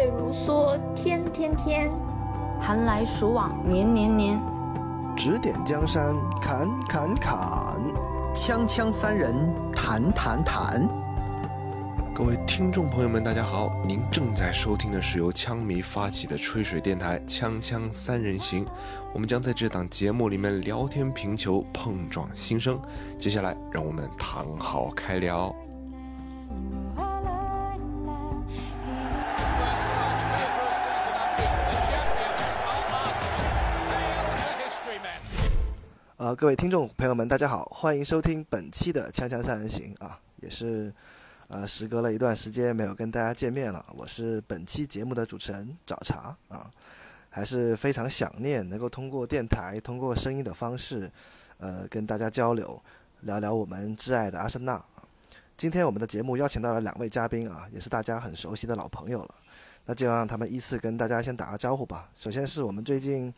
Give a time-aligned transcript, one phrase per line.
[0.00, 1.90] 月如梭，天天天；
[2.58, 4.40] 寒来暑往，年年年。
[5.14, 7.78] 指点江山，砍砍砍；
[8.34, 9.34] 锵锵三人，
[9.70, 10.88] 谈谈谈。
[12.14, 13.70] 各位听众朋友们，大家好！
[13.86, 18.64] 您正在收听的是由枪迷发起的吹水电台《锵锵三人行》，
[19.12, 22.80] 我们将在这档节目里面聊天评球，碰撞心声。
[23.18, 25.54] 接下来，让我们躺好开聊。
[36.36, 40.92] 各位听众朋友们，大家好，欢迎收听本期的《锵锵三人行》啊，也是
[41.48, 46.70] 呃，时隔了一段时间没有跟大家见面了，我是本期节目的主持人找茬啊，
[47.30, 51.10] 还是非常想念能够通过电台、通过声音的方式，
[51.58, 52.80] 呃，跟大家交流，
[53.22, 54.82] 聊聊我们挚爱的阿森纳。
[55.56, 59.34] 今天我们的节目邀请到了两位嘉宾啊，也是大家很熟悉的老朋友了。
[59.86, 62.08] 那就让他们依次跟大家先打个招呼吧。
[62.14, 63.32] 首先是我们最近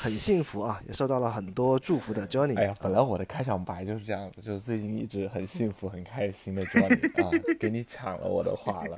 [0.00, 2.56] 很幸福啊，也受到了很多祝福的 Johnny。
[2.56, 8.96] 哎呀，本来我的开场白就是这样子，就是最近一直很幸福、很开心的 Johnny 啊，给你抢了我的话了。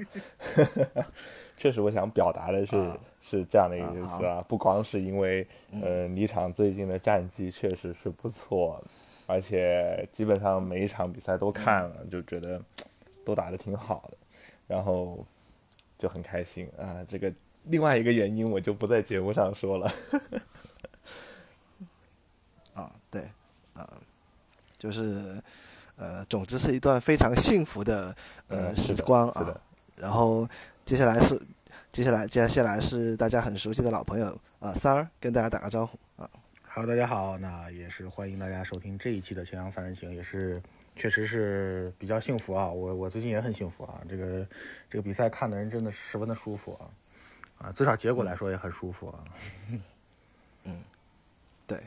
[1.56, 5.46] 确实，我想表达的是是这样的一个意思啊，不光是因为
[5.82, 8.80] 呃，离场最近的战绩确实是不错，
[9.26, 12.60] 而且基本上每一场比赛都看了，就觉得
[13.24, 14.16] 都打得挺好的，
[14.68, 15.26] 然后。
[15.98, 17.04] 就很开心啊！
[17.08, 17.32] 这个
[17.64, 19.90] 另外一个原因我就不在节目上说了。
[22.74, 23.22] 啊，对，
[23.74, 23.90] 啊，
[24.78, 25.42] 就是
[25.96, 28.14] 呃，总之是一段非常幸福的
[28.48, 29.58] 呃时光啊。
[29.96, 30.46] 然后
[30.84, 31.40] 接下来是
[31.90, 36.28] 接下来接下来是大家很熟悉的老朋友啊，三儿跟大家打个招呼啊。
[36.68, 40.60] Hello，大家好，那也是欢迎大家收听这一期的《青阳三人行》，也是。
[40.96, 44.46] 确实是比较幸福啊，我我最近也很幸福啊，这个
[44.88, 46.88] 这个比赛看的人真的十分的舒服啊，
[47.66, 49.24] 啊，至少结果来说也很舒服啊。
[50.64, 50.82] 嗯，
[51.66, 51.78] 对。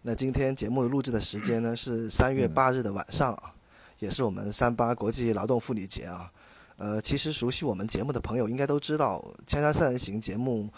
[0.00, 3.54] 那今天节目录制的时间呢是三月八日的晚上啊，
[3.98, 6.32] 也是我们三八国际劳动妇女节啊。
[6.76, 10.68] 呃，其实熟悉我们节目的朋友应该都知道，《锵锵三人行》节目，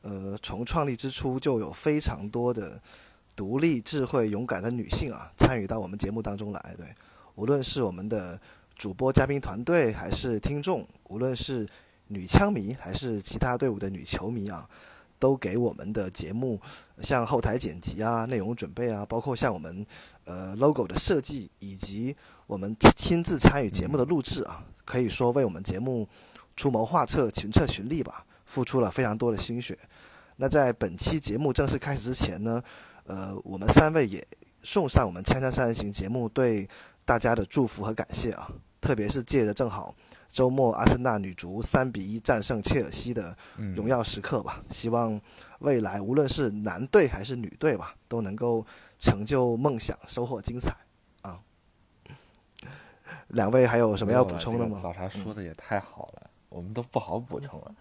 [0.00, 2.80] 呃，从创立之初就有非常多的。
[3.36, 6.74] 独立、智慧、勇敢的女性啊，参与到我们节目当中来。
[6.76, 6.86] 对，
[7.34, 8.40] 无论是我们的
[8.76, 11.68] 主播、嘉宾团队，还是听众，无论是
[12.08, 14.68] 女枪迷，还是其他队伍的女球迷啊，
[15.18, 16.60] 都给我们的节目，
[17.00, 19.84] 像后台剪辑啊、内容准备啊，包括像我们
[20.24, 22.14] 呃 logo 的设计，以及
[22.46, 26.08] 我们亲自参与节目的录制啊，可以说为我们节目
[26.56, 29.76] 出谋划策、群策群力吧，付出了非常多的心血。
[30.36, 32.62] 那在本期节目正式开始之前呢？
[33.04, 34.26] 呃，我们三位也
[34.62, 36.68] 送上我们《锵锵三人行》节目对
[37.04, 38.50] 大家的祝福和感谢啊！
[38.80, 39.94] 特别是借着正好
[40.28, 43.36] 周末阿森纳女足三比一战胜切尔西的
[43.74, 45.18] 荣耀时刻吧，希望
[45.60, 48.66] 未来无论是男队还是女队吧，都能够
[48.98, 50.74] 成就梦想，收获精彩
[51.22, 51.40] 啊！
[53.28, 54.78] 两位还有什么要补充的吗？
[54.82, 57.74] 早茶说的也太好了，我们都不好补充了。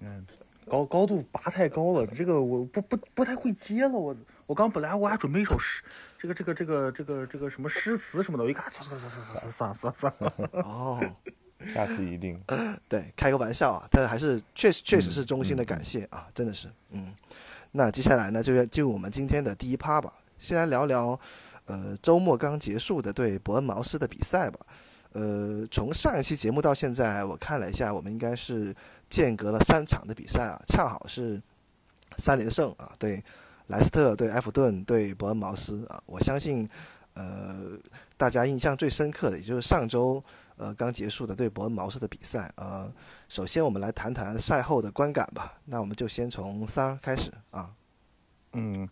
[0.00, 0.26] 嗯。
[0.68, 3.90] 高高度拔太高了，这个我不不不太会接了。
[3.90, 4.14] 我
[4.46, 5.82] 我刚本来我还准备一首诗，
[6.18, 9.10] 这个这个这个这个这个什么诗词什么的，我一看，算算算
[9.50, 10.32] 算算算算了。
[10.62, 11.00] 哦，
[11.66, 12.40] 下次一定。
[12.88, 16.68] 对，开个玩笑啊，但还是确实确实是衷心的感谢啊，真的是。
[16.90, 17.12] 嗯，
[17.72, 20.12] 那接下来呢，就要进入我们今天的第一趴吧。
[20.38, 21.18] 先来聊聊，
[21.66, 24.60] 呃，周末刚结束的对伯恩茅斯的比赛吧。
[25.12, 28.74] 呃，从上一期节目到现在，我看了一下，我们应该是。
[29.08, 31.40] 间隔了三场的比赛啊，恰好是
[32.16, 33.22] 三连胜啊，对
[33.68, 36.02] 莱斯特、对埃弗顿、对伯恩茅斯啊。
[36.06, 36.68] 我相信，
[37.14, 37.78] 呃，
[38.16, 40.22] 大家印象最深刻的，也就是上周
[40.56, 42.86] 呃刚结束的对伯恩茅斯的比赛啊。
[43.28, 45.54] 首先，我们来谈谈赛后的观感吧。
[45.64, 47.70] 那我们就先从三开始啊。
[48.52, 48.88] 嗯，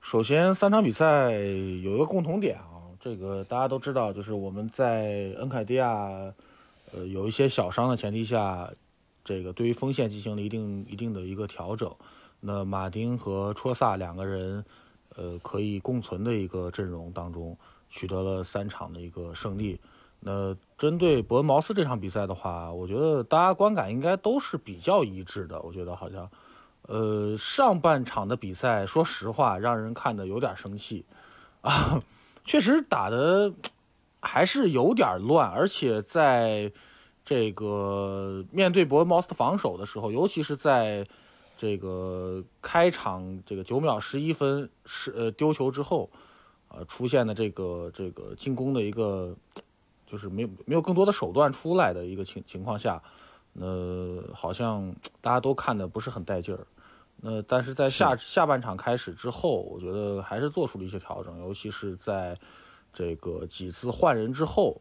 [0.00, 5.88] 首先三场比赛有一个共同点啊，这个大家都知道，就是我们在恩凯迪亚
[6.92, 8.70] 呃有一些小伤的前提下。
[9.26, 11.92] 这个对于锋线进行了一定一定的一个调整，
[12.38, 14.64] 那马丁和戳萨两个人，
[15.16, 17.58] 呃，可以共存的一个阵容当中，
[17.90, 19.80] 取得了三场的一个胜利。
[20.20, 25.60] 那针对伯恩茅斯这场比赛的话，我觉得大家观感应该都是比较一致的。
[25.62, 26.30] 我觉得好像，
[26.82, 31.04] 呃，上半场的比赛，说实话，让人看的有点生气，
[31.62, 32.00] 啊，
[32.46, 33.52] 确实打的
[34.20, 36.70] 还是有点乱，而且在。
[37.26, 41.04] 这个面对伯恩茅斯的防守的时候，尤其是在
[41.56, 46.08] 这个开场这个九秒十一分是呃丢球之后，
[46.68, 49.34] 呃出现的这个这个进攻的一个
[50.06, 53.02] 就是没有没有更多的手段出来的一个情情况下，
[53.52, 56.64] 那好像大家都看的不是很带劲儿。
[57.20, 62.38] 那但是在下下半场开始之后，我觉得还是做出了一些调整，尤其是在
[62.92, 64.80] 这个几次换人之后，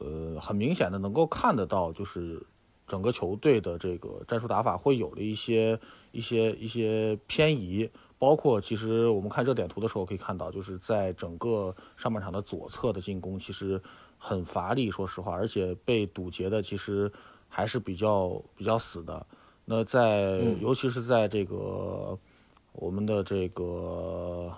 [0.00, 2.44] 呃，很明显的能够看得到，就是
[2.86, 5.78] 整个球队的这个战术打法会有了一些
[6.12, 7.88] 一些一些偏移。
[8.18, 13.80] 包括其实我们看热点图的时候可以看到，就是在整个上半场的左侧的进攻其实
[14.18, 17.10] 很乏力，说实话，而且被堵截的其实
[17.48, 19.26] 还是比较比较死的。
[19.64, 22.18] 那在尤其是在这个
[22.72, 24.52] 我们的这个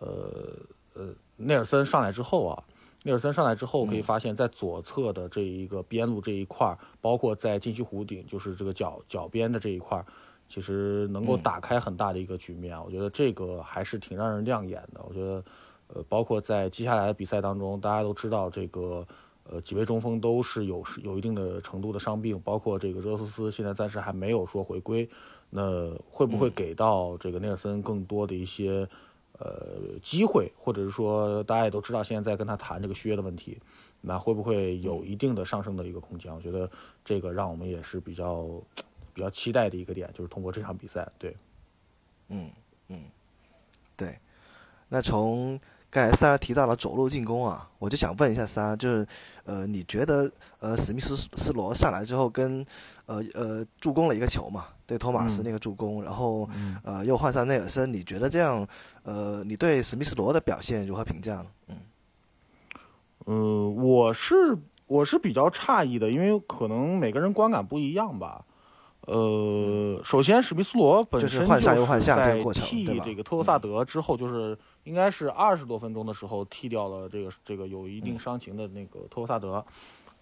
[0.00, 0.56] 呃
[0.94, 2.64] 呃内尔森上来之后啊，
[3.02, 10.04] 内尔森上来之后可以发现，在左侧的这一个边路这一块，包括在禁区弧顶，就是这个角角边的这一块。
[10.52, 15.00] 其实能够打开很大的一个局面，我觉得这个还是挺让人亮眼的。
[15.08, 15.44] 我觉得，
[15.94, 19.06] 呃，包括在接下来的比赛当中，大家都知道这个，
[19.44, 25.08] 呃，几位中锋都是有有一定的程度的伤病，包括这个热苏斯现在暂时还没有说回归。
[25.50, 28.88] 那会不会给到这个内尔森更多的一些
[29.40, 33.58] 呃机会，或者是说大家也都知道现在在跟他谈这个续约的问题，
[34.00, 36.32] 那会不会有一定的上升的一个空间？
[36.32, 36.70] 我觉得
[37.04, 38.48] 这个让我们也是比较。
[39.12, 41.36] 比较期待的一个点就是通过这场比赛，对，
[42.28, 42.48] 嗯
[42.88, 43.02] 嗯，
[43.96, 44.16] 对。
[44.88, 45.60] 那从
[45.90, 49.06] 刚才三儿提到了左路进攻啊，我就想问一下三儿，就是
[49.44, 52.64] 呃，你觉得呃，史密斯斯罗上来之后跟
[53.10, 54.66] 呃呃助攻了一个球嘛？
[54.86, 56.48] 对，托马斯那个助攻，然后
[56.84, 58.66] 呃又换上内尔森，你觉得这样
[59.02, 61.46] 呃，你对史密斯罗的表现如何评价呢？
[61.68, 61.76] 嗯
[63.26, 68.44] 嗯，我是我是比较诧异的，因为可能每个人观感不一样吧。
[69.06, 79.64] 呃，首先，史密斯罗本身换上又换下这个过程，替这个特罗萨德之后，就是应该是二十多分钟的时候替掉了这个这个有一定伤情的那个特罗萨德。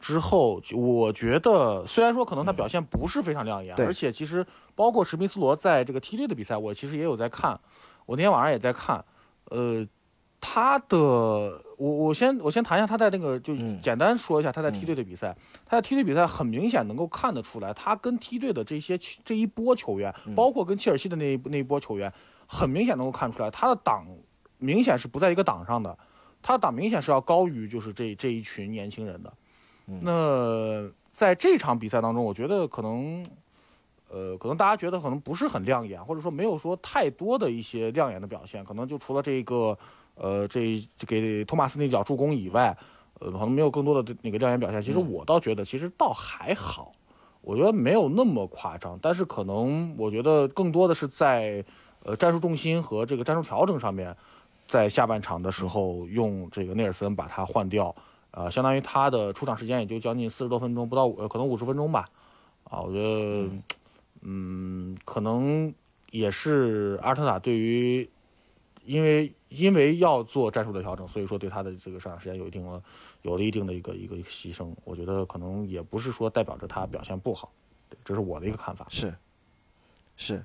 [0.00, 7.60] 之后，我觉得虽然说可能他表现不是非常亮眼，而且其实包括史密斯罗在这个梯队的比赛，我其实也有在看，
[8.06, 9.04] 我那天晚上也在看，
[9.46, 9.86] 呃。
[10.40, 15.36] 他的，我我先我先谈一下他在那个，就简单说一下他在梯队的比赛。
[15.66, 22.12] 他在梯队比赛很明显能够看得出来，他跟梯队的这些这一波球员，包括跟切尔西的那一那一波球员，
[22.46, 24.06] 很明显能够看出来，他的档
[24.58, 25.98] 明显是不在一个档上的，
[26.40, 29.34] 他的档明显是要高于就是这这一群年轻人的。
[30.02, 33.24] 那在这场比赛当中，我觉得可能，
[34.10, 39.78] 呃，可能大家觉得可能不是很亮眼，或者说没有说太多的一些亮眼的表现，可能就除了这个。
[40.20, 42.76] 呃，这给托马斯那脚助攻以外，
[43.20, 44.82] 呃，可能没有更多的那个亮眼表现。
[44.82, 46.90] 其实我倒觉得，其实倒还好，
[47.40, 48.98] 我觉得没有那么夸张。
[49.00, 51.64] 但是可能我觉得更多的是在，
[52.02, 54.16] 呃，战术重心和这个战术调整上面，
[54.66, 57.94] 在下半场的时候用这个内尔森把他换掉，
[58.30, 62.06] 呃，相当于他的出场时间也就将近四十多分钟，不到五，可能五十分钟吧。
[62.64, 63.50] 啊，我觉得，
[64.22, 65.74] 嗯，可能
[66.10, 68.08] 也是阿尔特塔对于。
[68.84, 72.82] 因为因为要做战术的调整，所以说对他的这个上场时间有一定的
[73.20, 74.72] 有了一定的一个一个牺牲。
[74.84, 77.52] 我觉得可能也不是说代表着他表现不好，
[77.90, 78.86] 对，这是我的一个看法。
[78.88, 79.14] 是
[80.16, 80.42] 是，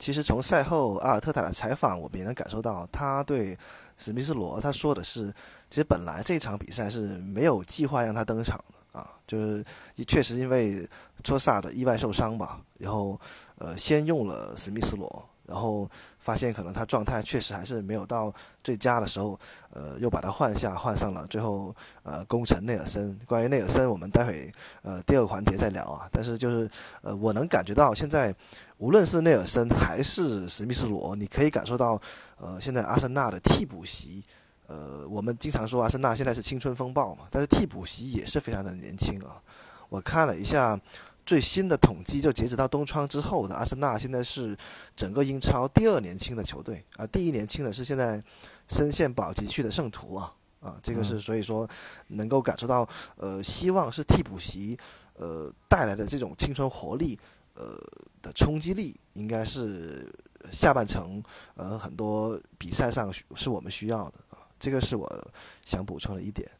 [0.00, 3.56] 其实从赛后阿尔特塔的采访，我们也能感受到他对
[3.98, 5.32] 史密斯罗他说的是，
[5.68, 9.62] 其实本来这场比赛是没有计划让他登场的啊，就是
[10.08, 10.88] 确实因为
[11.22, 13.20] 托萨的意外受伤吧，然后
[13.58, 15.28] 呃先用了史密斯罗。
[15.50, 15.90] 然后
[16.20, 19.36] 发现可能他状态确实还是没有到最佳的时候，
[19.72, 23.18] 呃，又把他换下，换上了，最后呃攻城内尔森。
[23.26, 24.52] 关于内尔森，我们待会
[24.82, 26.08] 呃第二个环节再聊啊。
[26.12, 26.70] 但是就是
[27.02, 28.32] 呃，我能感觉到现在
[28.78, 32.00] 无论是内尔森还是史密斯罗，你可以感受到
[32.38, 34.22] 呃现在阿森纳的替补席，
[34.68, 39.42] 呃，我们经常说阿森纳现在是青春风暴嘛，但是替补席也是非常的年轻啊。
[39.88, 40.80] 我看了一下。
[41.24, 44.56] 最新的统计就截止到冬窗之后的阿森纳，现在是
[44.96, 48.22] 整个英超第二年轻的球队啊，第一年轻的是现在
[48.68, 51.68] 深陷保级区的圣徒啊啊，这个是所以说
[52.08, 54.76] 能够感受到呃，希望是替补席
[55.14, 57.18] 呃带来的这种青春活力
[57.54, 57.78] 呃
[58.20, 60.12] 的冲击力，应该是
[60.50, 61.22] 下半程
[61.54, 65.32] 呃很多比赛上是我们需要的啊，这个是我
[65.64, 66.50] 想补充的一点。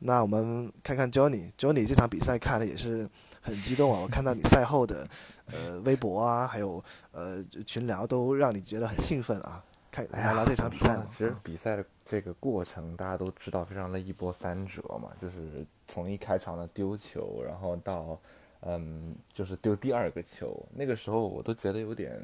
[0.00, 3.08] 那我们看看 Johnny，Johnny 这场比赛看的也是。
[3.46, 4.00] 很激动啊！
[4.02, 5.08] 我看到你赛后的，
[5.52, 9.64] 呃，微博啊，还有呃群聊，都让你觉得很兴奋啊！
[9.92, 11.00] 看来聊这场比赛。
[11.16, 15.12] 其实比赛的这个过程，大家都知道，非常的一波三折嘛。
[15.22, 18.18] 就是从一开场的丢球，然后到
[18.62, 22.20] 嗯，就是丢第二个球，那个时候我都觉得有点，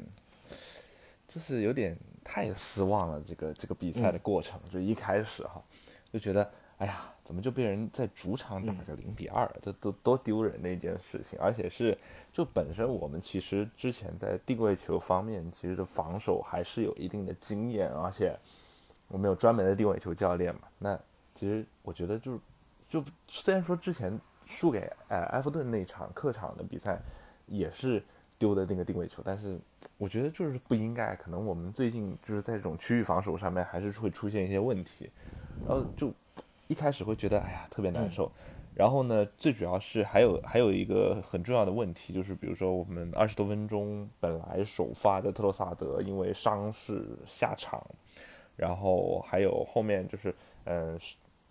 [1.25, 3.23] 就是有点太失望了。
[3.25, 5.63] 这个这个比赛的过程，就一开始哈，
[6.11, 7.12] 就觉得哎呀。
[7.23, 9.49] 怎么就被人在主场打个零比二？
[9.61, 11.39] 这都多丢人的一件事情！
[11.39, 11.97] 而且是，
[12.33, 18.37] 就本身我们其实之前在定位球方面，其实的防守还是有一定的经验，而且
[19.07, 20.61] 我们有专门的定位球教练嘛。
[20.77, 20.99] 那
[21.33, 22.39] 其实我觉得，就是
[22.85, 26.99] 就虽然说之前输给呃埃弗顿那场客场的比赛
[27.47, 28.03] 也是
[28.37, 29.57] 丢的那个定位球，但是
[29.97, 31.15] 我觉得就是不应该。
[31.15, 35.09] 可能我们最近就是在这种区域防守上面还是会出现一些问题，
[35.65, 36.13] 然后就。
[36.73, 38.31] 一开始会觉得哎呀特别难受，
[38.73, 47.79] 然后呢，最主要是还有还有一个很重要的问题，就是比如说我们二十多分钟本来首发的特洛萨德因为伤势下场，
[48.55, 50.99] 然后还有后面就是嗯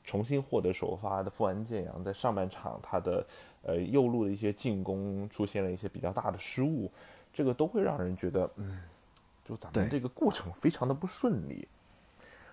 [0.02, 3.24] 重新获得首发的富安健洋在上半场他的
[3.62, 6.90] 呃右路的一些进攻出现了一些比较大的失误，
[7.32, 8.80] 这个都会让人觉得嗯，
[9.44, 11.68] 就咱们这个过程非常的不顺利，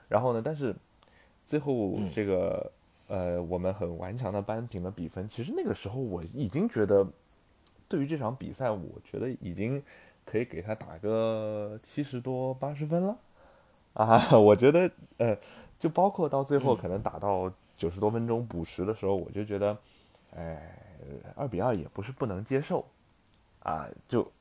[0.08, 0.76] 然后呢，但是。
[1.50, 2.72] 最后这个
[3.08, 5.28] 呃，我们很顽强的扳平了比分。
[5.28, 7.04] 其实那个时候我已经觉得，
[7.88, 9.82] 对于这场比赛，我觉得已经
[10.24, 13.18] 可以给他打个七十多八十分了
[13.94, 14.30] 啊！
[14.38, 15.36] 我觉得呃，
[15.80, 19.76] 就包括到最后可能打到九十多分钟补时的时候，我就觉得，
[20.36, 20.80] 哎，
[21.36, 22.86] 二比二也不是不能接受
[23.64, 24.32] 啊，就。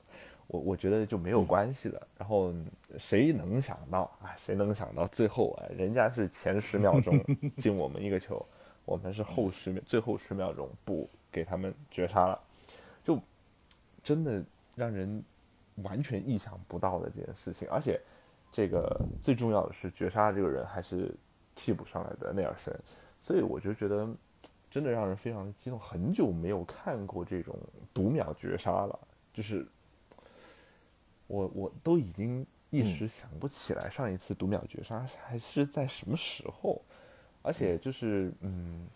[0.48, 2.08] 我我觉得就没有关系了。
[2.18, 2.52] 然后
[2.98, 4.34] 谁能想到啊？
[4.36, 5.68] 谁能想到最后啊？
[5.70, 7.22] 人家是前十秒钟
[7.58, 8.44] 进我们一个球，
[8.84, 12.40] 我们是后十秒最后十秒钟不给他们绝杀了，
[13.04, 13.20] 就
[14.02, 14.42] 真的
[14.74, 15.22] 让人
[15.82, 17.68] 完全意想不到的这件事情。
[17.70, 18.00] 而且
[18.50, 21.14] 这个最重要的是绝杀这个人还是
[21.54, 22.74] 替补上来的内尔森，
[23.20, 24.08] 所以我就觉得
[24.70, 25.78] 真的让人非常的激动。
[25.78, 27.54] 很久没有看过这种
[27.92, 28.98] 读秒绝杀了，
[29.34, 29.66] 就是。
[31.28, 36.82] 我我都已经一时想不起来上一次读秒绝杀还是在什么时候，
[37.42, 38.86] 而且就是嗯，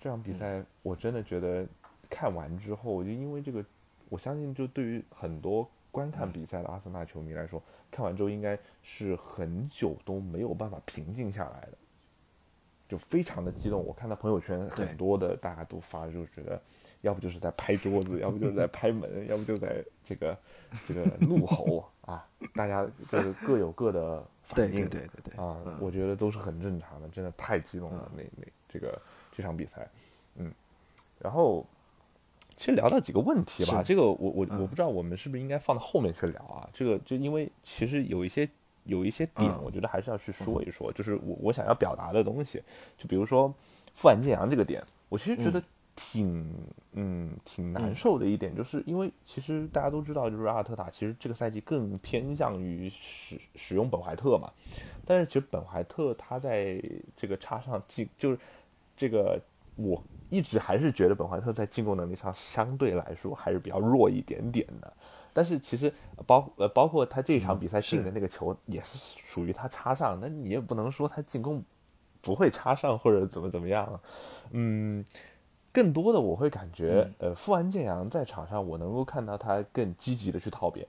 [0.00, 1.66] 这场比赛我真的觉得
[2.08, 3.64] 看完之后，就因为这个，
[4.08, 11.72] 我相信就对于很多观看比赛的阿森纳球迷来说，看完之后应该是很久都没有办法平静下来的，
[12.88, 13.84] 就非常的激动。
[13.84, 16.60] 我看到朋友圈很多的大家都发，就觉得。
[17.02, 20.36] 要不就是在拍桌子，要不就是在拍门，要不就在这个
[20.86, 22.26] 这个怒吼啊！
[22.54, 28.10] 大家就是各有各的反应，对对对对啊，我觉得都是很正常的，真的太激动了。
[28.16, 29.00] 那那这个
[29.30, 29.88] 这场比赛，
[30.34, 30.52] 嗯，
[31.20, 31.64] 然后
[32.56, 36.68] 其实聊到几个问题吧，这个我我我不知道我们是不是应该放到后面去聊啊？
[36.72, 38.48] 这个就因为其实有一些
[38.84, 42.60] 有一些点，我觉得还是要去说一说，就是我我想要表达的东西，
[42.96, 43.54] 就比如说
[43.94, 45.62] 富安建阳这个点，我其实觉得。
[46.00, 46.54] 挺
[46.92, 54.48] 嗯挺难受的一点，就是因为其实大家都知道，就是阿尔特塔其实这个赛季更偏向于使使用本怀特嘛，
[55.04, 56.80] 但是其实本怀特他在
[57.16, 58.38] 这个插上进，就是
[58.96, 59.40] 这个
[59.74, 60.00] 我
[60.30, 64.92] 一直还是觉得本怀特在进攻能力上相对来说还是比较弱一点点的，
[65.32, 65.92] 但是其实
[66.28, 71.60] 包呃包括他这场比赛进的那个球也是属于他插上，那你也不能说他进攻
[72.20, 74.00] 不会插上或者怎么怎么样，
[74.52, 75.04] 嗯。
[75.78, 80.84] 更多的我会感觉，呃，富安健洋在场上，我能够看到他更积极的去套边，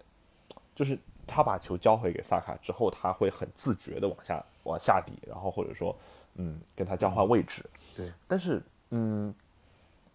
[0.74, 5.96] 就是他把球交回给萨卡之后，他会很自觉的往下往下底，然后或者说，
[6.38, 7.64] 嗯，跟他交换位置。
[7.96, 8.12] 对。
[8.28, 9.32] 但是，嗯，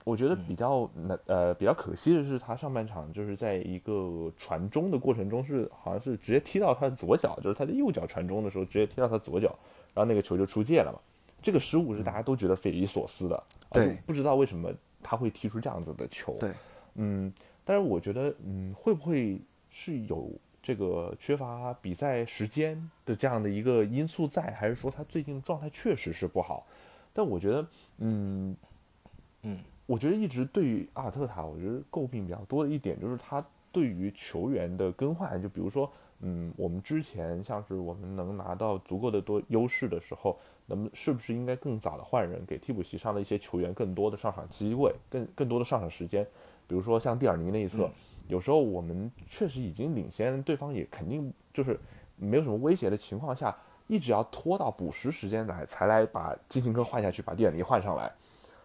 [0.03, 9.57] 我觉得比较难，呃，比较可惜的是，他上半场就是在一个传中的过程中，是好像是直接踢到他的左脚，就是他的右脚传中的时候，直接踢到他左脚，
[9.95, 10.99] 然后那个球就出界了嘛。
[11.45, 14.73] 这个失误是大家都觉得匪夷所思的，对，不知道为什么
[15.03, 16.51] 他会踢出这样子的球，对，
[16.95, 17.31] 嗯，
[17.67, 20.31] 但是我觉得，嗯，会不会是有
[20.63, 26.67] 这个缺乏比赛时间的这样的一个因素在，还是说他最近状态确实是不好？
[27.13, 27.67] 但我觉得，
[27.99, 28.57] 嗯，
[29.43, 40.39] 嗯，我觉得一直对于阿尔特塔，我觉得诟病比较多的一点就是他对于球员的更换，就比如说，嗯，我们之前像是我们能拿到足够的多优势的时候。
[40.67, 46.27] 那么是不是应该更早的换人，给替补席上的一些球员更多的上场机会，更更多的上场时间？
[46.67, 47.91] 比如说像蒂尔尼那一侧，
[48.29, 51.79] 有时候我们确实已经领先，对方也肯定就是
[52.17, 53.55] 没有什么威胁的情况下，
[53.87, 58.11] 一直要拖到补时时间来才来把金琴科换下去，把蒂尔尼换上来，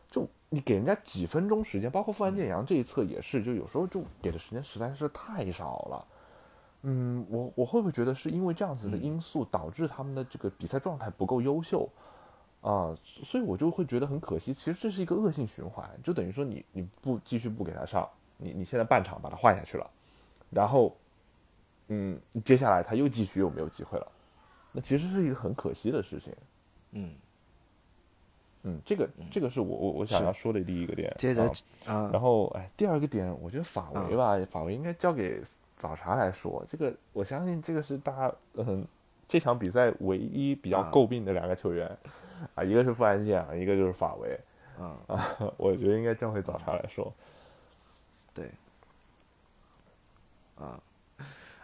[0.10, 6.08] 就你给人家几分钟时间，包括富安健洋这一侧也是，就有时候就给的时间实在是太少了。
[6.84, 11.90] 嗯，我我会不会觉得是因为这样子的因素导致他们的这个比赛状态不够优秀
[12.62, 12.96] 啊？
[13.04, 14.54] 所以我就会觉得很可惜。
[14.54, 18.08] 其实这是一个恶性循环，就等于说你你不继续不给他上，
[18.38, 19.90] 你你现在半场把他换下去了，
[20.50, 20.96] 然后
[21.90, 24.12] 嗯，接下来他又继续又没有机会了，
[24.72, 26.34] 那其实是一个很可惜的事情。
[26.92, 27.12] 嗯，
[28.64, 31.14] 嗯，这个这个是我我我想要说的第一个点。
[31.18, 31.52] 接着啊
[31.88, 35.42] 啊，然后哎，第二个点，我觉得法维吧，法维应该交给
[35.80, 36.64] 早茶来说。
[36.70, 38.86] 这个我相信这个是大家嗯
[39.28, 41.88] 这场比赛唯一比较啊诟病的两个球员
[42.54, 44.40] 啊，一个是富安健啊，一个就是法维
[44.78, 45.38] 啊，啊。
[45.58, 47.12] 我觉得应该交回早茶来说。
[48.34, 48.52] 对，
[50.58, 50.80] 啊，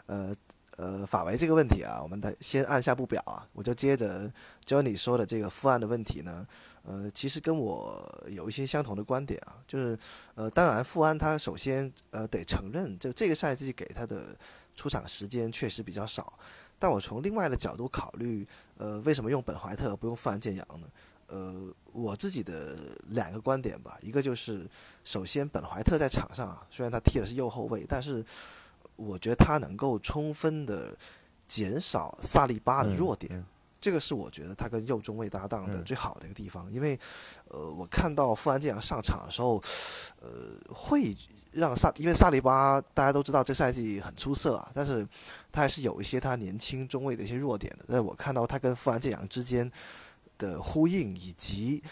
[0.08, 0.34] 呃
[0.78, 4.32] 呃，法维这个问题啊，我们的先按下不表啊，我就接着
[4.66, 6.46] Jony 说的这个复案的问题呢，
[6.84, 9.98] 呃，其实跟我有一些相同的观点啊，就是
[10.36, 14.36] 呃，当然富安他首先呃得承认，就这个赛季给他的
[14.76, 16.34] 出场时间确实比较少，
[16.78, 18.46] 但我从另外的角度考虑，
[18.78, 20.88] 呃，为什么用本怀特不用富安建洋呢？
[21.28, 22.78] 呃，我自己的
[23.08, 24.70] 两个观点吧，一个就是，
[25.04, 28.24] 首先本怀特在场上啊，虽然他踢的是右后卫，但是
[28.96, 30.96] 我觉得他能够充分的
[31.48, 33.40] 减少萨利巴的弱点，嗯。
[33.40, 33.46] 嗯
[33.82, 35.84] 这个是我觉得他跟右中卫搭档的嗯。
[35.84, 37.00] 最好的一个地方，因为
[37.50, 39.62] 呃，我看到富安健洋上场的时候，
[40.22, 40.30] 呃，
[40.74, 41.16] 会
[41.52, 45.08] 让萨，因为萨利巴大家都知道这赛季很出色啊，但是
[45.52, 49.72] 他还是有一些他年轻中卫的一些弱点的，但是我看到他跟富安健洋之间
[50.38, 51.84] 的呼应以及。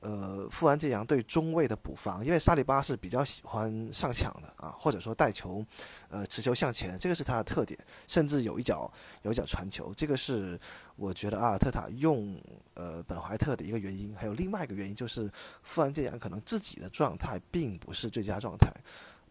[0.00, 5.64] 呃，富安健洋对中卫的补防，因为沙利巴是比较喜欢上抢的啊，或者说带球，
[6.10, 7.76] 呃，持球向前，这个是他的特点，
[8.06, 8.88] 甚至有一脚
[9.22, 10.56] 有一脚传球，这个是
[10.96, 12.38] 我觉得阿尔特塔用
[12.74, 14.14] 呃本怀特的一个原因。
[14.14, 15.28] 还有另外一个原因就是
[15.62, 18.70] 富安健洋可能自己的状态并不是最佳状态，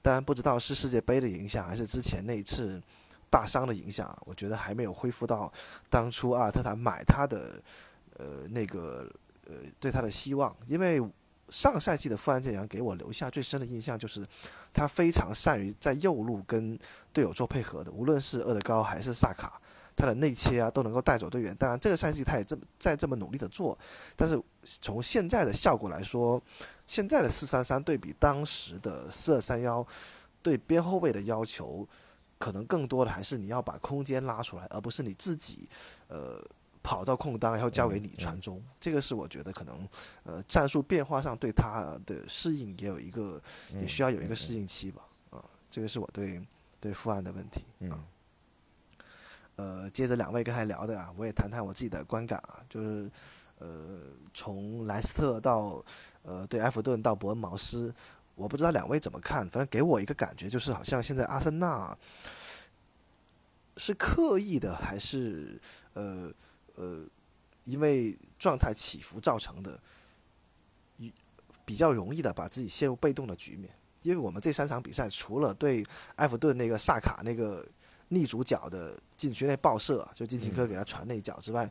[0.01, 2.81] 当然不知道是世界杯的影响还是之前那一次
[3.29, 5.49] 大伤的影响，我觉得还没有恢复到
[5.89, 7.61] 当初阿尔特塔买他的
[8.17, 9.09] 呃那个。
[9.45, 11.01] 呃，对他的希望，因为
[11.49, 14.25] 上赛季的富安健洋给我留下最深的印象就是，
[14.73, 16.77] 他非常善于在右路跟
[17.13, 19.61] 队友做配合的，无论是厄德高还是萨卡，
[19.95, 21.55] 他的内切啊都能够带走队员。
[21.55, 23.77] 当然，这个赛季他也这么在这么努力的做，
[24.15, 26.41] 但是从现在的效果来说，
[26.87, 29.85] 现在的四三三对比当时的四二三幺，
[30.41, 31.87] 对边后卫的要求，
[32.39, 35.69] 可能更多的还是你要把空间拉出来，而不是你自己，
[36.07, 36.43] 呃。
[36.85, 39.89] 跑到空当，然后交给你传中，这个是我觉得可能，
[40.23, 43.41] 呃，战术变化上对他的适应也有一个，
[43.73, 46.39] 也需要有一个适应期吧，啊，这个是我对
[46.79, 47.97] 对富安的问题啊。
[49.55, 53.09] 呃，接着两位刚才聊的啊，我也谈谈我自己的观感啊，就是，
[53.57, 55.83] 呃，从莱斯特到
[56.21, 57.91] 呃对埃弗顿到伯恩茅斯，
[58.35, 61.97] 我不知道两位怎么看，反正给我一个感觉就是好像现在阿森纳
[63.75, 65.59] 是刻意的还是
[65.93, 66.31] 呃。
[66.75, 67.05] 呃，
[67.63, 69.79] 因为状态起伏造成的，
[71.65, 73.69] 比较容易的把自己陷入被动的局面。
[74.01, 75.83] 因为我们这三场比赛，除了对
[76.17, 77.67] 埃弗顿那个萨卡那个
[78.09, 81.67] 逆主角的禁区内爆射，就金琴科给他传那一脚之外，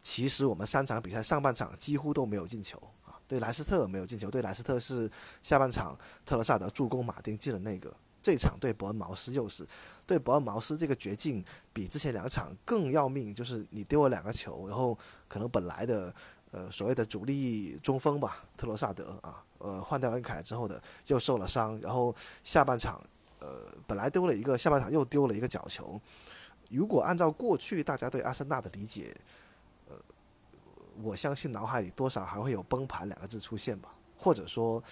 [0.00, 3.18] 其实我们三场比赛上半场几乎都没有进球啊。
[3.26, 5.10] 对莱斯特没有进球，对莱斯特是
[5.42, 7.92] 下半场特罗萨德助攻马丁进了那个。
[8.22, 9.66] 这场对伯恩茅斯又是，
[10.06, 16.14] 对伯恩茅斯这个绝境比之前两场更要命，就是你丢了两个球，然后可能本来的
[16.52, 23.02] 呃所谓的主力中锋吧，特罗萨德啊，呃换掉恩凯之后的又受了伤，然后下半场
[23.40, 26.00] 呃本来丢了一个，下半场又丢了一个角球。
[26.70, 29.14] 如果按照过去大家对阿森纳的理解，
[29.88, 29.96] 呃，
[31.02, 34.82] 我相信脑海里多少还会有崩盘两个字出现吧，或者说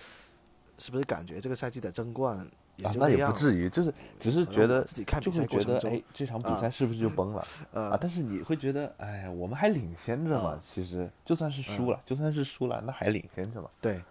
[0.79, 2.51] 是不是感觉这个赛季的争冠？
[2.83, 7.99] 啊，那也不至于，就是只是觉得自己看比就会觉得，赛过程中哎，这场比赛是不是就崩了呃啊？
[8.01, 10.59] 但是你会觉得，哎，我们还领先着嘛。
[10.61, 13.69] 其实就算是输了，就算是输了，那还领先着嘛。
[13.81, 14.03] 对，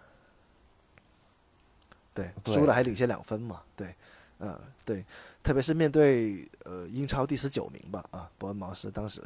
[2.14, 3.94] 对，对输了还领先两分嘛，对，
[4.38, 5.04] 嗯，对，
[5.42, 9.22] 特别是面对呃英超第十九名吧，啊，伯恩茅斯当时，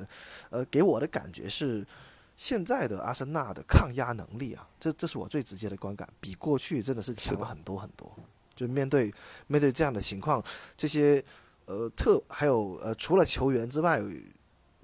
[0.50, 1.86] 呃，给我的感觉是，
[2.36, 8.10] 现在的阿森纳的抗压能力啊，这这是我最直接的观感，比过去真的是强了很多很多。
[8.54, 9.12] 就面对
[9.46, 10.42] 面对这样的情况，
[10.76, 11.22] 这些
[11.66, 14.02] 呃特还有呃除了球员之外，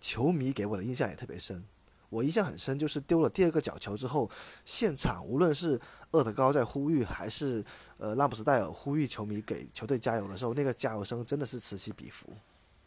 [0.01, 1.63] 球迷给我的印象也特别深。
[2.09, 4.29] 我印象很深，就是丢了第二个角球之后，
[4.65, 5.81] 现场无论是
[6.11, 7.65] 厄德高在呼吁，还是
[7.99, 12.27] 呃拉姆斯戴尔呼吁球迷给球队加油的时候，那个加油声真的是此起彼伏，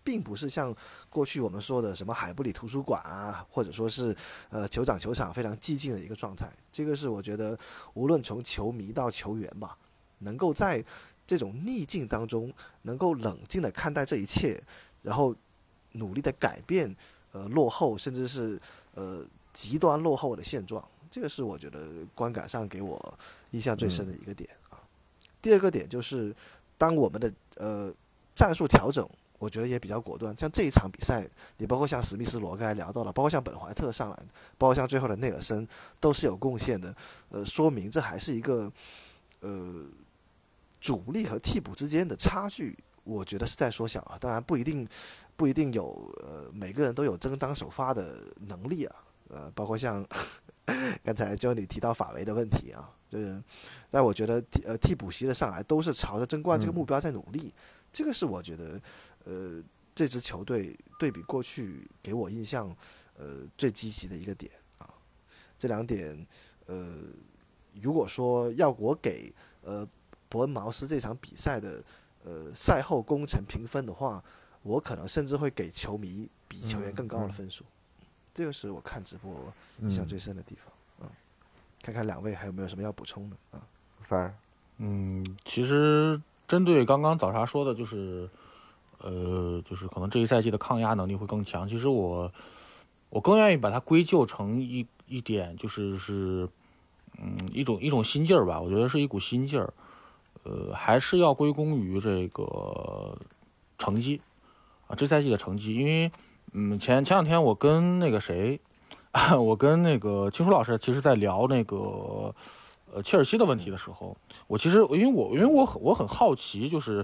[0.03, 0.75] 并不是像
[1.09, 4.13] 过去我们说的什么海布里图书馆啊，或者说是
[4.49, 6.51] 呃酋长球场非常寂静的一个状态。
[6.69, 7.57] 这个是我觉得
[7.93, 9.77] 无论从球迷到球员吧，
[10.23, 10.83] 能够在
[11.25, 14.61] 这种逆境当中，能够冷静的看待这一切，
[15.01, 15.35] 然后
[15.93, 16.93] 努力的改变
[17.31, 18.59] 呃落后，甚至是
[18.95, 20.83] 呃极端落后的现状。
[21.09, 23.19] 这个是我觉得观感上给我
[23.51, 24.81] 印象最深的一个点啊。
[25.41, 26.35] 第二个点就是，
[26.77, 27.93] 当我们的呃
[28.33, 29.07] 战术调整，
[29.37, 30.35] 我觉得也比较果断。
[30.37, 31.23] 像这一场比赛，
[31.57, 34.17] 你包括像史密斯罗刚才聊到了，包括像本怀特上来，
[34.57, 35.67] 包括像最后的内尔森，
[35.99, 36.95] 都是有贡献的。
[37.29, 38.71] 呃，说明这还是一个
[39.41, 39.83] 呃
[40.83, 44.17] 主力和替补之间的差距，我觉得是在缩小啊。
[44.19, 44.85] 当然不一定
[45.37, 48.95] 不一定有呃每个人都有争当首发的能力啊。
[49.29, 50.05] 呃，包括像
[51.01, 53.41] 刚才就你提到法维的问题啊，就是，
[53.89, 57.53] 但我觉得替呃替补席的上来都是朝着争冠这个目标在努力，
[57.93, 58.79] 这个是我觉得
[59.23, 59.63] 呃
[59.95, 62.67] 这支球队对比过去给我印象
[63.17, 64.93] 呃最积极的一个点啊，
[65.57, 66.27] 这两点
[66.65, 66.97] 呃
[67.81, 69.87] 如果说要我给呃
[70.33, 71.83] 伯恩茅斯这场比赛的
[72.25, 74.23] 呃赛后工程评分的话，
[74.63, 77.63] 我可能甚至会给球迷比球员更高的分数。
[78.33, 79.31] 这个是我看直播
[79.81, 81.09] 印象最深的地方，嗯，
[81.83, 83.61] 看看两位还有没有什么要补充的啊？
[84.01, 84.35] 三，
[84.79, 88.27] 嗯，其实针对刚刚早茶说的，就是，
[88.97, 91.69] 呃，就是可能这一赛季的抗压能力会更强。
[91.69, 92.33] 其实我，
[93.11, 96.49] 我更愿意把它归咎成一一点，就是是，
[97.19, 98.59] 嗯，一种一种心劲儿吧。
[98.59, 99.71] 我觉得是一股心劲儿，
[100.43, 103.17] 呃，还是要归功于这个
[103.77, 104.21] 成绩
[104.87, 106.11] 啊，这赛季的成绩，因为。
[106.55, 108.59] 嗯，前前两天我跟那个谁，
[109.41, 112.35] 我跟那个青书老师，其实在聊那个
[112.93, 117.03] 呃切尔西的问题的时候，我其实因为我因为我很我很好奇，就是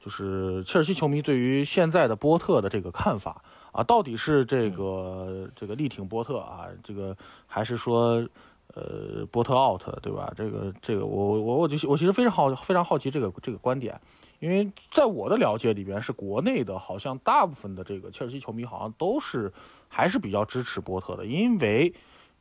[0.00, 7.14] 就是切尔西球迷对于现在的波特的这个看法啊，到底是这个这个力挺波特啊，这个
[7.46, 8.26] 还是说
[8.76, 10.32] 呃波特 out 对吧？
[10.36, 14.00] 这个这个我我我就我其实非常好非常好奇这个这个观点。
[14.38, 19.50] 因为在我的了解里边，是国内的，好像大部分的这个切尔西球迷好像都是
[19.88, 21.94] 还是比较支持波特的，因为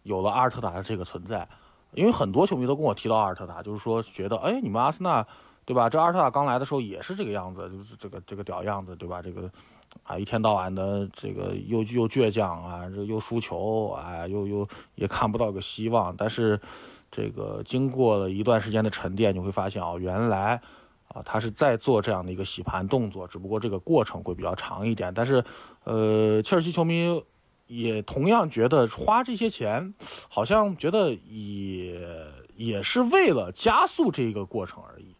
[0.03, 1.47] 有了阿尔特塔的这个存在。
[1.93, 5.25] 因为很多球迷都跟我提到阿尔特塔，就是说觉得，哎，你们阿森纳，
[5.63, 5.89] 对吧？
[5.89, 9.21] 这阿尔特塔刚来的时候也是这个样子，就是这个这个屌样子，对吧？
[9.21, 9.49] 这个
[10.03, 16.15] 啊，一天到晚的这个又又倔强啊，这又输球啊，又又也看不到个希望。
[16.15, 16.59] 但是
[17.11, 20.61] 这个经过了一段时间的沉淀，你会发现哦，原来。
[21.09, 25.13] 啊，他是在做这样的一个洗盘动作，只不过这个过程会比较长一点。
[25.13, 25.41] 但是，
[25.85, 27.23] 呃，切尔西球迷
[27.67, 29.93] 也同样觉得花这些钱，
[30.27, 32.01] 好像觉得也
[32.57, 35.14] 也是为了加速这个过程而已。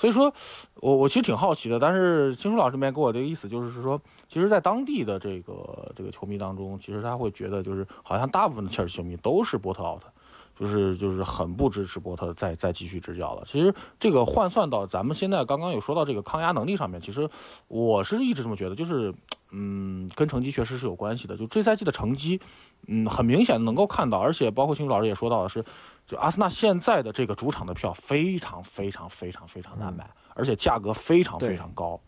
[0.00, 0.32] 所以说，
[0.76, 1.78] 我我其实挺好奇的。
[1.78, 10.00] 但是青书老师这边给我的意思就是说，其实，在当地的这个这个球迷当中，其实他会觉得就是好像大部分的切尔西球迷都是波特 out。
[10.58, 13.44] 就是就是很不支持波特再再继续执教了。
[13.46, 17.30] 其实这个换算到咱们现在刚刚有说到这个抗压能力上面，其实
[17.66, 19.14] 我是一直这么觉得，就是
[19.52, 21.38] 嗯，跟成绩确实是有关系的。
[21.38, 22.42] 就这赛季的成绩，
[22.86, 25.64] 嗯，很明显能够看到，而且包括秦老师也说到的是，
[26.10, 32.00] 就阿森纳现在的这个主场的票非常非常非常非常难买，而且价格非常非常高。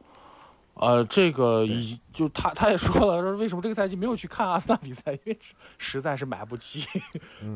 [0.75, 5.39] 呃，这个已就他他也说了，说为什么这个赛季没有去看阿森纳比赛，因为
[5.79, 6.89] 实在是买不起，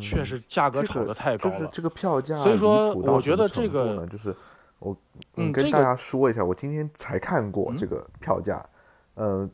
[0.01, 1.59] 确实价格炒的太高了。
[1.59, 4.33] 就是这个票价，所以说我觉得这个就是
[4.79, 4.97] 我
[5.35, 8.65] 嗯跟大家说一下，我今天才看过这个票价，
[9.15, 9.51] 呃，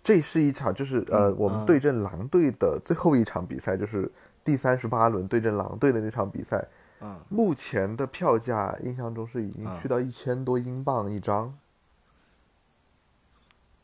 [0.00, 4.08] 这是一场就是呃我们对阵狼队的最后一场比赛，就是
[4.46, 6.64] 第三十八轮对阵狼队的那场比赛，
[7.00, 11.52] 嗯，目前的票价印象中是已经去到一千多英镑一张。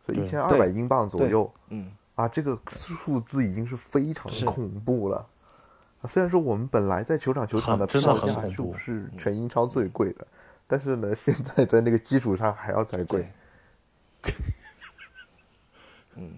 [0.05, 5.25] 所以一千二百英镑左右，嗯，啊，这个数字已经是非常恐怖了。
[6.01, 10.27] 啊，虽然说我们本来在球场球场的票价数是全英超最贵的，
[10.67, 13.31] 但是呢，现在在那个基础上还要再贵。
[16.17, 16.33] 嗯，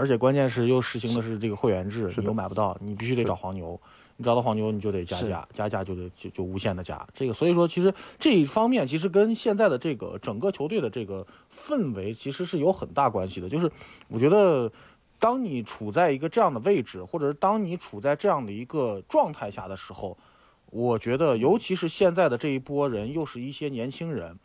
[0.00, 3.78] 而且关键是又实行的是这个会员制，你又买不到，你必须得找黄牛。
[4.16, 7.06] 你找到黄牛，你就得加价，加价就得就就无限的加。
[7.14, 13.48] 这个，所以说其实这一方面其实跟现在的这个整个球队的这个氛围其实是有很大关系的。
[13.48, 13.70] 就是
[14.08, 14.72] 我觉得，
[15.18, 20.16] 当你处在一个这样的位置，或者是当你处在这样的一个状态下的时候，
[20.70, 24.38] 我觉得尤其是现在的这一波人，又是一些年轻人。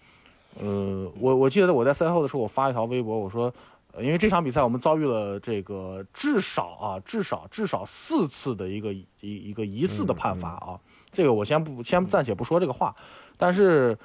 [0.59, 3.53] 呃，我我记得我在赛后的时候，我发一条微博，我说。
[3.99, 10.79] 因为这场比赛我们遭遇了这个至少啊，至少至少四次的一个一一个疑似的判罚啊，
[11.11, 12.93] 这个我先不先暂且不说这个话，
[13.37, 13.97] 但是，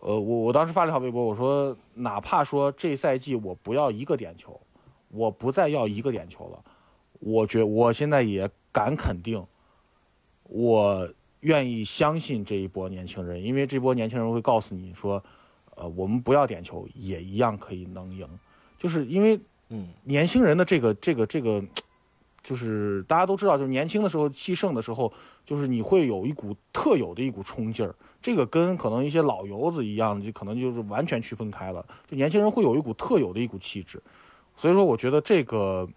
[0.00, 4.60] 呃，我我当时发了条微博，我说哪怕说这赛季我不要一个点球，
[5.10, 6.64] 我不再要一个点球了，
[7.20, 9.46] 我觉我现在也敢肯定，
[10.42, 11.08] 我
[11.40, 15.22] 愿意相信这一波年轻人，因为这波年轻人会告诉你说，
[15.76, 18.28] 呃，我们不要点球也一样可以能赢。
[18.78, 19.38] 就是因为，
[19.70, 21.62] 嗯，年轻人的这个这个这个，
[22.42, 25.12] 就是大家都知道，就是年轻的时候气盛的时候，
[25.44, 31.84] 就是你会有一股特有的一股冲劲儿，这个跟可能一些老油子一样，就可能就是完全区分开了。
[32.08, 34.00] 就年轻人会有一股特有的一股气质，
[34.56, 35.88] 所以说我觉得这个，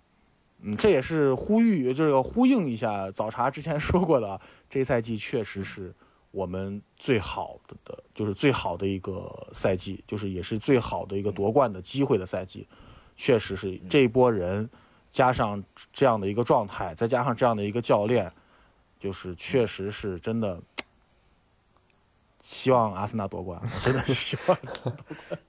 [0.61, 5.93] 嗯，这也是呼吁，就是要呼应一下早茶之前说过的，这赛季确实是
[6.31, 12.67] 我们最好的的，就是最好的一个赛季，就是也是最好的一个夺冠的机会的赛季，
[13.15, 14.69] 确实是这一波人。
[15.11, 18.31] 加上这样的一个状态，再加上这样的一个教练，
[18.97, 20.57] 就是确实是真的，
[22.41, 24.95] 希望阿森纳夺冠，真的是希望夺冠。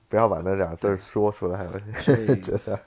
[0.09, 2.83] 不要把那俩字说出来了， 觉得。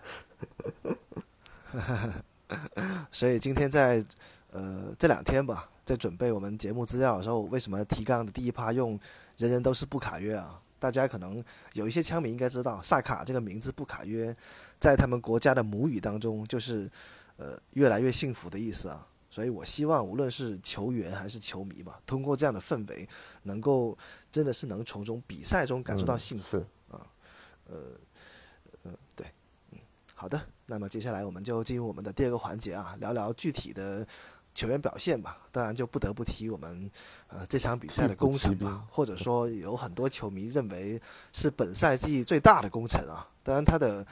[3.10, 4.04] 所以今天在
[4.52, 9.00] 呃这两天吧，在准备我们节目资料的时候，为什么提纲的第一趴用
[9.38, 10.60] “人人都是布卡约”啊？
[10.78, 11.44] 大家可能
[11.74, 14.36] 有一些枪迷应该知道，萨卡这个名字布卡约，
[14.80, 16.90] 在他们国家的母语当中就是，
[17.38, 19.08] 呃，越来越幸福的意思啊。
[19.30, 23.08] 所以我希望无论是球员还是球迷吧，通过这样的氛围，
[23.44, 23.98] 能够
[24.32, 26.58] 真的是能从中比赛中感受到幸福
[26.90, 27.06] 啊。
[27.68, 27.78] 呃，
[28.84, 29.28] 呃，对，
[29.72, 29.80] 嗯，
[30.14, 30.42] 好的。
[30.66, 34.06] 那么接下来我们就进入我们的第二个环节啊，聊聊具体的。
[34.56, 36.90] 球员表现吧，当然就不得不提我们，
[37.28, 41.00] 呃，这场比赛的功臣吧，或者说有很多球迷认为
[41.34, 43.28] 是本赛季最大的功臣啊。
[43.44, 44.04] 当然他的，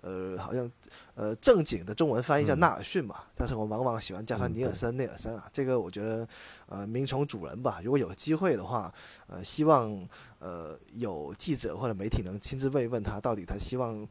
[0.00, 0.68] 呃，好像，
[1.14, 5.46] 呃，正经的中文翻译叫纳尔逊嘛，但是我往往喜欢叫他尼尔森，内尔森啊。
[5.52, 6.26] 这个我觉得，
[6.66, 7.80] 呃，名从主人吧。
[7.84, 8.92] 如果有机会的话，
[9.28, 9.94] 呃，希望，
[10.38, 14.04] 呃，有记者或者媒体能亲自问一问他，到底他希望，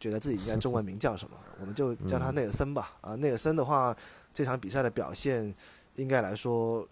[0.00, 2.96] 觉得自己应该中文名叫什么，我们就叫他内尔森吧。
[3.00, 3.96] 啊，内尔森的话。
[4.36, 5.54] 这场比赛的表现，
[5.94, 6.86] 应该来说，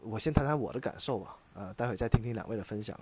[0.00, 1.36] 我先谈谈我的感受吧。
[1.54, 2.96] 呃，待会再听听两位的分享，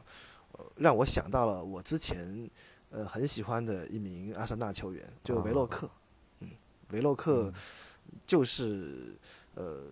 [0.52, 2.48] 呃，让我想到了我之前
[2.88, 5.90] 呃很喜欢的一名阿森纳球员，就维洛克。
[6.40, 6.48] 嗯，
[6.88, 7.52] 维洛克
[8.26, 9.14] 就是
[9.56, 9.82] 呃，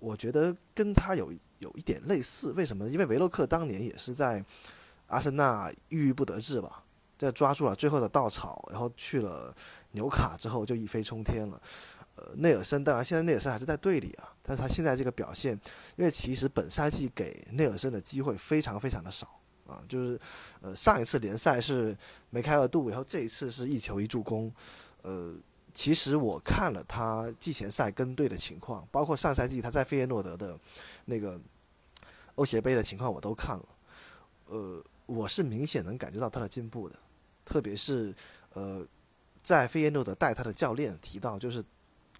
[0.00, 2.50] 我觉得跟他有有一点类似。
[2.56, 2.88] 为什么？
[2.88, 4.44] 因为维洛克当年也是在
[5.06, 6.82] 阿森纳郁郁不得志吧，
[7.16, 9.54] 在抓住了最后的稻草，然后去了
[9.92, 11.62] 纽卡之后就一飞冲天了。
[12.16, 15.52] 呃，内尔森当然现在内尔森还是在队里啊，但是他现在这个表现，
[15.96, 19.26] 因为其实本赛季给内尔森的机会非常非常的少
[19.66, 20.20] 啊，就是
[20.60, 21.96] 呃上一次联赛是
[22.30, 24.48] 梅开二度，然后这一次是一球一助攻，
[25.02, 25.34] 呃，
[25.72, 30.56] 其实我看了他季前赛跟队的情况，包括上赛季他在费耶诺德的
[31.06, 31.36] 那个
[32.36, 33.64] 欧协杯的情况我都看了，
[34.46, 36.94] 呃，我是明显能感觉到他的进步的，
[37.44, 38.14] 特别是
[38.52, 38.86] 呃
[39.42, 41.60] 在费耶诺德带他的教练提到就是。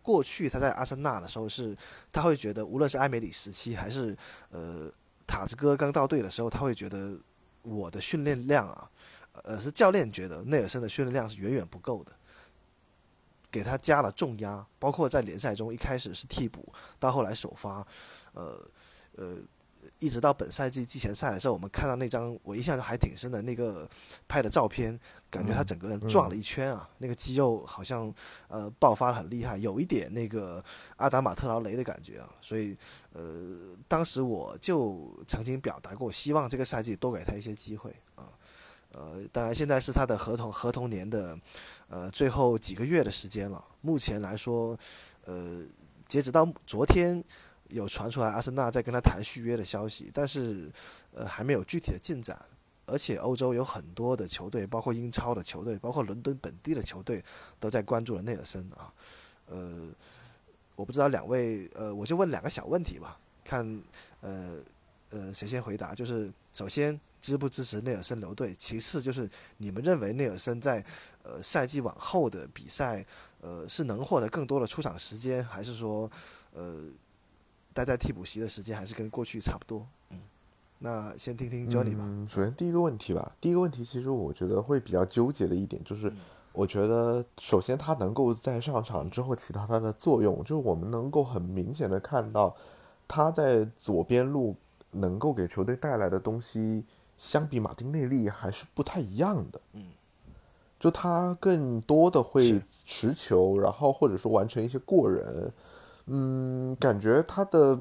[0.05, 1.75] 过去他在阿森纳的时候是，
[2.13, 4.15] 他会觉得无论是埃梅里时期还是
[4.51, 4.93] 呃
[5.27, 7.19] 塔子哥刚到队的时候，他会觉得
[7.63, 8.91] 我的训练量啊，
[9.43, 12.13] 呃是教练觉得内尔森的训练量是远远不够的，
[13.51, 17.87] 给他加了重压，包括在联赛中一开始是替补，到后来首发，
[18.35, 18.61] 呃
[19.17, 19.39] 呃。
[20.01, 23.89] 一直到本赛季季前赛的时候，我们看到那张我印象还挺深的那个
[24.29, 24.99] 拍的照片，
[25.31, 28.13] 感觉他整个人转了一圈啊，那个肌肉好像
[28.49, 30.63] 呃爆发的很厉害，有一点那个
[30.97, 32.29] 阿达马特劳雷的感觉啊。
[32.41, 32.77] 所以
[33.13, 33.23] 呃，
[33.89, 38.29] 当时我就曾经表达过，希望这个赛季多给他一些机会啊。
[38.93, 41.39] 呃，当然现在是他的合同合同年的
[41.89, 43.65] 呃最后几个月的时间了。
[43.81, 44.79] 目前来说，
[45.25, 45.63] 呃，
[46.09, 47.25] 截止到昨天。
[47.75, 50.71] 有传出来阿森纳在跟他谈续约的消息，但是，
[51.13, 52.41] 呃，还没有具体的进展。
[52.87, 57.25] 而且欧洲有很多的球队，包括英超的球队，包括伦敦本地的球队，
[57.59, 58.93] 都在关注了内尔森啊。
[59.47, 59.89] 呃，
[60.77, 63.83] 我不知道两位，呃，我就问两个小问题吧，看，
[64.21, 64.59] 呃，
[65.09, 65.95] 呃，谁先回答？
[65.95, 68.55] 就是首先支不支持内尔森留队？
[68.55, 70.85] 其次就是你们认为内尔森在，
[71.23, 73.03] 呃，赛季往后的比赛，
[73.41, 76.11] 呃，是能获得更多的出场时间，还是说，
[76.53, 76.83] 呃？
[77.75, 80.21] 待在替补席的时间还是跟过去差不多，嗯，
[80.79, 82.05] 那先听听 Johnny 吧。
[82.29, 86.13] 首先第一个问题吧，第一个问题其实我觉得会比较纠结的一点就是，
[86.53, 92.55] 我觉得首先他能够在上场之后起到他的作用，就是我们能够很明显的看到
[93.09, 94.55] 他在左边路
[94.93, 96.85] 能够给球队带来的东西，
[97.19, 99.61] 相比马丁内利还是不太一样的。
[99.73, 99.87] 嗯，
[100.79, 105.53] 就他更多的会持球，然后或者说完成一些过人。
[106.07, 107.79] 嗯，感觉他的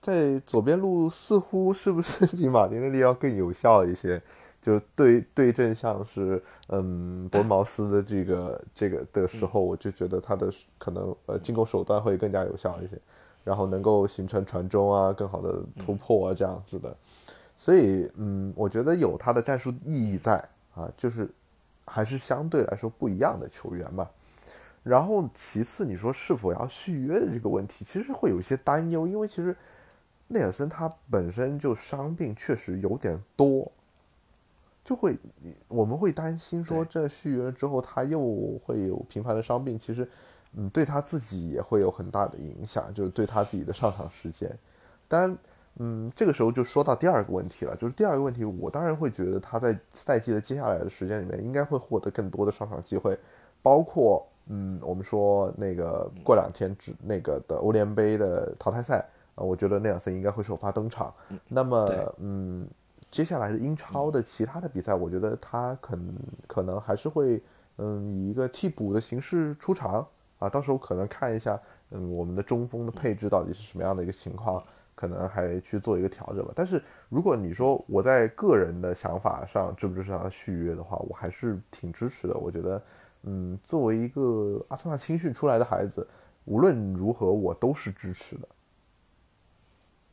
[0.00, 4.20] 在左边路似乎是不是比马丁内利要更有效一些？
[4.62, 12.98] 就是对对阵像是嗯伯恩茅斯的这个这个的时候，我就觉得他的可能呃进攻手段会更加有效一些，
[13.42, 16.94] 然后能够形成传中啊、更好的突破啊这样子的。
[17.56, 20.36] 所以嗯，我觉得有他的战术意义在
[20.74, 21.26] 啊，就是
[21.86, 24.10] 还是相对来说不一样的球员吧。
[24.82, 29.54] 然后其次，你说是否要续约的这个问题，其实会有一些担忧，因为其实
[30.28, 33.70] 内尔森他本身就伤病确实有点多，
[34.82, 35.18] 就会
[35.68, 40.08] 我们会担心说这续约了之后他又会有频繁的伤病，其实
[40.54, 44.50] 嗯对他自己也会有很大的影响，就是对他自己的上场时间。
[45.06, 45.38] 当然，
[45.76, 53.18] 嗯，这个时候就说到第二个问题了，就是第二个问题，我当然会觉得他在赛季的接下来的时间里面应该会获得更多的上场机会，
[53.60, 54.26] 包括。
[54.52, 58.98] 嗯，我们说那个过两天只那个的欧联杯的淘汰赛
[59.36, 61.14] 啊，我觉得那两森应该会首发登场。
[61.46, 61.86] 那么，
[62.18, 62.66] 嗯，
[63.12, 66.14] 接下来的英超的其他的比赛，我觉得他可能
[66.48, 67.40] 可能还是会
[67.76, 70.04] 嗯以一个替补的形式出场
[70.40, 71.56] 啊，到时候可能看一下
[71.90, 74.60] 嗯我们的中锋的配置到底是什么样的一个情况，
[74.96, 76.50] 可能还去做一个调整吧。
[76.56, 82.36] 但是如果你说我在个人的想法上支不支持他续约的话，我还是挺支持的。
[82.36, 82.82] 我觉得。
[83.22, 86.06] 嗯，作为一个阿森纳青训出来的孩子，
[86.46, 88.48] 无论如何我都是支持的。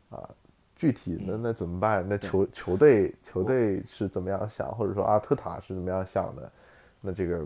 [0.10, 0.30] 啊，
[0.76, 2.06] 具体那那怎么办？
[2.08, 6.52] 那球球队球队是怎么样想，或者说阿特塔是怎么样想的？
[7.00, 7.46] 那这个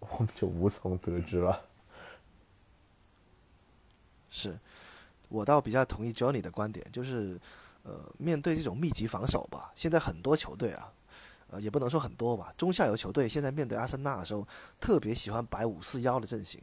[0.00, 1.60] 我们就无从得知了。
[4.28, 4.54] 是，
[5.28, 7.40] 我倒比较同意 Johnny 的观点，就是
[7.84, 10.92] 呃，面对这种密集防守吧，现在很多球队啊。
[11.50, 12.52] 呃，也不能说很多吧。
[12.56, 14.46] 中下游球队现在面对阿森纳的时候，
[14.80, 16.60] 特别喜欢摆五四幺的阵型。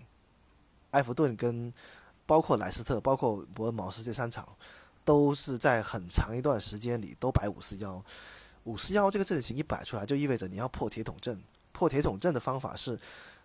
[0.92, 1.74] 埃弗顿跟
[2.26, 4.48] 包括莱斯特、包括伯恩茅斯这三场，
[5.04, 8.04] 都是在很长一段时间里都摆五四幺。
[8.64, 11.40] 五四幺这个阵型一摆出来，就意味着你要破铁桶阵。
[11.72, 12.98] 破铁桶阵的方法是，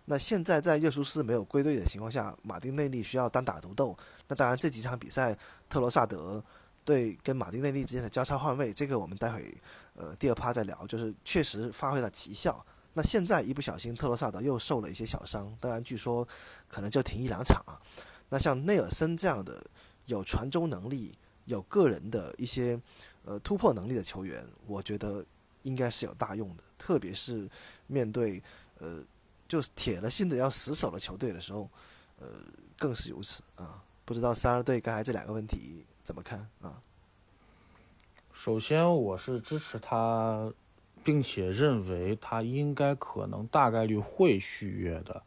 [0.05, 3.95] 那现在在热苏斯没有归队的情况下，马丁内利需要单打独斗。
[4.27, 5.37] 那当然这几场比赛，
[5.69, 6.43] 特罗萨德。
[6.83, 9.55] 对，跟马丁内利之间的交叉换位，这个我们待会
[10.01, 12.65] 呃第二趴再聊，就是确实发挥了奇效。
[12.93, 16.27] 那现在一不小心，特罗萨德又受了一些小伤，当然据说
[16.67, 17.77] 可能就停一两场啊。
[18.29, 19.63] 那像内尔森这样的
[20.07, 21.13] 有传中能力、
[21.45, 22.79] 有个人的一些
[23.23, 25.23] 呃突破能力的球员，我觉得
[25.61, 27.47] 应该是有大用的，特别是
[27.85, 28.41] 面对
[28.79, 29.03] 呃
[29.47, 31.69] 就是铁了心的要死守的球队的时候，
[32.17, 32.27] 呃
[32.75, 33.83] 更是如此啊。
[34.03, 35.85] 不知道三二队刚才这两个问题。
[36.03, 36.81] 怎么看啊？
[38.43, 40.51] 首先，我是支持他，
[41.03, 45.21] 并且认为他应该可能大概率会续约的。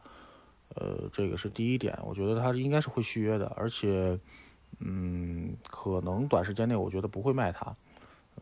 [0.75, 4.19] 呃，这个是第一点，我觉得他应该是会续约的，而且，
[4.81, 7.77] 嗯，可能短时间内我觉得不会卖他。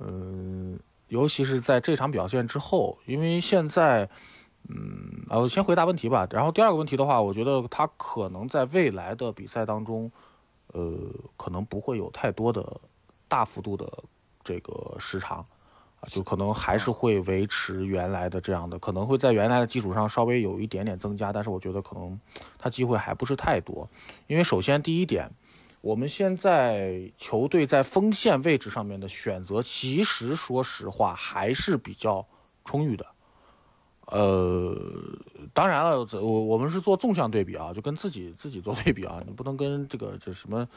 [0.00, 4.08] 嗯，尤其是在这场表现之后，因为现在，
[4.70, 6.26] 嗯，呃，先回答问题吧。
[6.30, 10.10] 然后第二个问题的话，我觉得他可能在未来的比赛当中。
[10.68, 10.96] 呃，
[11.36, 12.80] 可能不会有太多的
[13.28, 13.86] 大幅度的
[14.44, 15.38] 这个时长
[16.00, 22.18] 啊，就可能还是会维持原来的这样的，可能会在原来的基础上稍微有一点点增加，但是我觉得可能
[22.58, 23.88] 他机会还不是太多，
[24.26, 25.30] 因为首先第一点，
[25.80, 32.26] 我们现在球队在锋线位置上面的选择，其实说实话还是比较
[32.64, 33.06] 充裕的。
[34.06, 34.76] 呃，
[35.54, 40.68] 当然了，我我们是做纵向对比啊，就跟自己自己做对比啊，你不能跟这个这什么，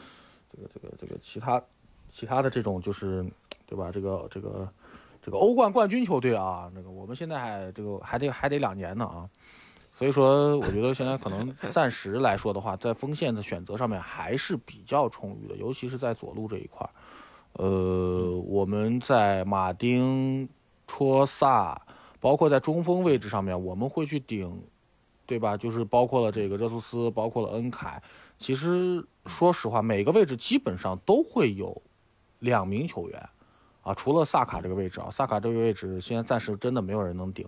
[0.50, 1.62] 这个这个这个其他
[2.08, 3.26] 其他的这种就是，
[3.66, 3.90] 对吧？
[3.92, 4.68] 这个这个
[5.20, 9.28] 这个欧冠冠军球队啊，那个我们现在还这个还得还得两年呢啊，
[9.92, 16.90] 所以说我觉得现在可能暂时来说的话，在锋线的选择上面还是比较充裕的，尤其是在左路这一块儿
[17.54, 20.48] 呃，我们在马丁、
[20.86, 21.82] 戳萨。
[22.18, 24.60] 包括在中锋位置上面，我们会去顶，
[25.26, 25.56] 对吧？
[25.56, 28.02] 就是包括了这个热苏斯，包括了恩凯。
[28.36, 31.80] 其实说实话，每个位置基本上都会有
[32.40, 33.28] 两名球员，
[33.86, 37.46] 啊，除了萨卡这个位置啊，萨卡这个位置现在暂时真的没有人能顶。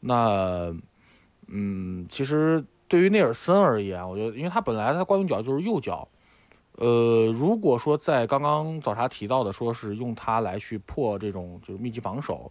[0.00, 0.74] 那，
[1.46, 6.08] 嗯，其实对于内尔森而言，我觉得，因为他本来他惯用脚就是右脚，
[6.72, 12.50] 呃，如果说在刚刚早茶提到的，说是用他来去破这种就是密集防守。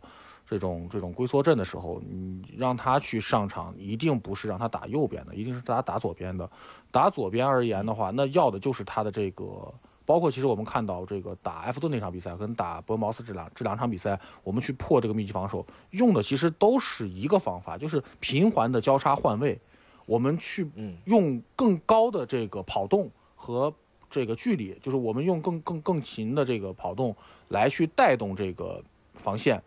[0.49, 6.49] 这种这种龟缩阵的时候，你让他去上场，一定不是让他打右边的，一定是他打左边的。
[6.89, 9.73] 打左边而言的话，那要的就是他的这个，
[10.07, 19.59] 包括其实我们看到这个打埃弗顿那场比赛，跟打伯恩茅斯这两这两场比赛，我们去破这个密集防守，用的其实都是一个方法，就是频繁的交叉换位，
[20.05, 20.65] 我们去
[21.03, 23.73] 用更高的这个跑动和
[24.09, 27.13] 这个距离，就是我们用更更更勤的这个跑动
[27.49, 28.81] 来去带动这个
[29.13, 29.61] 防线。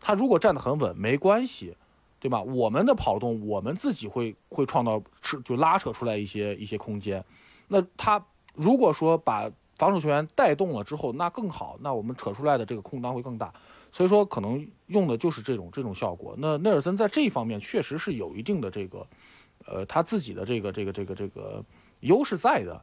[0.00, 1.76] 他如果站得很稳，没关系，
[2.20, 2.40] 对吧？
[2.40, 7.24] 我们的跑动，我们自己会会创造是就拉扯出来一些一些空间。
[7.66, 8.24] 那他
[8.54, 9.50] 如果说把
[9.80, 13.50] 防守球员带动了之后，那更好，那我们扯出来的这个空当会更大。
[13.90, 16.34] 所以说，可能用的就是这种这种效果。
[16.36, 19.06] 那内尔森在这一方面确实是有一定的这个，
[19.66, 21.64] 呃他自己的这个这个这个这个
[22.00, 22.78] 优势在的，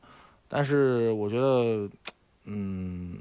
[0.47, 1.87] 但是我觉得，
[2.45, 3.19] 嗯，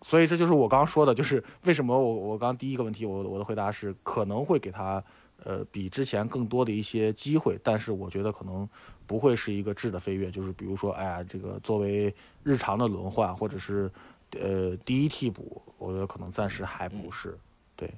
[0.00, 5.04] 所以这就是我刚刚说的，就是为什么我我刚第一个问题我我的回答是可能会给他
[5.44, 8.66] 呃比之前更多的一些机会，但是我觉得可能
[9.06, 13.90] 不会是一个质的飞跃，就是比如说哎呀这个作为日常的轮换或者是
[14.32, 17.38] 呃第一替补，我觉得可能暂时还不是，
[17.76, 17.92] 对，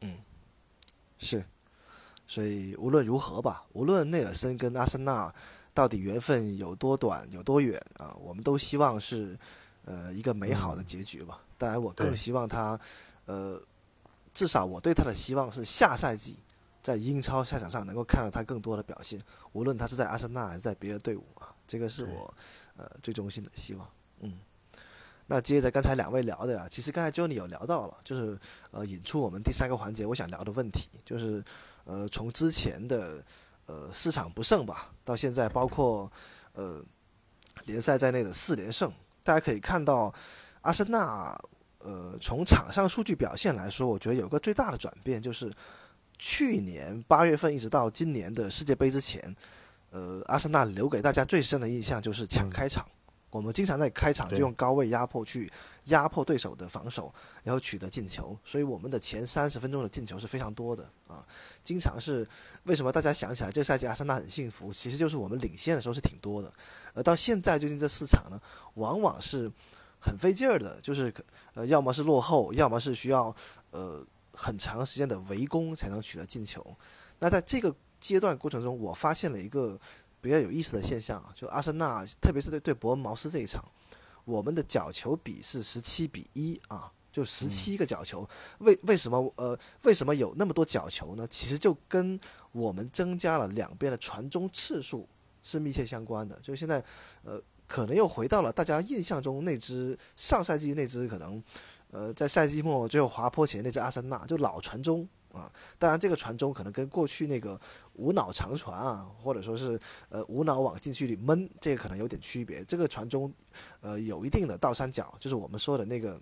[0.00, 0.16] 嗯，
[1.18, 1.44] 是。
[2.26, 5.30] 所以无论如何吧，无论内尔森跟阿森纳
[5.74, 9.36] 到底缘分有多短有多远啊，我们都希望是
[9.84, 11.40] 呃一个美好的结局吧。
[11.58, 12.78] 当然，我更希望他
[13.26, 13.60] 呃
[14.32, 16.36] 至少我对他的希望是下赛季
[16.82, 19.20] 在英超赛场上能够看到他更多的表现，
[19.52, 22.34] 无论他是在阿森纳还是在别的队伍啊，这个是我
[22.76, 23.88] 呃最衷心的希望。
[24.20, 24.38] 嗯，
[25.26, 28.38] 那接着刚才两位聊的呀，其实刚才 Johnny 有聊到了，就是
[28.70, 31.42] 呃引出我们第三个环节我想聊的问题，就是。
[31.84, 33.20] 呃，从之前的
[33.66, 36.08] 呃市场不胜吧，到现在包括
[36.52, 36.80] 呃
[37.64, 38.88] 联赛在内的四连胜，
[39.24, 40.14] 大家可以看到，
[40.60, 41.36] 阿森纳
[41.80, 45.52] 呃从场上数据表现来说，我觉得有个最大的转变就是，
[46.24, 49.34] 去年八月份一直到今年的世界杯之前，
[49.90, 52.86] 呃阿森纳留给大家最深的印象就是抢开场。
[53.30, 55.50] 我们经常在开场就用高位压迫去
[55.86, 57.12] 压迫对手的防守，
[57.42, 61.26] 然后取得进球，所以我们的前三十分钟的进球是非常多的啊。
[61.60, 62.24] 经常是
[62.64, 66.52] 为什么大家想起来这个赛季阿森纳很幸福，其实就是我们领先的时候是挺多的，
[66.94, 68.40] 而到现在最近这四场呢，
[68.74, 69.50] 往往是
[69.98, 71.12] 很费劲儿的，就是
[71.54, 73.34] 呃要么是落后，要么是需要
[73.72, 76.64] 呃很长时间的围攻才能取得进球。
[77.18, 79.78] 那在这个阶段过程中，我发现了一个。
[80.22, 83.60] 比较有意思的现象啊，就阿森纳，特别是对对伯恩茅斯这一场，
[84.24, 88.24] 我们的角球比是十七比一啊，就十七个角球。
[88.58, 91.26] 为为什么呃为什么有那么多角球呢？
[91.28, 92.20] 其实就跟
[92.52, 95.08] 我们增加了两边的传中次数
[95.42, 96.38] 是密切相关的。
[96.40, 96.80] 就现在
[97.24, 101.42] 呃可能又回到了大家印象中那支上赛季那支可能
[101.92, 105.08] 呃在赛季末最后滑坡前那只阿森纳，就老传中。
[105.32, 107.58] 啊，当然，这个传中可能跟过去那个
[107.94, 109.80] 无脑长传啊，或者说是
[110.10, 112.62] 呃无脑往禁区里闷，这个可能有点区别。
[112.64, 113.32] 这个传中，
[113.80, 116.20] 呃，有一定的倒三角，就是我们说的那个。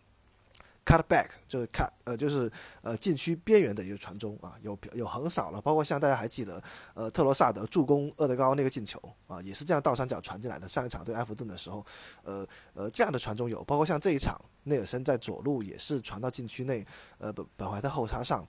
[0.84, 2.50] Cut back 就是 cut 呃就是
[2.82, 6.62] 呃禁区边缘的一个传中啊，有有横扫了，包括像大家还记得
[6.94, 10.66] 呃特罗萨德助攻厄德高那个进球啊，也是这样倒三角传进来的。
[10.66, 11.84] 上一场对埃弗顿的时候，
[12.24, 16.86] 呃呃这样的传中有，包括像这一场内尔森在左路也是传到禁区内，
[17.18, 18.44] 呃本本怀特后插上，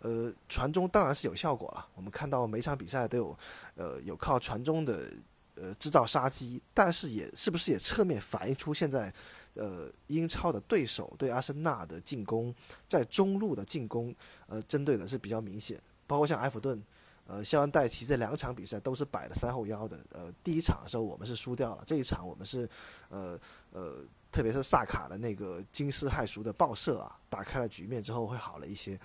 [0.00, 1.86] 呃传中当然是有效果了。
[1.94, 3.38] 我们看到每场比赛都有
[3.74, 5.10] 呃有靠传中的。
[5.56, 9.12] 呃，制造杀机，但是也是不是也侧面反映出现在，
[9.54, 12.54] 呃，英超的对手对阿森纳的进攻，
[12.88, 14.14] 在中路的进攻，
[14.46, 16.82] 呃，针对的是比较明显，包括像埃弗顿，
[17.26, 22.68] 呃，肖恩戴奇这两场比赛都是摆了三后腰的，呃，第一场的时候我们是输掉了，这一场我们是，
[23.08, 23.38] 呃
[23.72, 28.98] 呃，特别是萨卡的那个惊世骇俗的爆射啊，打开了局面之后会好了一些，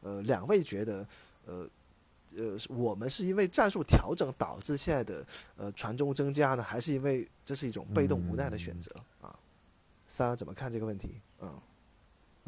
[0.00, 1.06] 呃，两位觉得，
[1.44, 1.68] 呃。
[2.38, 5.26] 呃，我们是因为战术调整导致现在的
[5.56, 9.34] 呃传中增加呢，还是因为这是一种被动无奈的选择啊？
[10.06, 11.20] 三怎么看这个问题？
[11.40, 11.52] 嗯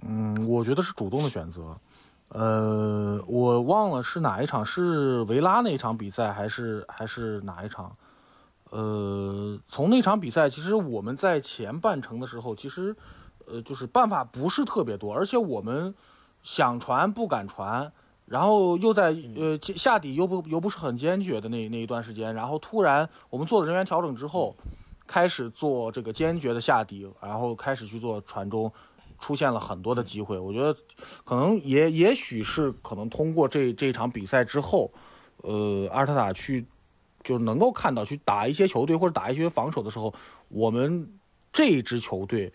[0.03, 1.77] 嗯，我觉得是主动的选择。
[2.29, 7.97] 呃，我忘了是哪一场，是维拉那一场比赛，还是还是哪一场？
[8.71, 12.95] 呃，从那场比赛，其实我们在前半程的时候，其实
[13.47, 15.93] 呃就是办法不是特别多，而且我们
[16.45, 17.93] 想传不敢传。
[18.31, 24.55] 然后又在呃下底又不又不是很坚决的那那一段时间，然后突然我们做了人员调整之后，
[25.05, 28.71] 开始做这个坚决的下底，然后开始去做传中，
[29.19, 30.39] 出现了很多的机会。
[30.39, 30.73] 我觉得
[31.25, 34.93] 可能也也许是可能通过这这场比赛之后，
[35.39, 36.65] 呃，阿尔特塔去
[37.25, 40.15] 就能够看到去打一些球队或者打一些防守的时候，
[40.47, 41.19] 我们
[41.53, 42.53] 这支球队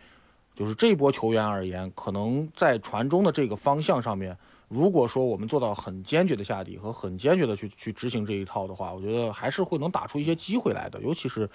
[0.53, 4.37] 就是这波球员而言，可能在传中的这个方向上面。
[4.67, 10.99] 如果说我们做到很坚决的下底和很坚决的去去执行这一套的话，我觉得还是会能打出一些机会来的。
[11.01, 11.47] 尤其是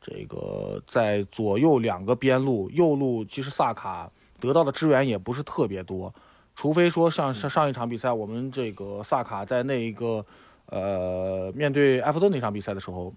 [0.00, 6.14] 这个在左右两个边路，右路其实萨卡得到的支援也不是特别多，
[6.54, 10.24] 除非说像上上一场比赛，我们这个萨卡在那一个
[10.66, 13.14] 呃面对埃弗顿那场比赛的时候，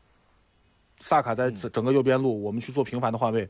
[1.00, 3.50] 萨卡在整个右边路，我们去做频繁的换位，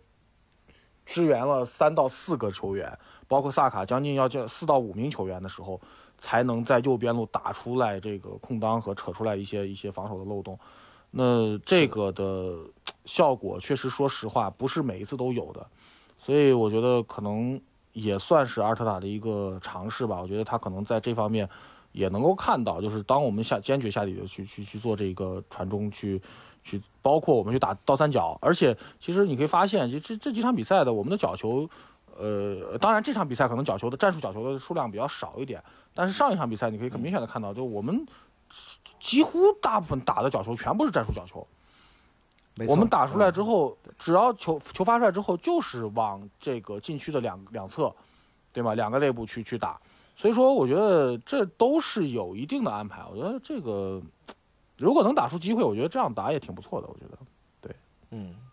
[1.05, 2.97] 支援了三到四个球员。
[3.31, 5.79] 包括萨卡将近要叫四到五名球员的时候，
[6.19, 10.59] 才能在右边路打出来这个空当和扯出来一些一些防守的漏洞。
[11.11, 12.57] 那这个的
[13.05, 15.65] 效果确实，说实话不是每一次都有的。
[16.19, 17.61] 所以我觉得可能
[17.93, 20.21] 也算是阿尔特塔的一个尝试吧。
[20.21, 21.47] 我觉得他可能在这方面，
[21.93, 26.21] 也能够看到，就是当我们下坚决下底的去去去做这个传中去
[26.65, 31.69] 去，包括我们去打倒三角，而且其实你可以发现，其实这几场比赛的我们的角球，
[32.17, 38.05] 呃，当然这场比赛可能角球的战术角球的数量比较少一点，但是上一场比赛你可以很明显的看到，就我们
[38.99, 41.47] 几乎大部分打的角球全部是战术角球。
[42.67, 47.95] 我们打出来之嗯后，只要球球发出来之后，就是往这个禁区的两两侧，
[48.51, 48.75] 对吗？
[48.75, 49.79] 两个内部去去打。
[50.17, 53.03] 所以说，我觉得这都是有一定的安排。
[53.09, 54.01] 我觉得这个
[54.77, 56.87] 如果能打出机会，我觉得这样打也挺不错的。
[56.87, 57.17] 我觉得，
[57.61, 57.75] 对
[58.11, 58.50] 嗯，对。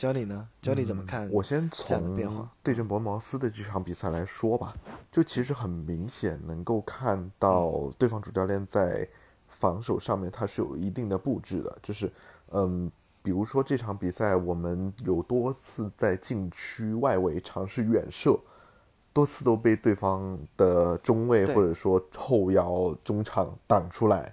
[0.00, 0.48] 教你呢？
[0.62, 1.28] 教你怎么看？
[1.28, 2.16] 嗯我先从
[2.62, 4.74] 对阵博茅斯的这场比赛来说吧，
[5.12, 9.06] 就其实很明显能够看到对方主教练在
[9.46, 12.10] 防守上面他是有一定的布置的，就是
[12.50, 12.90] 嗯，
[13.22, 18.40] 比如说这场比赛我们有多次在禁区外围尝试远射，
[19.12, 24.32] 多次都被对方的中卫或者说后腰中场挡出来，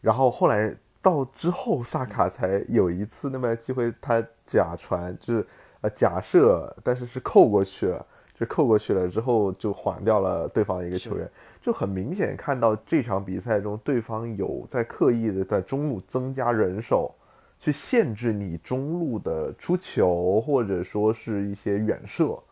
[0.00, 0.72] 然后后来
[1.04, 5.46] 到之后，萨卡才有一次那么机会，他假传就是
[5.82, 11.30] 呃假设，但是是扣过去了，就扣过去了之后就晃掉了对方一个球员，
[11.60, 17.14] 就很明显看到这场比赛中对方有在刻意的在中路增加人手，
[17.60, 22.42] 去限制你中路的出球或者说是一些远射。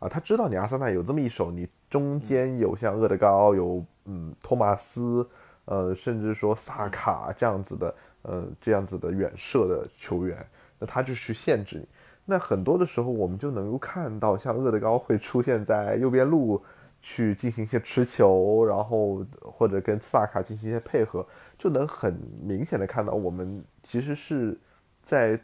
[0.00, 5.28] 啊，他知道你阿森纳有这么一手，你中间有像厄德高，有嗯托马斯，
[5.70, 10.44] 呃，甚至说萨卡这样子的，呃，这样子的远射的球员，
[10.80, 11.86] 那他就去限制你。
[12.24, 16.60] 那很多的时候，我们就能够看到，像厄德高会出现在右边路
[17.00, 21.24] 去进行一些持球，然后或者跟萨卡进行一些配合，
[21.56, 24.58] 就能很明显的看到，我们其实是
[25.04, 25.40] 在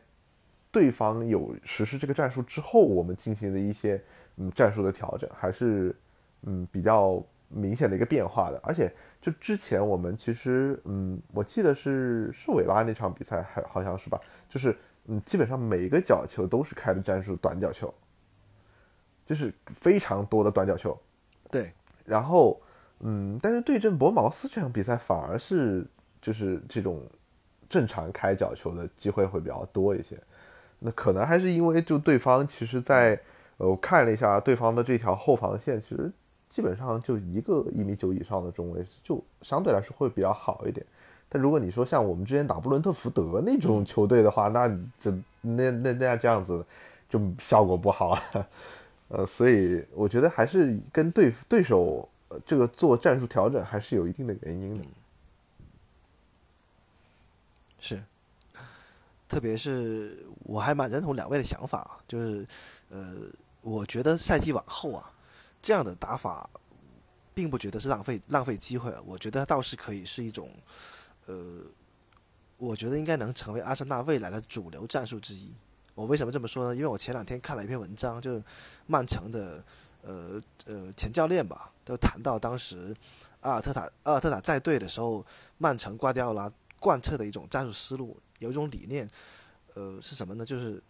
[0.73, 4.03] 对方有实施这个战术之后，我们进行的一些
[4.39, 5.95] 嗯战术的调整，还是
[6.43, 8.61] 嗯比较明显的一个变化的。
[8.65, 8.93] 而且
[9.27, 17.93] 就之前我们其实嗯，我记得是是维拉那场比赛，还好像是吧，就是嗯基本上每一个角球都是开的战术短角球，
[19.27, 20.97] 就是非常多的短角球。
[21.51, 21.73] 对，
[22.05, 22.61] 然后，
[23.01, 25.85] 嗯，但是对阵博茅斯这场比赛反而是
[26.23, 27.03] 就是这种
[27.69, 30.17] 正常开角球的机会会比较多一些。
[30.79, 33.21] 那可能还是因为就对方其实在，
[33.57, 36.13] 呃，我看了一下对方的这条后防线，其实
[36.57, 40.87] 基本上就一个一米九以上的中卫，就相对来说会比较好一点。
[41.29, 44.67] 但如果你说像我们之前打布伦特福德那种球队的话，那
[44.99, 45.11] 这
[45.43, 46.65] 那那那这样子
[47.11, 48.49] 就效果不好了。
[49.09, 52.09] 呃，所以我觉得还是跟对对手
[52.47, 54.85] 这个做战术调整还是有一定的原因的。
[57.79, 58.03] 是，
[59.29, 62.47] 特别是我还蛮认同两位的想法啊，就是
[62.89, 63.15] 呃，
[63.61, 65.13] 我觉得赛季往后啊，
[65.67, 66.49] 这样的打法，
[67.35, 70.49] 并不觉得是浪费浪费机会，我觉得倒是可以是一种，
[71.27, 71.61] 呃，
[72.57, 75.53] 我觉得应该能成为阿森纳未来的主流战术之一。
[75.97, 76.77] 我为什么这么说呢？
[76.77, 78.41] 因为我前两天看了一篇文章，就是
[78.87, 79.65] 曼城的
[80.03, 82.95] 呃呃前教练吧，都谈到当时
[83.41, 85.27] 阿尔特塔阿尔特塔在队的时候，
[85.59, 86.49] 曼城瓜迪奥拉
[86.79, 89.11] 贯彻的一种战术思路，有一种理念，
[89.75, 90.47] 呃是什么呢？
[90.47, 90.81] 就是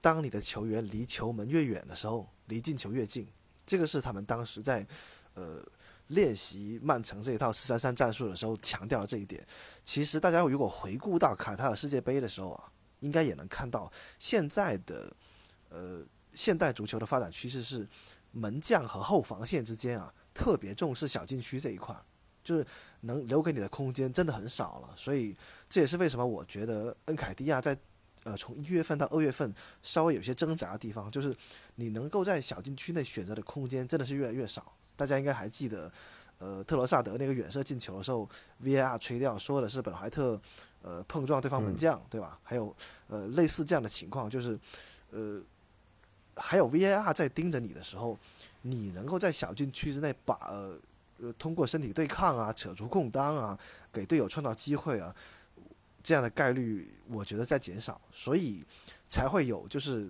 [0.00, 3.26] 当你的球员离球门越远的时候，离进球越近。
[3.66, 4.86] 这个是他们当时在
[5.34, 5.60] 呃
[6.06, 9.44] 练习曼城这一套四三三战术的时候强调了这一点。
[9.82, 15.12] 其实大家如果回顾到卡塔尔世界杯的时候啊，应该也能看到现在的
[15.68, 16.02] 呃
[16.32, 17.86] 现代足球的发展趋势是
[18.30, 21.96] 门将和后防线之间啊特别重视小禁区这一块，
[22.44, 22.64] 就是
[23.00, 24.94] 能留给你的空间真的很少了。
[24.94, 25.36] 所以
[25.68, 27.76] 这也是为什么我觉得恩凯蒂亚在
[28.26, 29.54] 呃从一月份到二月份
[29.84, 31.32] 稍微有些挣扎的地方，就是
[31.76, 34.72] 你能够在小禁区内选择的空间真的是越来越少。
[34.96, 35.92] 大家应该还记得，
[36.38, 38.28] 呃，特罗萨德那个远射进球的时候
[38.64, 40.40] ，VAR 吹掉，说的是本怀特
[40.82, 42.38] 呃碰撞对方门将，对吧？
[42.42, 42.74] 还有
[43.06, 44.58] 呃类似这样的情况，就是
[45.10, 45.40] 呃
[46.34, 48.18] 还有 VAR 在盯着你的时候，
[48.62, 50.78] 你能够在小禁区之内把呃
[51.20, 53.58] 呃通过身体对抗啊，扯出空当啊，
[53.92, 55.14] 给队友创造机会啊，
[56.06, 58.64] 这样的概率我觉得在减少，所以
[59.08, 60.08] 才会有就是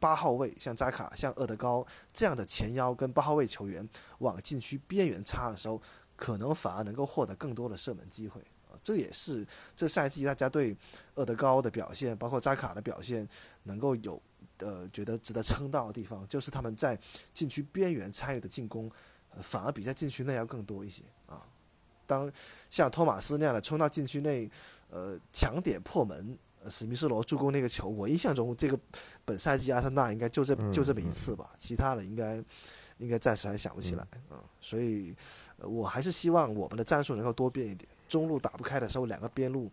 [0.00, 5.80] 八号位像扎卡、像厄德高这样的前腰跟八号位球员往禁区边缘插的时候，
[6.16, 8.42] 可能反而能够获得更多的射门机会。
[8.82, 10.76] 这也是这赛季大家对
[11.14, 13.28] 厄德高的表现，包括扎卡的表现，
[13.62, 14.20] 能够有
[14.58, 16.98] 呃觉得值得称道的地方，就是他们在
[17.32, 18.90] 禁区边缘参与的进攻，
[19.40, 21.46] 反而比在禁区内要更多一些啊。
[22.06, 22.32] 当
[22.70, 24.50] 像托马斯那样的冲到禁区内，
[24.90, 28.78] 呃，抢点破门，呃史密斯罗助攻那个球，我印象中这个
[29.24, 32.42] 本赛季阿森纳应该就这就这么一次吧，其他的应该
[32.98, 34.06] 应该暂时还想不起来。
[34.30, 35.14] 嗯所以，
[35.58, 37.88] 呃我还是希望我们的战术能够多变一点。
[38.08, 39.70] 中路打不开的时候，两个边路，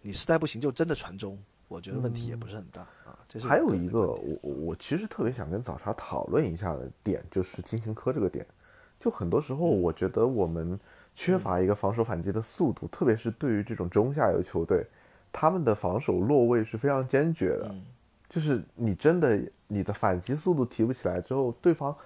[0.00, 1.36] 你实在不行就真的传中，
[1.66, 3.18] 我觉得问题也不是很大、啊。
[3.28, 8.46] 这是还有一个，我我我其实特别想跟早茶讨论一下的点，就是金琴科这个点。
[9.00, 10.78] 就很多时候，我觉得我们
[11.18, 14.86] 缺乏一个防守反击的速度，特别是对于这种中下游球队，
[15.32, 17.66] 他们的防守落位是非常坚决的。
[17.72, 17.82] 嗯
[18.30, 21.96] 就是你真的你的反击速度提不起来之后，对方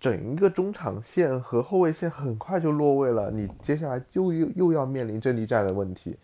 [0.00, 6.16] 整一个中场线和后卫线很快就落位了，你接下来就又又要面临阵地战的问题。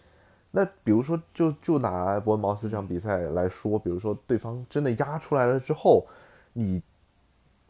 [0.51, 6.07] 那比如说就，就拿伯恩茅斯这场比赛来说，比如说对方真的压出来了之后，
[6.55, 6.83] 你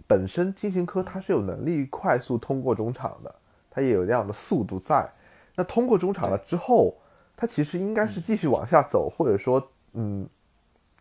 [0.07, 3.35] 本身金琴科他是有能力快速通过中场的，
[3.77, 5.07] 他也有那样的速度在。
[5.55, 6.97] 那通过中场了之后，
[7.37, 9.63] 他其实应该是继续往下走，或者说，
[9.93, 10.27] 嗯，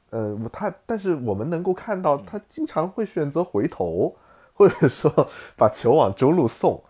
[0.10, 4.14] 呃，他但是我们能够看到，他经常会选择回头，
[4.54, 6.84] 或者说把球往中路送。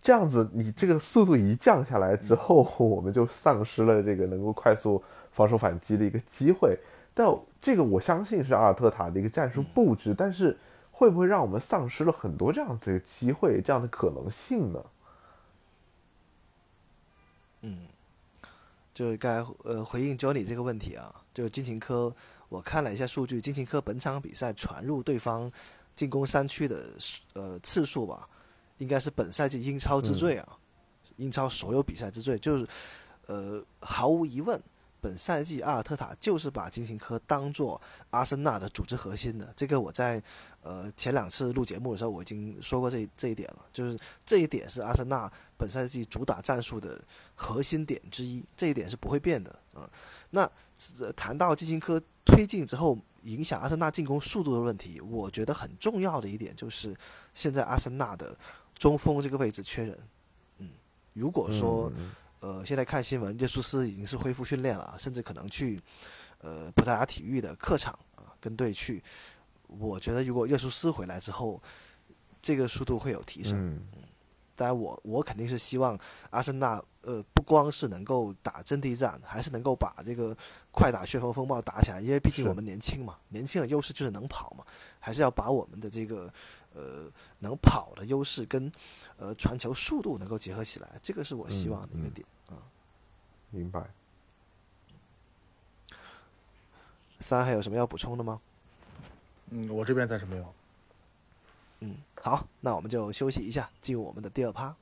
[0.00, 6.78] 这样子，你这个速度一降下来之后，我们就丧失了这个能够快速防守反击的一个机会。
[7.12, 7.28] 但
[7.60, 10.56] 这个我相信是阿尔特塔的一个战术布置，但是
[10.92, 14.80] 会不会让我们丧失了很多这样子的机会、这样的可能性呢？
[18.94, 22.14] 就该呃回应 Johnny 这个问题啊，就金琴科，
[22.48, 25.50] 我看了一下数据，金琴科本场比赛传入对方
[25.94, 26.86] 进攻三区的
[27.34, 28.28] 呃次数吧，
[28.78, 30.58] 应该是本赛季英超之最啊，
[31.16, 32.66] 英超所有比赛之最，就是
[33.26, 34.58] 呃毫无疑问，
[35.06, 37.80] 本赛季阿尔特塔就是把金琴科当做
[38.10, 40.20] 阿森纳的组织核心的，这个我在
[40.62, 47.00] 呃前两次录节目的时候我已经说过这这一点了，就是这一点是阿森纳本赛季主打战术的
[47.36, 49.88] 核心点之一，这一点是不会变的啊、
[50.30, 50.50] 那、
[51.14, 56.96] 谈到金琴科推进之后影响阿森纳进攻速度的问题，我觉得很重要的一点就是
[57.32, 58.36] 现在阿森纳的
[58.76, 59.96] 中锋这个位置缺人。
[60.58, 60.70] 嗯，
[61.12, 61.92] 如果说、
[62.46, 65.80] 呃现在看新闻，耶苏斯已经是恢复训练了，甚至可能去
[66.38, 69.02] 呃葡萄牙体育的客场啊跟队去。
[69.66, 71.60] 我觉得如果耶苏斯回来之后，
[72.40, 73.58] 这个速度会有提升。
[73.58, 73.82] 嗯
[74.58, 75.98] 当然我，我肯定是希望
[76.30, 80.36] 阿森纳，呃，不光是能够打阵地战，还是能够把这个
[80.72, 82.00] 快打旋风风暴打起来。
[82.00, 84.64] 因为毕竟我们年轻嘛，年轻的优势就是能跑嘛，
[84.98, 86.28] 还是要把我们的这个
[86.74, 88.70] 呃能跑的优势跟
[89.18, 92.26] 呃传球速度能够结合起来，这个是我希望的一个嗯点。
[93.50, 93.88] 明白。
[97.20, 98.40] 三还有什么要补充的吗？
[99.50, 100.54] 嗯，我这边暂时没有。
[101.80, 104.74] 嗯，好，那我们就休息一下，进入我们的第二趴。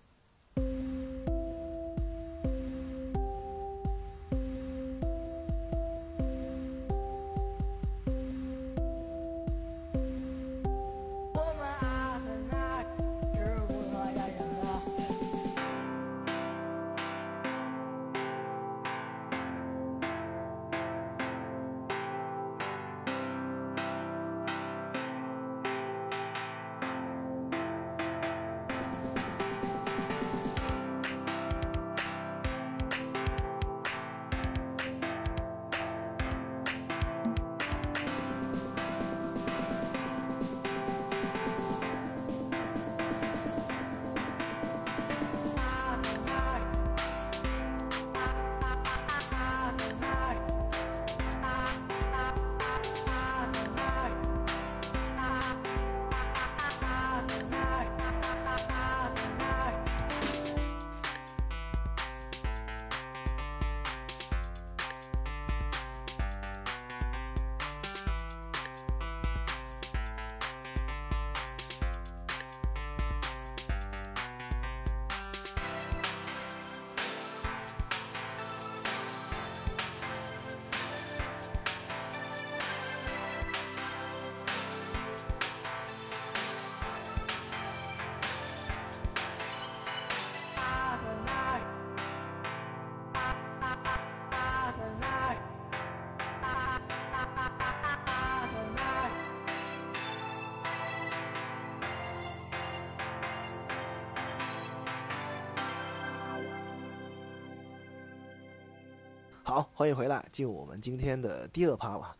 [110.34, 112.16] 进入我们今天的第二趴吧。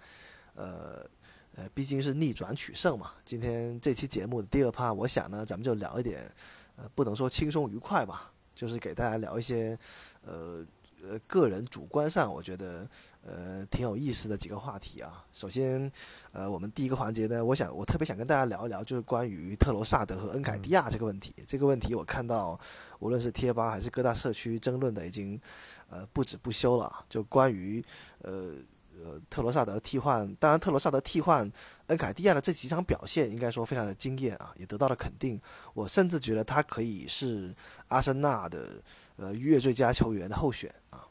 [0.55, 1.05] 呃
[1.57, 6.33] 呃，毕竟是逆转取胜嘛，今天这期节目的第二趴，我想呢，咱们就聊一点，
[6.77, 9.79] 呃，不能说轻松愉快吧，就是给大家聊一些，
[10.23, 10.65] 呃
[11.03, 12.89] 呃个人主观上，我觉得
[13.35, 15.25] 呃挺有意思的几个话题啊。
[15.33, 15.91] 首先，
[16.33, 21.35] 呃，我们第一个环节呢，我想我特别想跟大家聊一聊，就是关于特罗萨德和恩凯蒂亚这个问题。
[21.45, 22.59] 这个问题我看到
[23.01, 25.41] 无论是贴吧还是各大社区争论的已经
[25.91, 27.05] 呃不止不休了。
[27.09, 27.85] 就关于
[28.21, 28.55] 呃。
[29.05, 31.51] 呃，特罗萨德替换，当然特罗萨德替换
[31.89, 35.39] 恩凯蒂亚的这几场表现，应该说非常的惊艳啊，也得到了肯定。
[35.75, 37.53] 我甚至觉得他可以是
[37.89, 38.81] 阿森纳的
[39.17, 41.04] 呃月最佳球员的候选啊。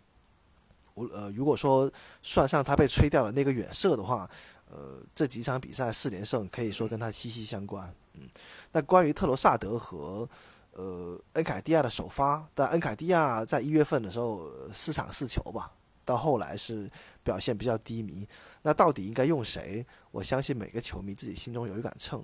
[0.94, 1.91] 我呃，如果说
[2.22, 4.30] 算上他被吹掉的那个远射的话，
[4.70, 7.94] 呃，这几场比赛四连胜可以说跟他息息相关。
[8.14, 8.30] 嗯，
[8.72, 10.28] 那关于特罗萨德和
[10.72, 15.72] 呃恩凯蒂亚的首发，但恩凯蒂亚在一月份的时候四场四球吧。
[16.06, 16.91] 到后来是
[17.24, 18.28] 表现比较低迷，
[18.62, 19.86] 那到底应该用谁？
[20.12, 22.22] 我相信每个球迷自己心中有一杆秤。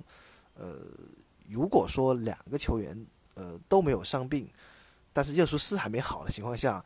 [0.55, 0.79] 呃，
[1.47, 4.49] 如果说两个球员呃都没有伤病，
[5.13, 6.83] 但是热苏斯还没好的情况下，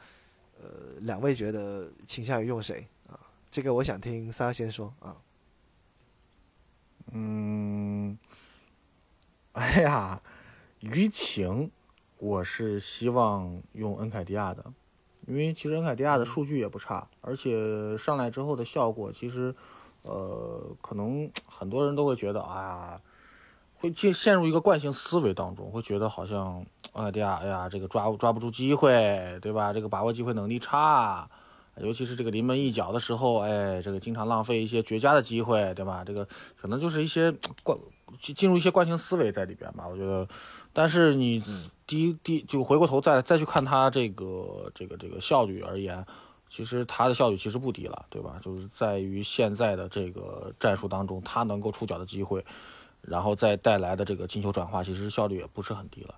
[0.63, 3.19] 呃，两位觉得倾向于用谁啊？
[3.49, 5.17] 这个我想听三先说啊。
[7.11, 8.17] 嗯，
[9.51, 10.21] 哎呀，
[10.81, 11.69] 舆情，
[12.17, 14.73] 我是希望用恩凯迪亚的。
[15.27, 19.53] 因为其实恩凯迪亚的数据也不差，而且上来之后的效果，其实，
[20.03, 23.01] 呃，可能很多人都会觉得，哎呀，
[23.83, 29.73] 会进陷入一个惯性思维当中，会觉得好像恩凯迪亚，哎呀，这个抓抓不住机会，对吧？
[29.73, 31.29] 这个把握机会能力差，
[31.75, 36.01] 尤其是这个临门一脚的时候，哎，这个经常浪费一些绝佳的机会，对吧？
[36.05, 36.25] 这个
[36.55, 37.29] 可能就是一些
[37.61, 37.77] 惯
[38.21, 40.25] 进入一些惯性思维在里边吧，我觉得。
[40.71, 41.43] 但是你
[41.85, 46.05] 第一第就回过头再再去看他这个这个这个效率而言，
[46.47, 48.39] 其实他的效率其实不低了，对吧？
[48.41, 52.43] 就是在于现在的这个战术当中，他能够出脚的机会，
[53.03, 56.15] 然后再带来的这个进球转化，其实效率也不是很低了。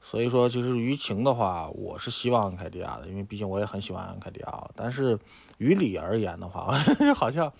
[0.00, 4.70] 所以说，其实于情的话，我是希望凯迪亚的，因为毕竟我也很喜欢凯迪亚。
[4.74, 5.18] 但是
[5.58, 6.72] 于理而言的话，
[7.14, 7.52] 好像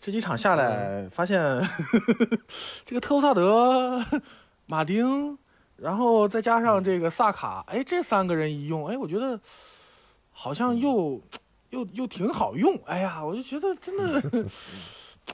[0.00, 1.38] 这几场下来，发现
[2.84, 4.04] 这个特萨德、
[4.66, 5.38] 马丁。
[5.80, 9.38] 然后再加上这个萨卡，哎，这三个人一用，哎，我觉得
[10.32, 11.22] 好像又
[11.70, 12.76] 又又挺好用。
[12.84, 14.20] 哎呀，我就觉得真的，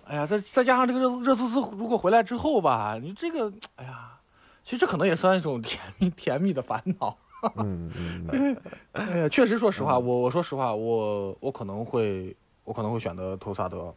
[0.07, 4.19] 哎呀，再再加上这个热热苏斯如果回来之后吧，你这个，哎呀，
[4.63, 7.17] 其实这可能也算一种甜蜜 甜蜜的烦恼。
[7.57, 7.91] 嗯
[8.33, 8.57] 嗯。
[8.93, 12.35] 哎呀，确实，说实话，我我说实话，我我可能会
[12.65, 13.95] 我可能会选择托萨德。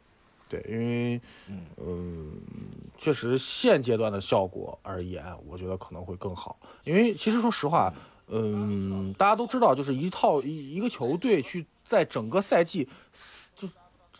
[0.49, 1.21] 对，因为，
[1.75, 2.31] 嗯，
[2.97, 6.57] 确实现阶段的效果而言，我觉得可能会更好。
[6.85, 7.93] 因为其实说实话，
[8.27, 12.89] 嗯，大家都知道，就是一套一一个球队去在整个赛季，就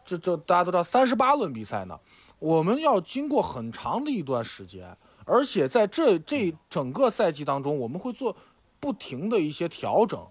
[0.08, 2.00] 这这大家都知道，三十八轮比赛呢，
[2.40, 8.36] 我们要经过很长的一段时间，而且在这这整个赛季当中，我们会做
[8.80, 10.26] 不停的一些调整。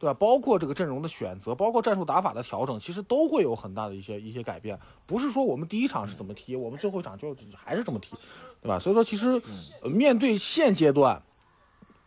[0.00, 0.14] 对吧？
[0.14, 4.78] 包括这个阵容的选择，包括战术打法的调整，其实都会有很大的一些一些改变。
[5.06, 8.14] 不是说我们第一场是怎么踢，我们最后一场就还是这么踢，
[8.62, 8.78] 对吧？
[8.78, 9.42] 所以说，其实
[9.82, 11.20] 面对现阶段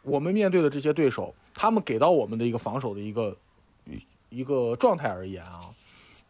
[0.03, 3.35] 我们面对的这些对手，他们给到我们的一个防守的一个
[4.29, 5.59] 一个状态而言啊，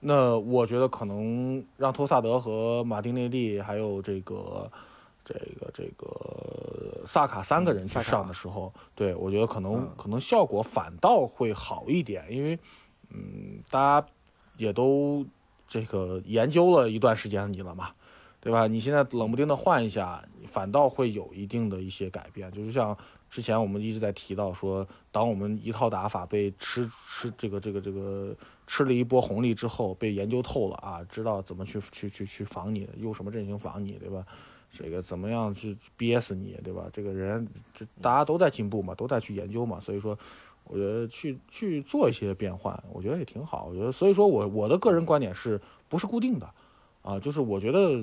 [0.01, 4.69] 那我觉得可能让托萨德和马丁内利还有这个。
[5.23, 12.57] 这个这个萨卡三个人去上的时候，对我觉得可能可能效果反倒会好一点，因为
[13.11, 14.07] 嗯，大家
[14.57, 15.23] 也都
[15.67, 17.91] 这个研究了一段时间你了嘛，
[18.41, 18.65] 对吧？
[18.65, 22.51] 你现在冷不丁的换一下，反倒会有一定的一些改变。
[22.51, 22.97] 就是像
[23.29, 28.35] 之前我们一直在提到说，当我们一套打法被吃吃这个这个这个
[28.71, 34.25] 吃了一波红利之后，被研究透了啊，知道怎么去去去去防你，用什么阵型防你，对吧？
[34.71, 36.89] 这个怎么样去憋死你，对吧？
[36.93, 40.17] 这个人，这大家都在进步嘛，都在去研究嘛，所以说，
[40.63, 43.65] 我觉得去去做一些变换，我觉得也挺好。
[43.69, 45.59] 我觉得，所以说我我的个人观点是
[45.89, 46.49] 不是固定的，
[47.01, 48.01] 啊，就是我觉得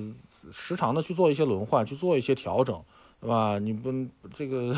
[0.51, 2.79] 时常的去做一些轮换，去做一些调整，
[3.21, 3.59] 对吧？
[3.59, 3.91] 你不
[4.33, 4.73] 这个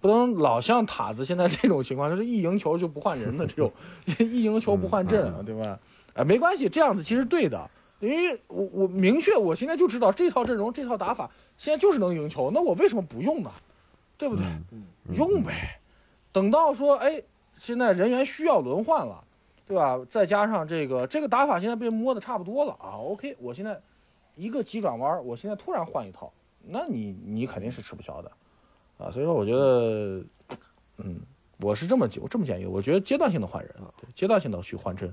[0.00, 3.72] 不能老像塔子现在这种情况，就是一赢球就不换人的这种，
[4.18, 5.78] 一赢球不换阵，对吧？
[6.14, 7.68] 啊，没关系，这样子其实对的。
[8.00, 13.50] 因为我我明确，我现在就知道这套阵容、这套打法现在就是能赢球，那我为什么不用呢？
[14.18, 14.44] 对不对？
[15.14, 15.78] 用呗。
[16.32, 17.22] 等到说，哎，
[17.56, 19.22] 现在人员需要轮换了，
[19.68, 20.00] 对吧？
[20.08, 22.98] 再加上这个这个打法现在被摸的差不多了啊。
[22.98, 23.80] OK，我现在
[24.34, 26.32] 一个急转弯，我现在突然换一套，
[26.66, 28.30] 那你你肯定是吃不消的
[28.98, 29.10] 啊。
[29.10, 30.24] 所以说，我觉得，
[30.98, 31.20] 嗯，
[31.58, 35.12] 我是这么我这么建议，我觉得阶段性的换人，对，阶段性的去换阵。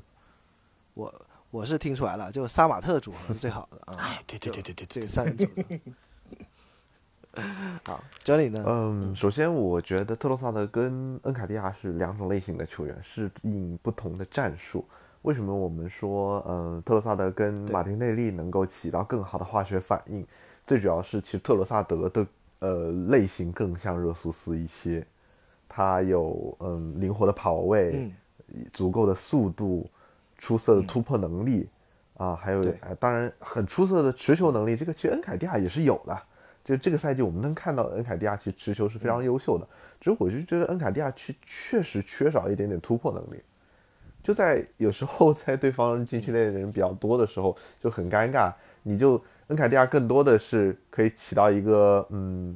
[0.93, 1.14] 我。
[1.52, 3.97] 我是听出来了，就杀马特组合是最好的啊！
[3.97, 5.47] 哎，对对对对对，这三人组。
[7.84, 8.64] 好，Johnny 呢？
[8.68, 14.86] 嗯，首先我觉得特洛萨德跟恩卡迪亚是两种类型的球员，适应不同的战术。
[15.24, 20.24] 为什么我们说，嗯，特洛萨德跟马丁内利能够起到更好的化学反应？
[20.70, 22.28] 最主要是，其实特罗萨德的
[22.60, 25.04] 呃类型更像热苏斯一些，
[25.68, 28.12] 他有嗯灵活的跑位，
[28.72, 29.90] 足够的速度，
[30.38, 31.68] 出色的突破能力
[32.18, 34.76] 啊，还有呃当然很出色的持球能力。
[34.76, 36.16] 这个其实恩凯蒂亚也是有的。
[36.64, 39.68] 就这个赛季我们能看到恩凯蒂亚其实持球是非常优秀的，
[40.00, 43.42] 只是我就觉得恩凯蒂亚确确实缺少一点点突破能力。
[44.22, 48.54] 就在有时候在对方禁区内的人比较多的时候就很尴尬，
[48.84, 52.56] 你就恩凯蒂亚更多的是可以起到一个嗯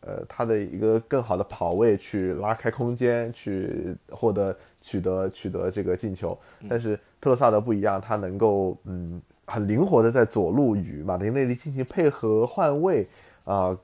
[0.00, 13.08] 呃他的一个更好的跑位去拉开空间去获得取得取得这个进球，但是特洛萨德不一样，他能够嗯很灵活的在左路与马丁内利进行配合换位
[13.44, 13.76] 啊，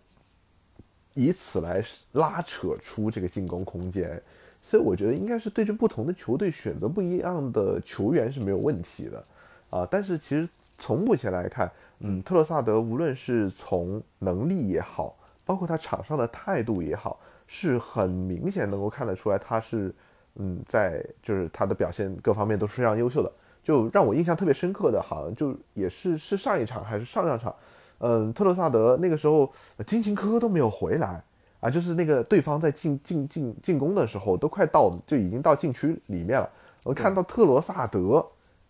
[1.14, 1.82] 以此来
[2.12, 4.22] 拉扯出这个进攻空间。
[4.62, 9.24] 所以我觉得应该是对着不同的球队选择不一样的球员是没有问题的，
[9.68, 10.48] 啊，但是其实
[10.78, 11.70] 从目前来看，
[12.00, 19.94] 嗯，特洛萨德无论是从能力也好，包括他场上的态度也好，是很明显能够看得出来他是，
[20.36, 23.32] 嗯，在就是他的表现各方面都是非常优秀的。
[23.62, 27.54] 就让我印象特别深刻的，好像就也是是上一场还是上上场，
[27.98, 29.50] 嗯，特洛萨德那个时候
[29.86, 31.22] 金琴科都没有回来。
[31.60, 36.46] 啊，就是那个对方在进进进进攻的时候，都快到就已经到禁区里面了。
[36.82, 38.22] 我看到特罗萨德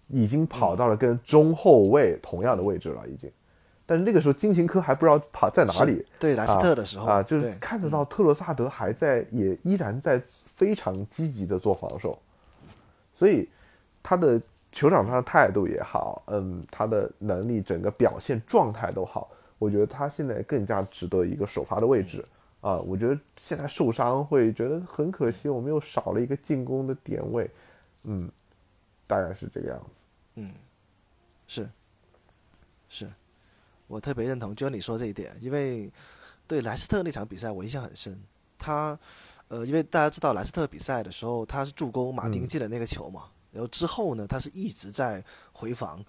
[0.08, 3.30] 已经跑到了跟中后卫同样的位置了，已经。
[3.86, 6.04] 但是那个时候金琴科还不知道跑在哪里。
[6.18, 10.22] 对莱斯特的时候啊，就是看得到特罗萨德还在，也依然在
[10.56, 12.18] 非常积极的做防守。
[13.14, 13.48] 所以
[14.02, 14.40] 他的
[14.72, 22.24] 球场上的态度也好，嗯，他的能力、整个表现状态都好，我觉得他现在更加值得一个首发的位置。
[22.62, 27.50] 啊，我觉得现在受伤会觉得很可惜，我们又少了一个进攻的点位，
[28.04, 28.26] 嗯，
[29.06, 30.04] 大概是这个样子。
[30.34, 30.54] 嗯，
[31.46, 31.68] 是，
[32.88, 33.12] 是，
[33.86, 35.90] 我特别认同就你说这一点，因为
[36.46, 38.20] 对莱斯特那场比赛我印象很深。
[38.58, 38.98] 他，
[39.48, 46.02] 呃，因为大家知道莱斯特比赛的时候他是助攻马丁进的那个球嘛，然后之后呢他是一直在回防，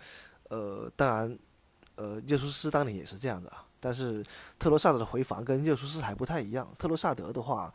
[0.50, 1.40] 呃，当然，
[1.96, 3.66] 呃，热苏斯当年也是这样子啊。
[3.80, 4.24] 但是
[4.58, 6.68] 特罗萨德的回防跟热苏斯还不太一样。
[6.80, 7.72] 特罗萨德的话，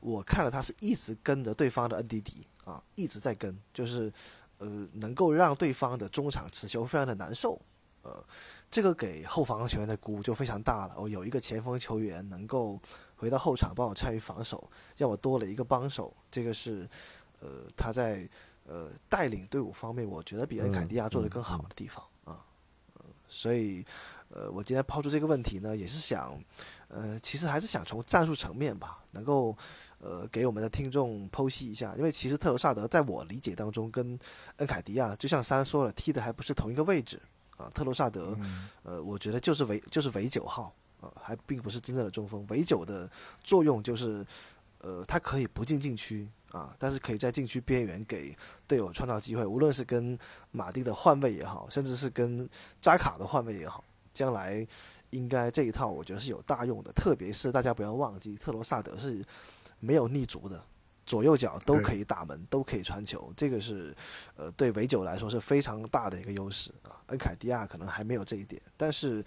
[0.00, 4.12] 我看了他是一直跟着对方的 NDD 啊，一直在跟，就是
[4.60, 7.60] 呃能够让对方的中场持球非常的难受。
[8.02, 8.24] 呃，
[8.70, 10.94] 这个给后防球员的鼓舞就非常大了。
[10.96, 12.80] 我有一个前锋球员能够
[13.16, 16.16] 回到后场帮我参与防守，让我多了一个帮手。
[16.30, 16.88] 这个是
[17.40, 18.26] 呃他在
[18.64, 22.40] 呃带领队伍方面，我觉得比恩凯迪亚做的更好的地方啊。
[23.28, 23.84] 所以。
[24.32, 26.40] 呃，我今天抛出这个问题呢，也是想，
[26.86, 29.56] 呃，其实还是想从战术层面吧，能够，
[30.00, 31.94] 呃，给我们的听众剖析一下。
[31.96, 34.18] 因为其实特罗萨德在我理解当中，跟
[34.56, 37.20] 恩凯迪亚就像三说了，踢的还不是同一个位置
[37.56, 37.70] 啊。
[37.74, 38.36] 特罗萨德，
[38.82, 42.44] 呃，我觉得就是围就是围九号啊，还并不是真正的中锋。
[42.48, 43.08] 围九的
[43.42, 44.26] 作用就是，
[44.80, 48.36] 呃，他可以不进禁区啊，但是可以在禁区边缘给
[48.66, 50.18] 队友创造机会，无论是跟
[50.50, 52.48] 马丁的换位也好，甚至是跟
[52.80, 53.84] 扎卡的换位也好。
[54.12, 54.66] 将来
[55.10, 56.90] 应该这一套，我觉得是有大用的。
[56.92, 59.24] 特别是大家不要忘记，特罗萨德是
[59.80, 60.62] 没有立足的，
[61.04, 63.32] 左右脚都可以打门，都可以传球。
[63.36, 63.94] 这个是
[64.36, 66.94] 呃对维九来说是非常大的一个优势啊。
[67.06, 69.24] 恩凯迪亚可能还没有这一点，但是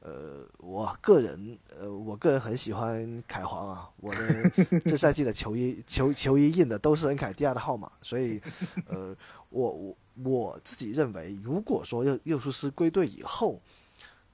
[0.00, 3.90] 呃，我个人呃，我个人很喜欢凯皇啊。
[3.98, 4.50] 我的
[4.86, 8.40] 这赛季的球衣球球衣印的都是恩凯迪亚的号码，所以
[8.86, 9.14] 呃，
[9.50, 13.60] 我我我自己认为，如果说又又舒斯归队以后。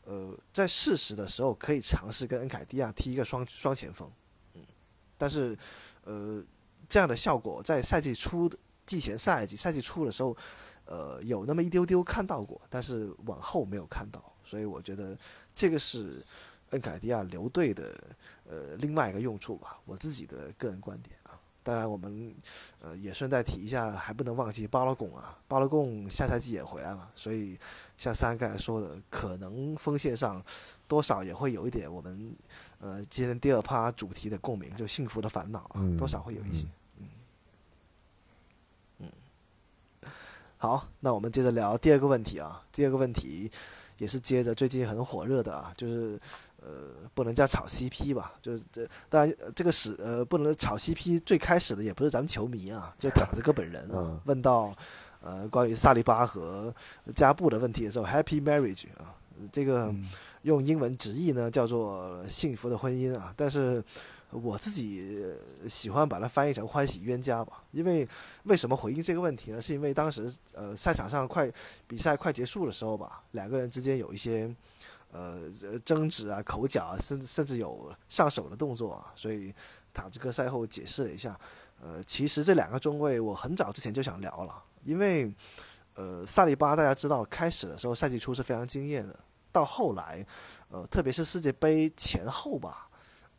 [0.04, 4.12] 呃，在适时的时候可以尝试跟恩凯蒂亚踢一个双双前锋，嗯，
[5.22, 5.56] 但是，
[6.02, 6.42] 呃，
[6.88, 8.50] 这样的效果在赛季初、
[8.84, 10.36] 季前赛季、赛季初的时候，
[10.84, 15.16] 呃，有那么一丢丢看到过，但是往后没有看到，所以我觉得
[15.54, 16.20] 这个是
[16.70, 17.94] 恩凯迪亚留队的
[18.50, 21.38] 呃另外一个用处吧，我自己的个人观点啊。
[21.64, 22.34] 当然，我们
[22.80, 25.38] 呃也顺带提一下，还不能忘记巴拉贡啊。
[25.46, 27.56] 巴拉贡下赛季也回来了，所以
[27.96, 30.44] 像三刚才说的，可能锋线上
[30.88, 32.34] 多少也会有一点我们
[32.82, 36.66] 呃今天第二趴主题的共鸣，就幸福的烦恼啊，多少会有一些。
[36.98, 37.08] 嗯
[38.98, 39.08] 嗯，
[40.58, 42.62] 好，那我们接着聊第二个问题啊。
[42.72, 43.50] 第二个问题
[43.98, 46.20] 也是接着最近很火热的啊，就是。
[46.64, 54.72] 呃，不能叫炒 CP 吧，就是这当然这个是呃不能炒 CP，最开始的也不是咱们球迷啊，就塔子哥本人啊，问到
[55.20, 56.72] 呃关于萨利巴和
[57.16, 59.12] 加布的问题的时候，Happy Marriage 啊，
[59.50, 59.94] 这个
[60.42, 63.82] 用英文直译呢叫做“幸福的婚姻”啊，但是
[64.30, 65.14] 我自己
[65.68, 67.62] 喜欢把它翻译成“欢喜冤家”吧。
[67.70, 68.08] 因为
[68.44, 69.60] 为什么回应这个问题呢？
[69.60, 71.50] 是因为当时呃赛场上快
[71.86, 74.54] 比赛快结束的时候吧，两个人之间有一些
[75.10, 75.50] 呃
[75.84, 79.52] 争执啊、口角啊，甚至甚至有上手的动作啊，所以
[79.92, 81.38] 塔吉克赛后解释了一下。
[81.84, 85.28] 呃，其实这两个中卫我很早之前就想聊了，因为
[85.94, 89.18] 呃萨利巴大家知道开始的时候赛季初是非常惊艳的。
[89.50, 90.24] 到后来，
[90.70, 92.88] 呃，特别是世界杯前后吧，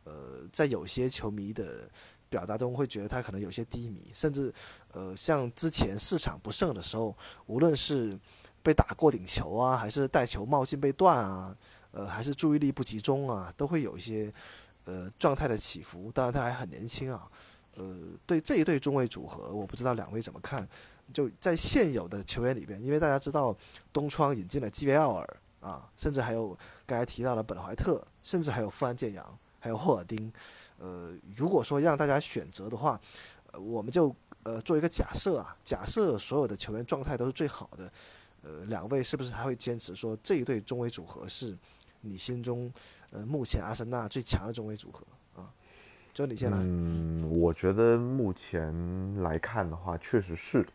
[0.04, 1.90] 呃，在有些球迷的
[2.30, 4.54] 表达中，会觉得他可能有些低迷，甚至，
[4.92, 8.16] 呃，像之前市场不胜的时候，无论是
[8.62, 11.58] 被打过顶球啊，还是带球冒进被断啊，
[11.90, 14.32] 呃，还是注意力不集中啊，都会有一些
[14.86, 16.12] 呃状态的起伏。
[16.12, 17.28] 当然，他还很年轻啊，
[17.76, 17.98] 呃，
[18.28, 20.70] 对这一对中卫组合，我不知道两位怎么看？
[21.12, 23.56] 就在现有的球员里边，因为大家知道
[23.92, 25.38] 东窗引进了基维奥尔。
[25.64, 26.50] 啊，甚至还有
[26.86, 30.30] 刚才提到的本怀特，甚至还有富安健洋，还有霍尔丁。
[30.78, 33.00] 呃，如果说让大家选择的话，
[33.54, 37.90] 我们就呃做一个假设啊，假设所有的球员状态都是最好的，
[38.42, 41.58] 呃，两位是不是还会坚持说这一对中卫组合是
[42.02, 42.70] 你心中
[43.12, 45.50] 呃目前阿森纳最强的中卫组合啊？
[46.14, 46.58] 就你先来。
[46.60, 50.68] 嗯，我觉得目前来看的话，确实是，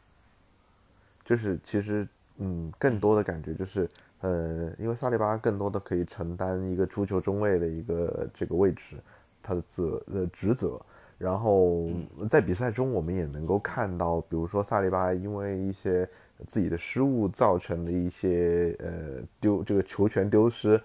[1.29, 2.09] 就是其实
[2.39, 3.87] 嗯，更多的感觉就是。
[4.21, 8.97] 呃，因为萨利巴更多的可以承担一个出球中卫的一个这个位置，
[9.41, 10.77] 他的责呃职责。
[11.17, 11.87] 然后
[12.29, 16.05] 在比赛中，我们也能够看到，比如说萨利巴因为一些
[16.49, 20.81] 自己的失误造成的一些呃丢这个球权丢失。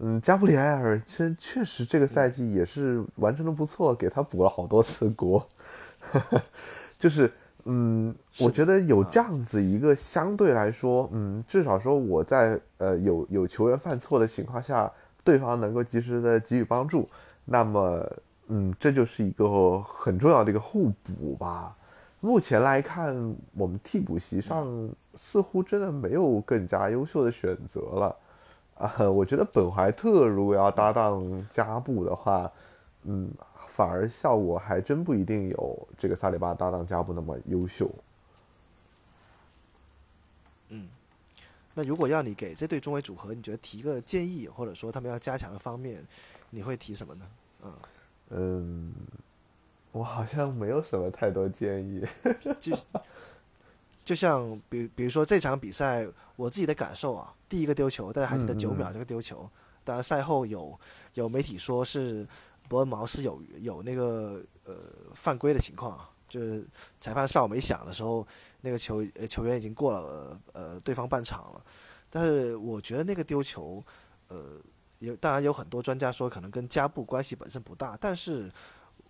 [0.00, 5.46] 嗯，加布里埃尔确确实这个赛季也是完成的不错，给他补了好多次锅，
[6.98, 7.30] 就是。
[7.68, 14.88] 嗯，我觉得有这样子一个相对来说，嗯，至少说我在呃有有球员犯错的情况下，
[15.24, 17.08] 对方能够及时的给予帮助，
[17.44, 18.08] 那么
[18.46, 21.74] 嗯，这就是一个很重要的一个互补吧。
[22.20, 23.14] 目前来看，
[23.54, 24.68] 我们替补席上
[25.14, 28.16] 似乎真的没有更加优秀的选择了
[28.78, 28.94] 啊。
[29.10, 32.48] 我觉得本怀特如果要搭档加布的话，
[33.02, 33.28] 嗯。
[33.76, 37.90] 反而效果还真不一定有这个萨里巴搭档加布那么优秀。
[40.70, 40.88] 嗯，
[41.74, 46.02] 那如果要你给这对中卫组合，你觉得提个建议，或者说他们要加强的方面，
[46.48, 47.26] 你会提什么呢？
[47.64, 47.72] 嗯
[48.30, 48.94] 嗯，
[49.92, 52.02] 我好像没有什么太多建议。
[52.58, 52.74] 就
[54.06, 59.46] 就像比比如说这场比赛，我自己的感受啊，第一个丢球，大家还记得九秒这个丢球，
[59.84, 60.80] 当然赛后有
[61.12, 62.26] 有媒体说是。
[62.68, 64.74] 伯恩茅是有有那个呃
[65.14, 65.98] 犯规的情况，
[66.28, 66.66] 就是
[67.00, 68.26] 裁判哨没响的时候，
[68.60, 71.64] 那个球球员已经过了呃对方半场了。
[72.08, 73.82] 但是我觉得那个丢球，
[74.28, 74.60] 呃，
[75.00, 78.50] 有当然有很多专家说可能跟加布关系本身不大，但是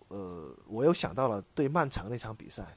[0.09, 2.77] 呃我又想到了对曼城那场比赛，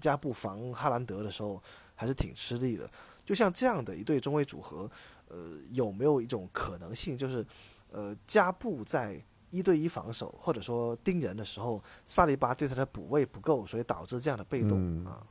[0.00, 1.62] 加布防哈兰德的时候
[1.94, 2.90] 还是挺吃力的。
[3.24, 4.90] 就像这样的一对中卫组合，
[5.28, 7.46] 呃有没有一种可能性，就是
[7.90, 15.26] 呃加布在一对一防守，或者说盯人的时候，萨利巴对他的补位不够，所以导致这样的被动啊。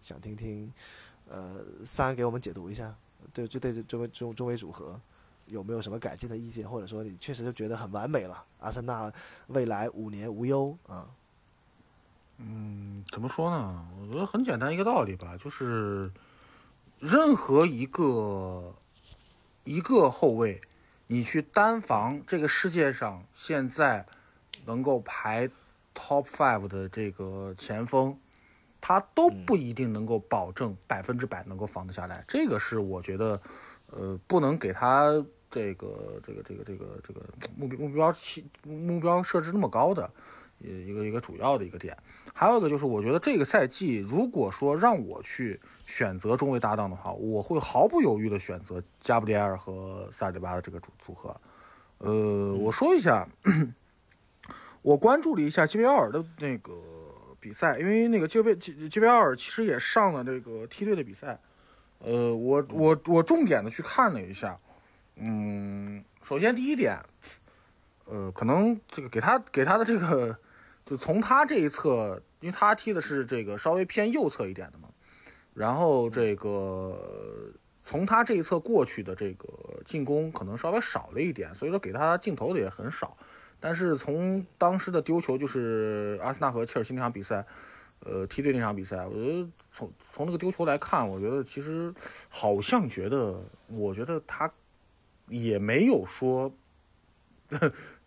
[0.00, 0.70] 想听听，
[1.28, 2.94] 呃，三给我们解读一下，
[3.32, 5.00] 对，就对这中中中卫组合
[5.46, 9.10] 有没有什么改进的意见，或者说你确实就觉得很完美了，阿森纳
[9.46, 11.08] 未来五年无忧啊。
[12.36, 13.88] 嗯，怎么说呢？
[13.98, 16.12] 我觉得很简单一个道理吧，就是
[16.98, 18.74] 任何一个
[19.64, 20.60] 一个后卫。
[21.06, 24.06] 你去单防这个世界上现在
[24.64, 25.48] 能够排
[25.94, 28.18] top five 的这个前锋，
[28.80, 32.24] 他都不一定能够保证百分之百能够防得下来。
[32.26, 33.40] 这个是我觉得，
[33.90, 35.12] 呃，不能给他
[35.50, 37.20] 这个这个这个这个这个
[37.56, 40.10] 目标目标期目标设置那么高的
[40.58, 41.96] 一个一个主要的一个点。
[42.34, 45.58] 还有一个就是，我觉得这个赛季如果说让我去。
[45.86, 51.40] 选择中卫搭档的话，我会毫不犹豫的选择加布里埃尔和萨里巴的这个组组合。
[51.98, 53.28] 呃，我说一下，
[54.82, 56.72] 我关注了一下基维奥尔的那个
[57.38, 61.38] 比赛，因为那个基维基基维奥尔其实也上了这个梯队的比赛。
[62.00, 64.58] 呃，我我我重点的去看了一下。
[65.16, 66.98] 嗯，首先第一点，
[68.06, 70.36] 呃，可能这个给他给他的这个，
[70.86, 74.88] 就从他这一侧，因为他踢的是这个稍微偏右侧一点的嘛。
[75.54, 77.52] 然后这个
[77.84, 79.48] 从他这一侧过去的这个
[79.84, 83.16] 进攻可能稍微少了一点，所以说给他镜头的也很少。
[83.60, 87.46] 但是从当时的丢球，就是阿森纳和切尔西那场比赛，
[88.00, 91.94] 呃，梯队那场比赛，我觉得从从那个丢球来看，我觉得其实
[92.28, 94.52] 好像觉得，我觉得他
[95.28, 96.52] 也没有说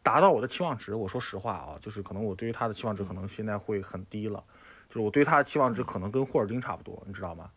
[0.07, 0.95] 达到我的期望值。
[0.95, 4.41] 我说实话啊，就是可能我对于他的期望值可能现在会很低了，
[4.87, 7.51] 就是我对他的期望值可能跟霍尔丁差不多，你知道吗？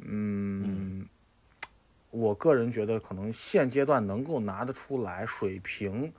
[0.00, 1.08] 嗯，
[2.10, 6.12] 我个人觉得可能现阶段能够拿得出来水平，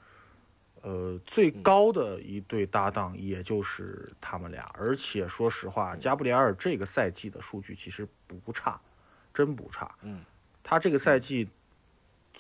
[0.82, 4.68] 呃，最高的一对搭档也就是他们俩。
[4.74, 8.08] 而且说实话，加布里埃尔这个赛季的数据其实
[8.44, 8.82] 不差，
[9.32, 9.94] 真不差。
[10.02, 10.24] 嗯，
[10.64, 11.48] 他这个赛季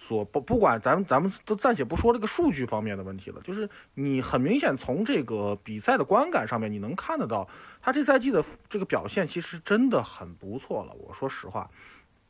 [0.07, 7.45] 所不不管咱们咱们都暂且不说这个数据方面的问题了，就是你很明显从这个比赛的观感上面，你能看得到
[7.81, 10.93] 他这赛季的这个表现其实真的很不错了。
[10.93, 11.69] 我说实话，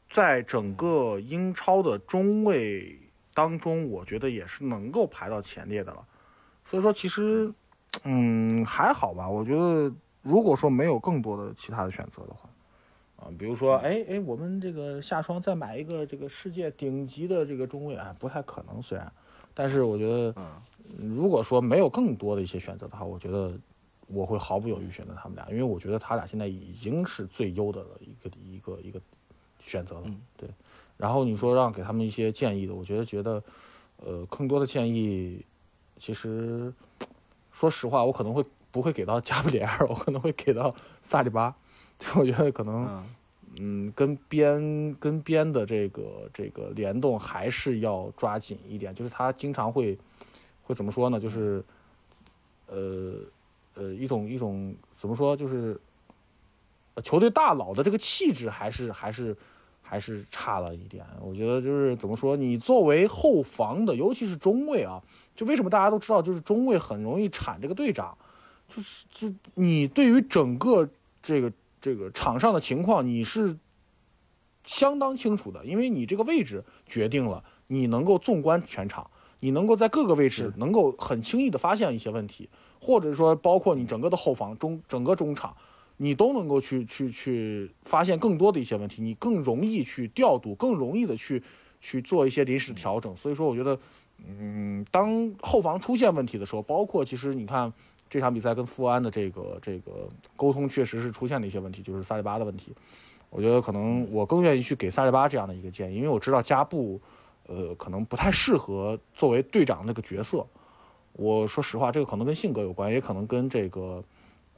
[0.09, 2.99] 在整个英超的中卫
[3.35, 6.03] 当中，我觉得也是能够排到前列的了。
[6.65, 7.53] 所以说，其实
[8.03, 9.29] 嗯还好吧。
[9.29, 12.49] 我觉得如果说没有更多的其他的选择的话。
[13.17, 19.11] 啊，比如说，哎哎，我们这个夏窗再买一个这个世界顶级的这个中卫啊，不太可能，虽然，
[19.53, 20.33] 但是我觉得，
[20.97, 23.51] 如果说没有更多的一些选择的话，我觉得
[24.07, 29.01] 我会毫不犹豫选择他们俩，因为我觉得他俩现在已经是最优的了一个一个一个
[29.59, 30.05] 选择了，
[30.37, 30.47] 对。
[30.95, 33.43] 然后你说让给他们一些建议的，我觉得觉得，
[33.97, 35.43] 呃，更多的建议，
[35.97, 36.71] 其实，
[37.51, 41.55] 说实话，我可能会不会给到加布里埃尔，我可能会给到萨利巴。
[42.15, 43.03] 我觉得可能，
[43.59, 48.93] 嗯，跟边跟边的这个这个联动还是要抓紧一点。
[48.93, 49.97] 就是他经常会
[50.63, 51.19] 会怎么说呢？
[51.19, 51.63] 就是，
[52.67, 53.15] 呃
[53.73, 55.35] 呃，一种一种怎么说？
[55.35, 55.75] 就是
[57.03, 59.35] 球队大佬的这个气质还是还是
[59.81, 61.03] 还是差了一点。
[61.19, 62.37] 我觉得就是怎么说？
[62.37, 65.01] 你作为后防的，尤其是中卫啊，
[65.35, 68.15] 就为什么大家都知道，就是中卫很容易铲这个队长，
[68.69, 70.87] 就是就你对于整个
[71.23, 71.51] 这个。
[71.87, 73.57] 这个场上的情况你是
[74.65, 79.09] 相当清楚的，因为你这个位置决定了你能够纵观全场，
[79.39, 82.49] 你能够在各个位置能够很轻易的发现一些问题，
[82.81, 85.55] 或者说包括你整个的后防中整个中场，
[85.95, 91.41] 你都能够去去去发现更多的一些问题，你更容易去调度，更容易的去
[91.79, 93.15] 去做一些临时调整。
[93.15, 93.79] 所以说，我觉得，
[94.27, 97.71] 嗯，当后防出现问题的时候，包括其实你看。
[98.09, 102.73] 这场比赛跟富安的这个这个沟通确实是出现了一些问题，就是萨利巴的问题。
[103.29, 106.99] 我觉得可能我更愿意去给萨利巴这样的一个建议，因为我知道加布，
[107.45, 110.47] 呃，可能不太适合作为队长那个角色。
[111.11, 114.01] 我说实话，这个可能跟性格有关，也可能跟这个，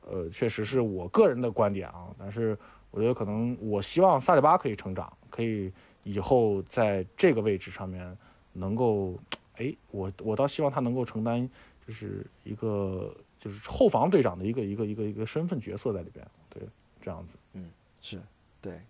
[0.08, 2.10] 呃，确实是我个人的观点啊。
[2.20, 2.56] 但是
[2.92, 5.74] 我觉得可能我希望萨利巴可以成长，可以
[6.04, 8.16] 以后在这个位置上面
[8.54, 9.16] 能够，
[9.56, 11.50] 哎，我我倒希望他能够承担
[11.88, 13.12] 就是一个。
[13.40, 16.62] 就是后防队长的一个一个一个一个身份角色在里边，对，
[17.02, 17.72] 这样子，嗯，
[18.02, 18.22] 是，
[18.62, 18.82] 对，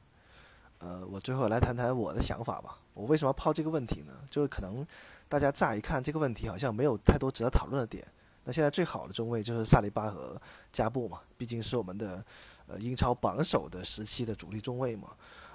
[0.79, 2.79] 呃，我最后来谈谈我的想法吧。
[2.95, 4.13] 我为什么抛这个问题呢？
[4.29, 4.85] 就是可能
[5.29, 8.05] 大家乍一看这个问题好像没有太多值得讨论的点。
[8.43, 10.41] 那现在最好的中卫就是萨利巴和
[10.71, 12.25] 加布嘛，毕竟是我们的
[12.65, 15.09] 呃英超榜首的时期的主力中卫嘛。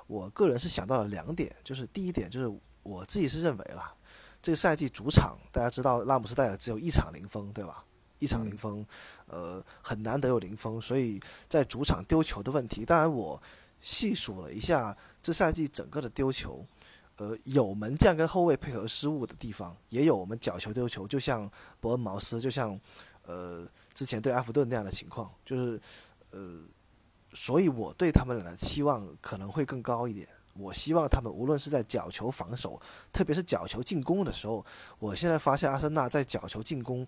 [0.07, 3.93] 我个人是想到了两点，就是第一点就是我自己是认为啦，
[4.41, 7.85] 这个赛季主场大家知道拉姆斯戴尔只有一场零封，对吧？
[8.25, 8.85] 一场零封，
[9.27, 12.87] 呃，很难得有零封，所以在主场丢球的问题。
[12.87, 13.41] 当然，我
[13.81, 16.64] 细数了一下这赛季整个的丢球，
[17.16, 21.51] 呃，有门将跟后卫配合失误的地方，也有我们角球丢球，就像
[21.81, 22.81] 伯恩茅斯，就像
[23.27, 25.79] 呃之前对埃弗顿那样的情况，就是
[26.31, 26.62] 呃，
[27.35, 30.27] 所以我对他们俩的期望可能会更高一点。
[30.57, 32.81] 我希望他们无论是在角球防守，
[33.12, 34.64] 特别是角球进攻的时候，
[34.99, 37.07] 我现在发现阿森纳在角球进攻。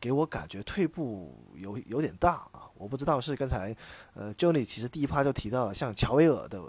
[0.00, 2.70] 给我感觉退步有有点大啊！
[2.76, 3.74] 我不知道是刚才，
[4.14, 6.60] 呃，Johnny 其实第一趴就提到了，像乔维尔的，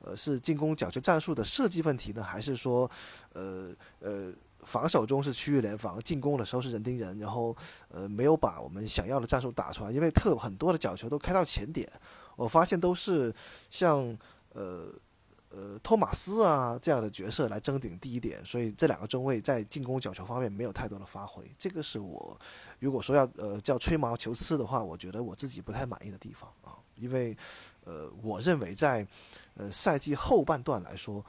[0.00, 2.90] 呃，是进攻角球战术的设计问题呢，还是说，
[3.32, 3.70] 呃
[4.00, 4.32] 呃，
[4.62, 7.56] 防守中是区域联防，进攻的时候是人盯人，然后，
[7.88, 9.90] 呃，没有把我们想要的战术打出来？
[9.90, 11.90] 因为特很多的角球都开到前点，
[12.36, 13.34] 我发现都是
[13.70, 14.16] 像，
[14.52, 14.88] 呃。
[15.56, 22.36] 呃，托马斯啊这样的角色来争顶第一点，所以这两个中卫在进攻角球方面没有太多的发挥，这个是我
[22.80, 27.36] 如果说要呃叫吹毛求疵的话，我觉得我自己不太满意的地方啊，因为
[27.84, 29.06] 呃，我认为在
[29.54, 31.24] 呃赛季后半段来说，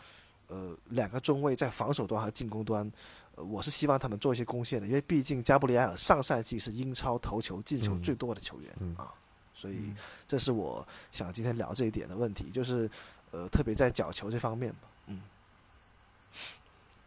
[0.47, 2.91] 呃两个中卫在防守端和进攻端，
[3.35, 9.14] 呃我是希望他们做一些贡献的，因为毕竟加布里埃尔上赛季是英超头球进球最多的球员啊，
[9.53, 9.93] 所以
[10.27, 12.89] 这是我想今天聊这一点的问题，就是。
[13.36, 15.22] 呃，特别在角球这方面吧，嗯，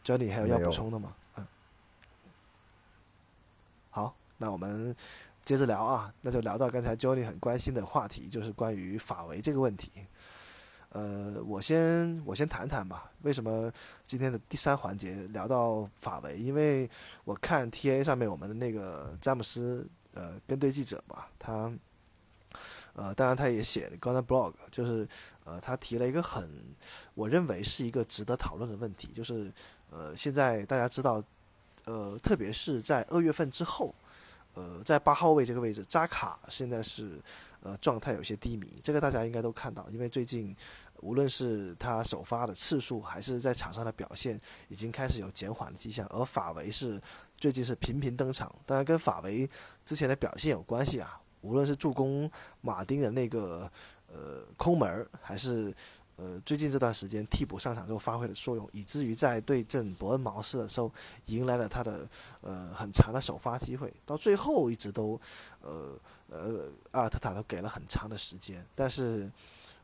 [0.02, 1.14] 这里还有要补充的吗？
[1.36, 1.46] 嗯，
[3.88, 4.94] 好，那我们
[5.42, 9.90] 接着聊啊，那就聊到刚才 Johnny 很关心的话题，就是关于法维这个问题。
[10.90, 13.10] 呃，我先我先谈谈吧。
[13.22, 13.72] 为什么
[14.04, 16.38] 今天的第三环节聊到法维？
[16.38, 16.88] 因为
[17.24, 21.72] 我看 T A 上面我们的那个詹姆斯呃跟队记者吧，他
[22.94, 25.06] 呃当然他也写了刚才 blog，就是
[25.48, 26.48] 呃他提了一个很
[27.14, 29.50] 我认为是一个值得讨论的问题，就是
[29.90, 31.22] 呃现在大家知道
[31.84, 33.94] 呃特别是在二月份之后。
[34.54, 37.20] 呃，在八号位这个位置，扎卡现在是
[37.62, 40.56] 呃状态有些低迷，这个大家应该都看到，因为最近
[41.00, 46.04] 无论是他首发的次数，还是在场上的表现，已经开始有减缓的迹象。
[46.08, 47.00] 而法维是
[47.36, 49.48] 最近是频频登场，当然跟法维
[49.84, 52.28] 之前的表现有关系啊，无论是助攻
[52.60, 53.70] 马丁的那个
[54.12, 55.74] 呃空门，还是。
[56.20, 60.92] 呃，最近这段时间替补上场之后发挥了作用，以至于在对阵伯恩茅斯的时候，
[61.26, 62.08] 迎来了他的
[62.40, 63.94] 呃很长的首发机会。
[64.04, 65.20] 到最后一直都，
[65.60, 65.96] 呃
[66.28, 68.66] 呃，阿尔特塔都给了很长的时间。
[68.74, 69.30] 但是，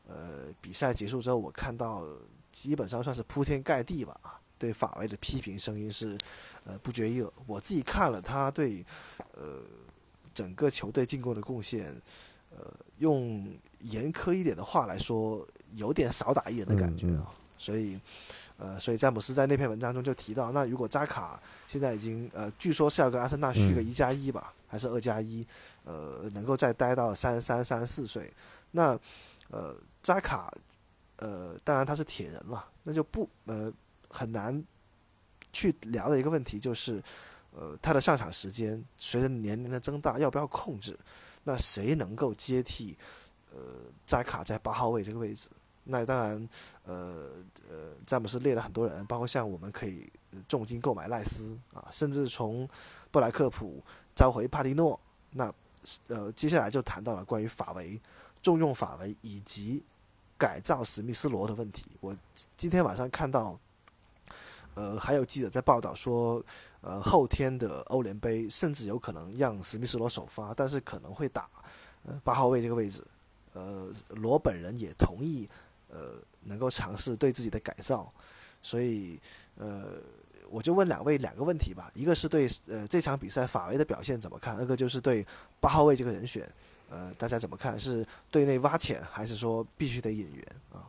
[0.09, 2.05] 呃，比赛结束之后，我看到
[2.51, 6.17] 基本上算是铺天盖地吧啊，对法维的批评声音是
[6.65, 7.31] 呃不绝于耳。
[7.47, 8.85] 我自己看了他对
[9.35, 9.61] 呃
[10.33, 11.95] 整个球队进攻的贡献，
[12.49, 13.47] 呃，用
[13.91, 15.47] 严苛一点的话来说。
[15.73, 17.99] 有点少打一人的感觉啊，所以，
[18.55, 21.37] 呃，所以詹姆斯在那篇文章中就提到，那如果扎卡
[21.67, 25.45] 现在已经呃，据说是要跟阿森纳续个一加一吧，还是二加一，
[25.83, 28.31] 呃，能够再待到三三三四岁，
[28.71, 28.97] 那
[29.49, 30.49] 呃，扎卡，
[31.17, 33.69] 呃，当然他是铁人了，那就不呃
[34.07, 34.63] 很难
[35.51, 37.03] 去聊的一个问题就是，
[37.51, 40.97] 呃，他的上场时间随着年龄的增大要不要控制？
[41.43, 42.97] 那谁能够接替
[43.55, 43.61] 呃
[44.05, 45.49] 扎卡在八号位这个位置？
[45.87, 46.49] 那当然，
[46.83, 47.29] 呃
[47.69, 50.11] 呃，詹姆斯列了很多人，包括像我们可以
[50.47, 52.67] 重金购买赖斯啊，甚至从
[53.11, 53.83] 布莱克普
[54.15, 54.99] 召回帕蒂诺。
[55.29, 55.53] 那
[56.07, 58.01] 呃，接下来就谈到了关于法维
[58.41, 59.83] 重用法维以及
[60.39, 61.85] 改造史密斯罗的问题。
[61.99, 62.17] 我
[62.57, 63.59] 今天晚上看到，
[64.73, 66.43] 呃，还有记者在报道说，
[66.81, 71.47] 呃，后天的欧联杯甚至有可能让史密斯罗首发，但是可能会打
[72.23, 73.05] 八号位这个位置。
[73.55, 75.49] 呃，罗本人也同意。
[75.87, 78.11] 呃，能够尝试对自己的改造，
[78.61, 79.17] 所以
[79.55, 79.85] 呃，
[80.49, 85.25] 我就问两位两个问题吧，一个是对呃这场比赛法维的表现怎么看，二个就是对
[85.61, 86.45] 八号位这个人选，
[86.89, 87.79] 呃，大家怎么看？
[87.79, 90.83] 是对内挖潜，还是说必须得引援啊？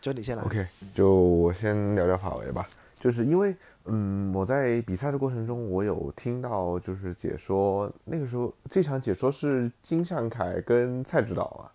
[0.00, 0.42] 就你先来。
[0.42, 2.68] OK，就我先聊聊法维吧，
[3.00, 3.56] 就是因为
[3.86, 11.72] 嗯，我在比赛的过程中，我有听到就是解说，那个时候这场解说是金尚凯跟蔡指导啊，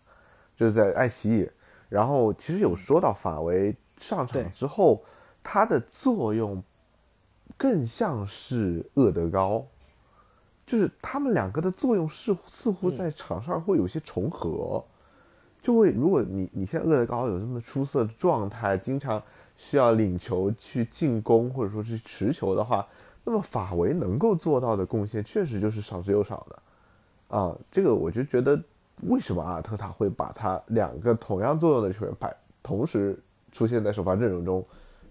[0.55, 1.49] 就是在爱奇艺。
[1.89, 5.03] 然后其实有说到法维上场之后，
[5.43, 6.63] 他的作用
[7.55, 9.63] 更像是厄德高，
[10.65, 14.83] 就是他们两个的作用是似乎在场上会有些重合，
[15.61, 19.21] 就会如果你你现在厄德高有这么出色的状态，经常
[19.55, 22.87] 需要领球去进攻或者说是持球的话，
[23.23, 28.59] 那么法维能够做到的贡献确实就是少之又少的，啊，这个我就觉得。
[29.07, 33.17] 为什么阿尔特塔会把他两个同样作用的球员摆同时
[33.51, 34.65] 出现在首发阵容中？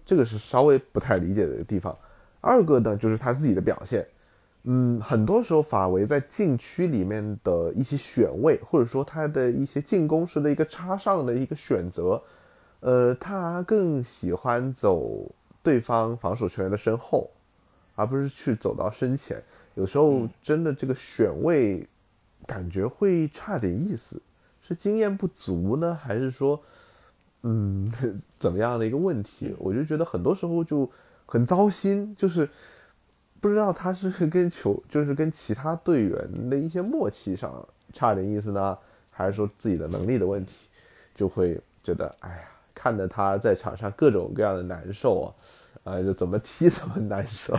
[0.05, 1.97] 这个是稍微不太理解的地方。
[2.41, 4.05] 二个呢，就是他自己的表现。
[4.63, 12.21] 嗯，很多时候法维在禁区里面的一些选位，或者说他的一些进攻时的一个插上的一个选择，
[12.79, 17.29] 呃，他更喜欢走对方防守球员的身后，
[17.95, 19.41] 而不是去走到身前。
[19.75, 21.87] 有时候真的这个选位。
[22.45, 24.21] 感觉会差点意思，
[24.61, 26.61] 是经验不足呢，还是说，
[27.43, 27.89] 嗯，
[28.39, 29.55] 怎么样的一个问题？
[29.57, 30.89] 我就觉得很多时候就
[31.25, 32.49] 很糟心，就是
[33.41, 38.77] 不知道他是跟球，就是跟其他队员的一些默契上差点意思呢，
[39.11, 40.67] 还是说自己的能力的问题？
[41.13, 42.43] 就会觉得，哎呀，
[42.73, 45.27] 看着他在场上各种各样的难受啊，
[45.93, 47.57] 啊，就怎么踢怎么难受。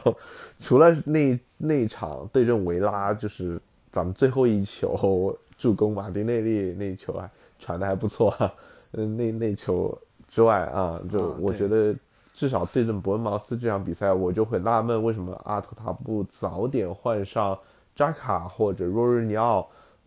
[0.58, 3.60] 除了那那场对阵维拉，就是。
[3.94, 7.30] 咱们最后一球助攻马丁内利那一球啊，
[7.60, 8.34] 传的还不错，
[8.90, 9.96] 嗯，那那球
[10.26, 11.94] 之外啊，就我觉得
[12.34, 17.56] 至少对阵伯恩茅斯这场比赛，我就会纳闷为什么阿特塔不早点换上
[17.94, 19.64] 扎卡或者若日尼奥，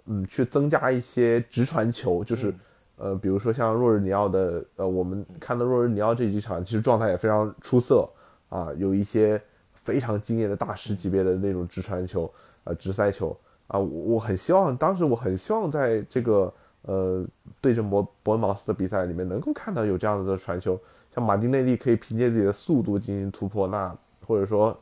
[0.07, 2.53] 嗯，去增加一些直传球，就是
[2.97, 8.05] 呃，比如说像若日尼奥的，呃，我们看到若日尼奥这几场其实状态也非常出色
[8.49, 9.41] 啊，有一些
[9.73, 12.29] 非常惊艳的大师级别的那种直传球，
[12.65, 13.33] 呃，直塞球。
[13.67, 16.53] 啊，我很希望，当时我很希望在这个
[16.83, 17.25] 呃
[17.61, 20.79] 对阵伯伯恩茅斯的比赛里面能够看到有这样子的传球，
[21.13, 23.93] 像马丁内利可以凭借自己的速度进行突破，那
[24.25, 24.77] 或者说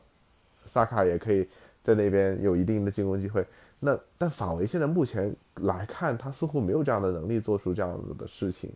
[0.66, 1.48] 萨卡也可以
[1.82, 3.44] 在那边有一定的进攻机会。
[3.80, 8.70] 那但法维现在目前来看，他似乎没有这样的能力做出这样子的事情，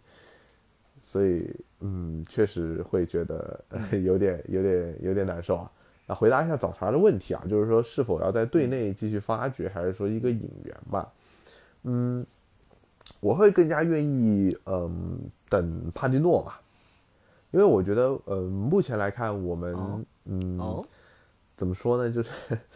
[1.02, 1.48] 所以
[1.80, 3.64] 嗯，确实会觉得、
[4.02, 5.70] 有点有点有点难受啊。
[6.10, 11.08] 那回答一下早茶的问题啊，就是说是否要在队内继续发掘，还是说一个引援吧？
[11.84, 12.26] 嗯，
[13.20, 16.60] 我会更加愿意嗯等帕蒂诺吧，
[17.52, 20.84] 因为我觉得呃目前来看我们、哦嗯、哦，
[21.54, 22.12] 怎么说呢？
[22.12, 22.30] 就是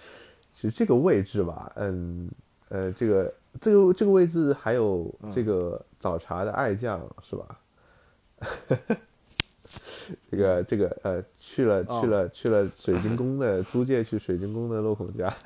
[0.55, 2.31] 其实这个位置吧，嗯
[2.69, 7.59] 呃这个这个这个位置还有这个早茶的爱将是吧？
[10.31, 15.35] 这个这个呃去了哦去了去了水晶宫的租借去水晶宫的洛孔家，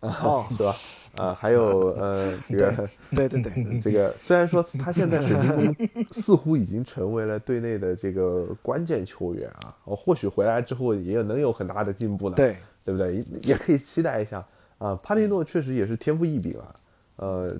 [0.00, 0.74] 哦是吧？
[1.16, 13.16] 啊，还有呃这个对对对，这个虽然说他现在水晶宫似乎已经成为了队内的这个关键球员啊，哦，或许回来之后也能有很大的进步呢，对，对不对？
[13.16, 14.46] 也也可以期待一下
[14.76, 14.94] 啊。
[15.02, 16.76] 帕蒂诺确实也是天赋异禀啊，
[17.16, 17.56] 呃，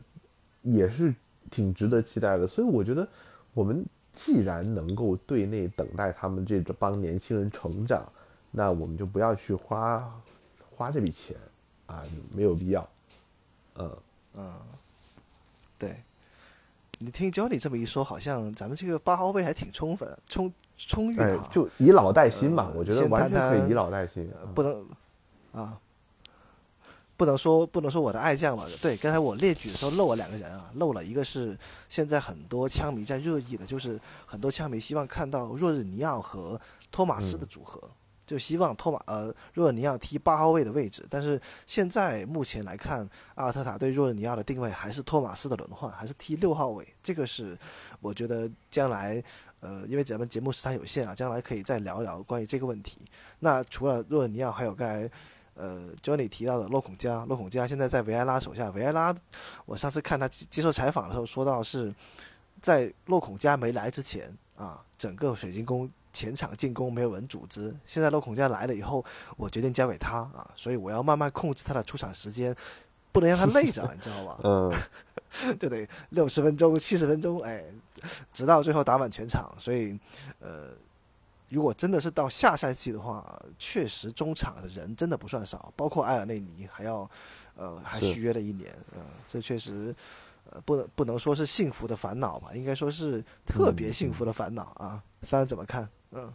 [0.63, 1.13] 也是
[1.51, 2.47] 挺值得期待的。
[2.47, 3.09] 所以我觉得
[3.55, 3.85] 我们
[4.21, 8.05] 既然能够对内等待他们这帮年轻人成长，
[8.51, 10.13] 那我们就不要去花
[10.75, 11.37] 花这笔钱
[11.87, 12.03] 啊，
[12.35, 12.89] 没有必要。
[13.77, 13.97] 嗯，
[14.35, 14.53] 嗯，
[15.79, 15.97] 对。
[16.99, 24.29] 你听 Johnny 这么一说，好像咱们这个八号位还挺充分、充充裕哎的啊，，就以老带新嘛，呃我觉得完全可以以老带新。
[24.43, 24.85] 嗯不能
[25.53, 25.79] 啊，
[27.19, 28.67] 不能说不能说我的爱将吧。
[28.81, 31.59] 对，刚才我列举的时候漏了两个人啊，漏了一个是
[31.89, 36.59] 现在很多枪迷在热议的，就是很多枪迷希望看到若日尼奥和
[36.91, 37.91] 托马斯的组合。
[38.25, 46.87] 就希望托马呃若日尼奥踢八号位的位置，但是现在目前来看，阿尔特塔对若日尼奥的定位还是托马斯的轮换，还是踢六号位。
[47.03, 47.59] 这个是
[48.03, 49.25] 我觉得将来
[49.61, 52.99] 呃，因为咱们节目时长有限啊，将来可以再聊聊关于这个问题。
[53.39, 55.11] 那除了若日尼奥，还有刚才
[55.59, 59.15] 呃 Johnny 提到的洛孔加，洛孔加现在在维埃拉手下，维埃拉
[59.67, 61.93] 我上次看他接接受采访的时候说到是
[62.61, 67.75] 在洛孔加没来之前啊，整个水晶宫前场进攻没有人组织。
[67.85, 69.05] 现在洛孔加来了以后，
[69.37, 72.55] 我决定交给他啊，所以我要慢慢控制他的出场时间，
[73.13, 74.39] 不能让他累着， 你知道吧？
[74.43, 74.73] 嗯，
[75.59, 77.63] 就得六十分钟、七十分钟，哎，
[78.33, 79.55] 直到最后打满全场。
[79.59, 79.97] 所以，
[80.41, 80.71] 呃，
[81.49, 87.11] 如果真的是到下赛季的话，确实中场的人真的不算少，包括埃尔内尼还要，
[87.57, 89.95] 呃，还续约了一年，嗯、这确实。
[90.51, 95.05] 呃，不能不能说是幸福的烦恼吧，应该说是特别幸福的烦恼啊。
[95.21, 95.87] 三人怎么看？
[96.13, 96.33] 嗯，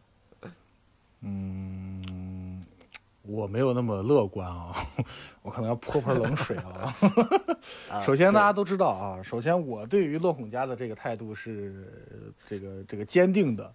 [1.21, 2.63] 嗯，
[3.23, 4.85] 我没有那么乐观啊，
[5.41, 6.95] 我可能要泼盆冷水啊。
[7.89, 11.91] 啊首先，大家都知道啊，首先我对于乐孔家的这个态度是
[12.45, 13.73] 这个这个坚定的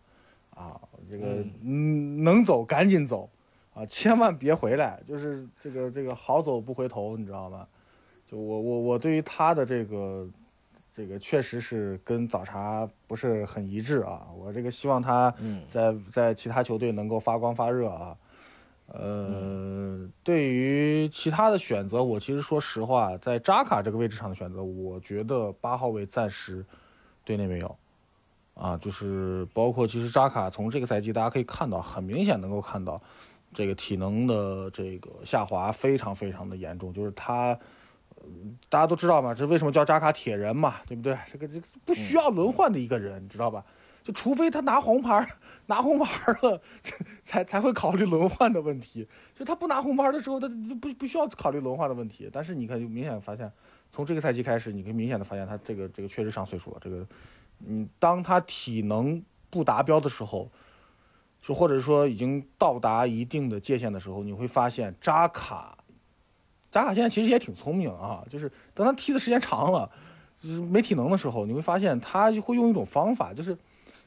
[0.58, 0.80] 啊，
[1.10, 3.30] 这个嗯能走赶紧走
[3.74, 7.66] 啊，千万别回来，就是这个这个好走不回头，你知道吗？
[8.28, 10.28] 就我我我对于他的这个
[10.92, 18.16] 这个确实是跟早茶不是很一致啊，我这个希望他嗯在在其他球队能够发光发热啊。
[18.90, 26.64] 呃，对于其他的选择，我其实说实话，在扎卡这个位置上的选择，我觉得八号位暂时
[27.22, 27.76] 队内没有
[28.58, 33.00] 啊，就是包括其实扎卡从这个赛季大家可以看到，很明显能够看到
[33.54, 37.58] 这个体能的这个下滑非常非常的严重，就是他。
[38.68, 41.16] 大家都知道嘛，这为什么叫扎卡铁人嘛，对不对？
[41.30, 43.64] 这个这个不需要轮换的一个人，你知道吧？
[44.02, 45.26] 就除非他拿红牌，
[45.66, 46.60] 拿红牌了，
[47.22, 49.06] 才才会考虑轮换的问题。
[49.38, 52.28] 就他不拿红牌的时候，他就不不需要考虑轮换的问题。
[52.30, 53.50] 但是你看，就明显发现，
[53.92, 56.78] 从这个赛季开始，你可以明显的发现他这个这个确实上岁数了。
[56.82, 57.06] 这个，
[57.66, 60.48] 嗯，当他体能不达标的时候，
[61.40, 65.78] 就或者说已经到达一定的界限的时候，你会发现扎卡，
[66.70, 69.90] 扎卡现在其实也挺聪明啊，就是等他踢的时间长了，
[70.40, 73.56] 就是没体能的时候，你会发现他会用一种方法，就是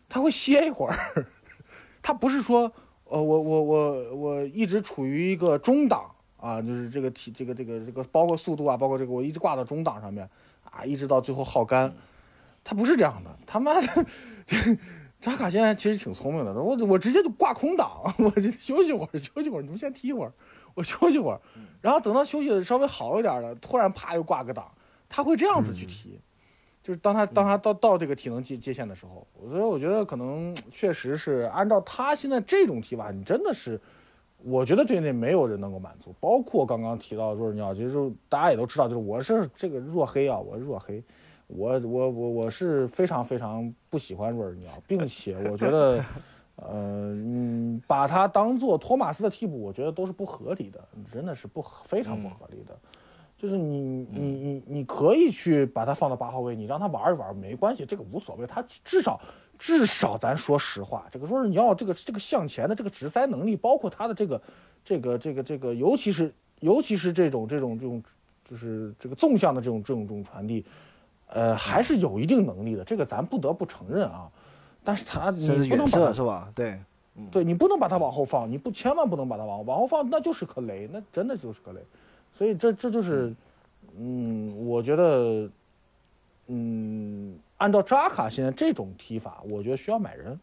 [0.08, 1.26] 他会歇一会儿，
[2.02, 2.72] 他不是说，
[3.06, 10.30] 呃，我我我我一直处于一个中档啊，就是这个体这个这个这个包括速度啊，包括这个我一直挂到中档上面
[10.64, 11.94] 啊，一直到最后耗干，
[12.64, 14.06] 他不是这样的，他妈的，
[15.20, 20.34] 扎卡现在其实挺聪明的，我我直接就挂空档， 我就休息会儿，休息会儿，你们先踢一会儿，
[20.74, 21.40] 我休息会儿，
[21.82, 24.72] 然后等到休息的稍微好一点了，突然啪又挂个档，
[25.10, 26.20] 他会这样子去踢。
[26.84, 33.80] 就是当他当他到到这个体能界界限的时候，所以我觉得可能确实是按照他现在这种踢法，你真的是，
[34.40, 36.12] 我觉得队内没有人能够满足。
[36.20, 41.04] 包括刚刚提到的若日尼奥，其实大家也都知道，就是我是这个若黑啊，我是若黑，
[41.56, 46.04] 我我我我是非常非常不喜欢若尔尼奥，并且我觉得，
[46.56, 50.80] 呃，嗯，把他当做托马斯的替补，我觉得都是不合理的，
[51.12, 52.78] 真的是不非常不合理的。
[53.38, 58.46] 就是你你你你可以去把他放到八号位，你让他玩一玩没关系，这个无所谓。
[58.46, 59.20] 他至少
[59.58, 64.42] 至少咱说实话，这个说是你要这个这个向前的这个直塞能力，包括他的这个
[64.86, 68.04] 这个这个这个，尤其是尤其是这种这种这种
[68.46, 70.64] 就是这个纵向的这种这种这种传递，
[71.32, 74.30] 呃，还是有一定能力的，这个咱不得不承认啊。
[74.84, 76.52] 但是他你不能把他是吧？
[76.56, 76.80] 对，
[77.32, 81.80] 对你不能把它往后放，你不千万不能把它往往后放，那就是颗雷，那真的就是颗雷。
[82.34, 83.34] 所以这这就是，
[83.98, 85.50] 嗯，我觉得，
[86.48, 90.40] 嗯，按照扎卡现在这种踢法，我觉得需要买人，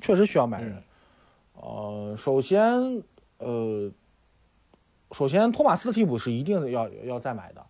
[0.00, 0.82] 确实需要买人。
[1.60, 3.02] 呃，首先，
[3.38, 3.90] 呃，
[5.12, 7.66] 首先托马斯的替补是一定要要再买的，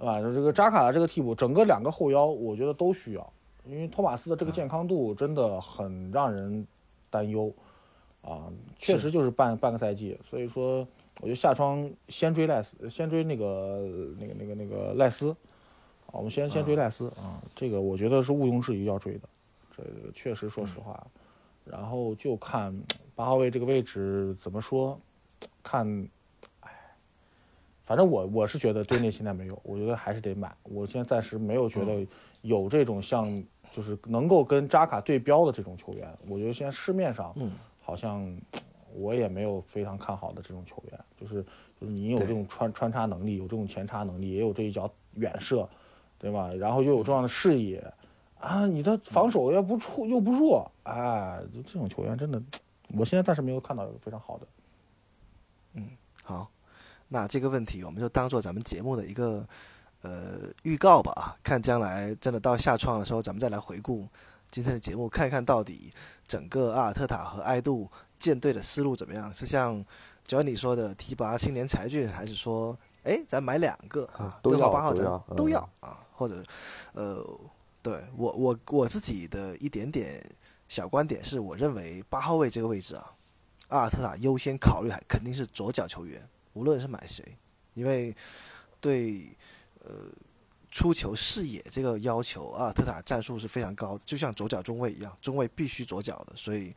[0.00, 0.18] 对吧？
[0.22, 3.32] 这个扎卡的这个替补，整个两个后腰，我觉得都需要，
[3.66, 6.66] 因为托马斯的这个健康度真的很让人
[7.10, 7.52] 担忧，
[8.22, 10.78] 啊，确实就是半半个赛季，所以说，
[11.20, 13.86] 我觉得下窗先追赖斯，先追那个
[14.18, 15.36] 那个那个那个赖斯，
[16.06, 19.28] 啊，我们先先追赖斯啊，这个我觉得是毋庸置疑要追的，
[19.76, 21.06] 这个确实说实话，
[21.66, 22.74] 然后就看
[23.14, 24.98] 八号位这个位置怎么说，
[25.62, 26.08] 看，哎，
[27.90, 32.06] 反正我我是觉得队内现在没有，我觉得还是得买，我现在暂时没有觉得
[32.40, 33.42] 有这种像
[33.72, 37.50] 就是能够跟扎卡对标的这种球员，我觉得现在市面上嗯。
[37.80, 38.24] 好像
[38.94, 41.44] 我也没有非常看好的这种球员，就是
[41.80, 45.68] 就是你有这种穿穿插能力，有这种前插能力，也有这一脚远射，
[46.16, 46.54] 对吧？
[46.54, 47.92] 然后又有这样的视野，
[48.38, 52.40] 啊，你的防守又不出又不弱，哎，就这种球员真的，
[52.96, 54.46] 我现在暂时没有看到有非常好的。
[55.74, 55.88] 嗯
[56.22, 56.48] 好，
[57.12, 59.44] 那这个问题我们就当做咱们节目的一个
[60.02, 64.08] 呃预告吧啊，看将来真的到下创的时候，咱们再来回顾
[64.50, 65.92] 今天的节目，看看到底
[66.28, 69.34] 整个阿尔特塔和爱杜建队的思路怎么样？
[69.34, 69.84] 是像
[70.24, 75.98] Johnny 说的提拔青年才俊，还是说哎咱买两个啊，都要六号八号咱都要啊？
[76.12, 76.42] 或者
[76.92, 77.26] 呃，
[77.82, 80.24] 对我我我自己的一点点
[80.68, 83.12] 小观点是，我认为八号位这个位置啊，
[83.68, 86.22] 阿尔特塔优先考虑还肯定是左脚球员，
[86.52, 87.24] 无论是买谁，
[87.74, 88.14] 因为
[88.80, 89.36] 对
[89.84, 90.06] 呃
[90.70, 96.74] 出球视野这个要求，阿尔特塔战术是非常高的，就像左脚中卫一样，中卫必须左脚的，所以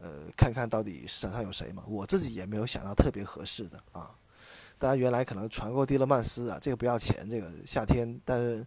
[0.00, 4.14] 呃看看到底市场上有谁嘛，我自己也没有想到特别合适的啊。
[4.78, 8.66] 当然，原来可能传过蒂勒曼斯啊，这个不要钱，这个夏天，但是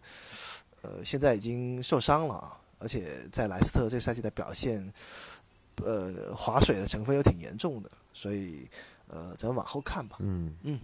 [0.82, 4.92] 呃现在已经受伤了啊，而且在莱斯特这赛季的表现，
[5.82, 8.68] 呃划水的成分又挺严重的，所以
[9.14, 10.16] 呃咱们往后看吧。
[10.18, 10.78] 嗯嗯，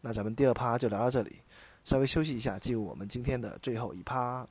[0.00, 1.36] 那咱们第二趴就聊到这里，
[1.84, 4.46] 稍微休息一下，进入我们今天的最后一趴。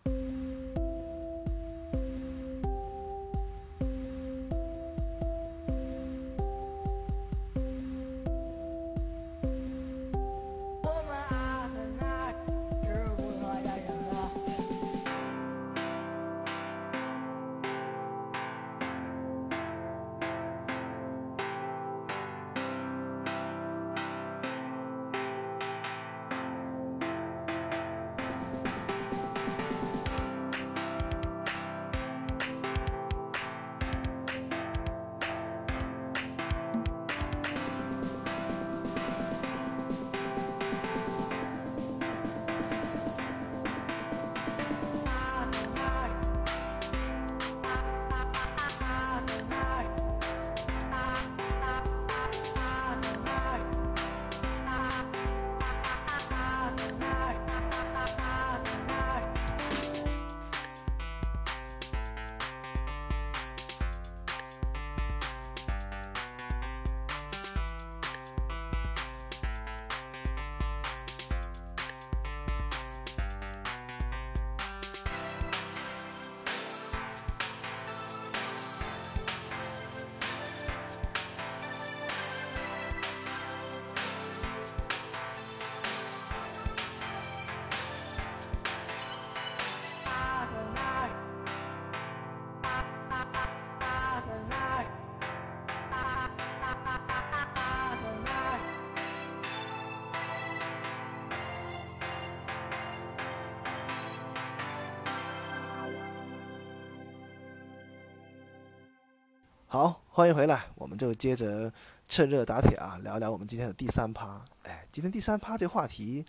[109.74, 111.74] 好，欢迎回来，我们就接着
[112.08, 114.40] 趁热打铁啊，聊聊我们今天的第三趴。
[114.66, 116.24] 哎，今天第三趴这个话题，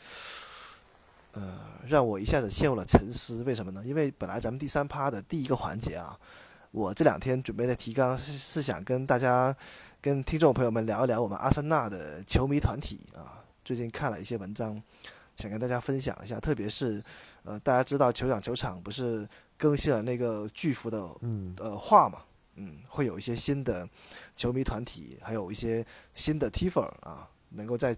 [1.32, 3.42] 呃，让我一下子陷入了沉思。
[3.42, 3.82] 为什么呢？
[3.84, 6.18] 因为本来咱们第三趴的第一个环节啊，
[6.70, 9.54] 我这两天准备的提纲是是想跟大家、
[10.00, 13.44] 跟听众朋友们聊一聊我们阿森纳的球迷团体啊。
[13.62, 14.82] 最近看了一些文章，
[15.36, 16.40] 想跟大家分享一下。
[16.40, 17.04] 特别是，
[17.42, 22.24] 呃，大家知道酋长球场不是更新了那个巨幅的嗯呃画嘛，嗯，
[22.56, 23.88] 嗯会有一些新的
[24.36, 27.96] 球迷团体，还有一些新的 T 粉啊，能够在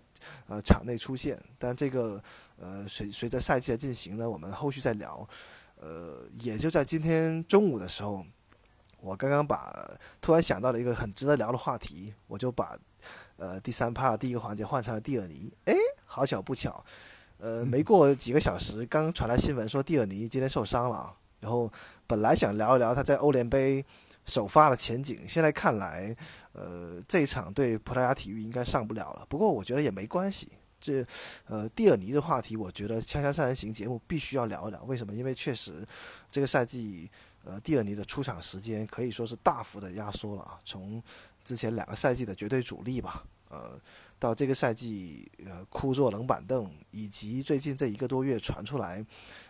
[0.49, 1.39] 呃场内出现。
[1.59, 2.23] 但这个
[2.59, 5.29] 呃随随着赛季的进行呢，我们后续再聊。
[5.79, 8.25] 呃，也就在今天中午的时候，
[9.03, 9.87] 我刚刚把
[10.23, 12.79] 突然想到了一个很值得聊的话题，我就把
[13.37, 15.53] 呃第三趴的第一个环节换成了蒂尔尼。
[15.67, 15.75] 哎，
[16.07, 16.83] 好巧不巧，
[17.37, 21.15] 呃，没过几个小时，刚传来新闻说蒂尔尼今天受伤了。
[21.41, 21.71] 然后
[22.07, 23.85] 本来想聊一聊他在欧联杯
[24.27, 26.15] 首发的前景，现在看来，
[26.53, 29.27] 呃，这场对葡萄牙体育应该上不了了。
[29.29, 30.53] 不过我觉得也没关系。
[30.79, 31.05] 这，
[31.47, 34.83] 呃，蒂尔尼这话题，我觉得《锵锵三人行》节目必须要聊一聊。
[34.85, 35.15] 为什么？
[35.15, 35.85] 因为确实，
[36.31, 37.11] 这个赛季，
[37.45, 40.61] 呃，蒂尔尼的出场时间可以说是大幅的压缩了啊。
[40.65, 41.03] 从
[41.43, 43.81] 之前两个赛季的绝对主力吧，呃，
[44.19, 49.05] 到这个赛季，呃，枯坐冷板凳，以及最近这一个多月传出来，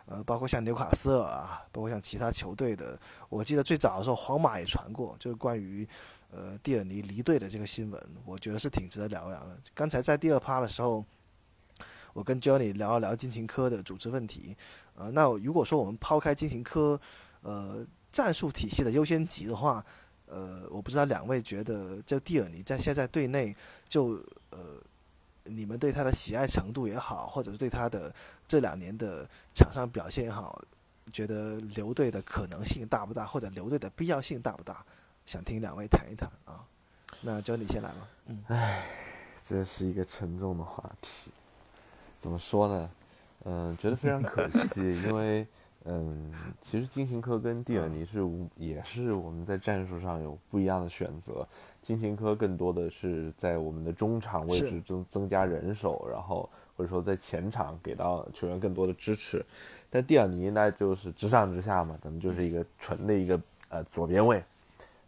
[0.06, 2.98] 呃，包括像纽卡斯尔啊，包括像其他球队的，
[3.28, 5.88] 我记得最早的时候，皇马也传过，就是关于。
[6.32, 9.56] 呃，蒂尔尼离队的这个新闻，我觉得是挺值得聊一聊的。
[9.72, 11.02] 刚才在第二趴的时候，
[12.12, 14.54] 我跟 Johnny 聊一聊金琴科的组织问题。
[14.96, 17.00] 呃，那如果说我们抛开金琴科，
[17.42, 19.82] 呃，战术体系的优先级的话，
[20.26, 23.54] 呃，我不知道两位觉得，就蒂尔尼在现在队内，
[23.88, 24.58] 就呃，
[25.44, 28.14] 你们对他的喜爱程度也好，或者是对他的
[28.46, 30.60] 这两年的场上表现也好，
[31.12, 34.84] 觉得留队的可能性大不大，或者留队的必要性大不大？
[35.24, 36.64] 想听两位谈一谈啊，
[37.20, 38.08] 那就你先来吧。
[38.26, 38.86] 嗯，唉，
[39.44, 41.32] 这是一个沉重的话题。
[42.20, 42.90] 怎么说呢？
[43.44, 45.46] 嗯，觉得非常可惜，因为
[45.88, 48.18] 嗯，其实金琴科跟蒂尔尼是
[48.56, 51.46] 也是我们在战术上有不一样的选择。
[51.80, 59.44] 金琴科更多的是在我们的中场位置增增加人手，然后或者说在前场给到球员更多的支持。
[59.88, 64.42] 但蒂尔尼那就是直上直下嘛，咱们就是一个纯的一个呃左边位。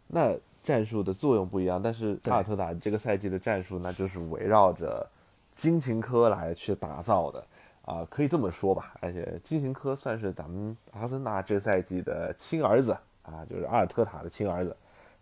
[0.07, 0.33] 那
[0.63, 5.05] 战术的作用不一样，但是萨尔特塔这个赛季的战术，那就是围绕着
[5.51, 7.45] 金琴科来去打造的
[7.89, 8.93] 啊，可以这么说吧。
[8.99, 14.75] 而且金琴科算是咱们阿森纳这赛季的亲儿子啊，就是阿尔特塔的亲儿子，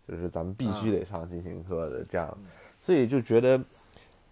[0.06, 2.36] 就是咱们必须得上金琴科的这样，
[2.78, 3.58] 所以就觉得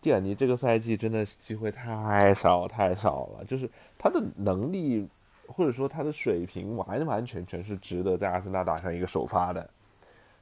[0.02, 5.08] 蒂尔尼这个赛季真的机会太少太少了，就是他的能力
[5.48, 9.68] 或者说他的水平完完全全是值得在阿森纳打上一个首发的。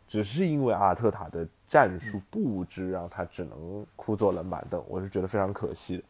[0.07, 6.05] 只是因为阿尔特塔的战术布置让他只能枯坐冷板凳，我是觉得非常可惜的。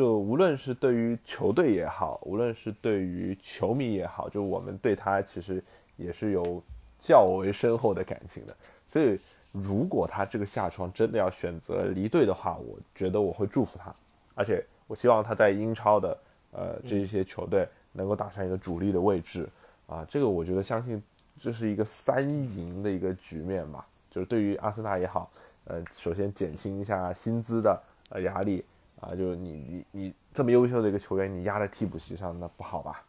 [0.00, 5.62] 就无论是对于球队也好，无论是对于球迷也好，就我们对他其实
[5.98, 6.62] 也是有
[6.98, 8.56] 较为深厚的感情的。
[8.86, 9.20] 所以，
[9.52, 13.94] 如果他这个下窗真的要选择离队的话，我觉得我会祝福他，
[14.34, 16.18] 而且我希望他在英超的
[16.52, 19.46] 呃这些球队能够打上一个主力的位置
[19.86, 20.02] 啊。
[20.08, 21.02] 这个我觉得相信。
[21.38, 25.30] 这是一个三赢的一个局面吧，就是对于阿森纳也好，
[25.64, 28.62] 呃，首先减轻一下薪资的呃压力
[29.00, 33.04] 啊，就是你你你这么优秀的一个球员，你压在替补席上那不好吧？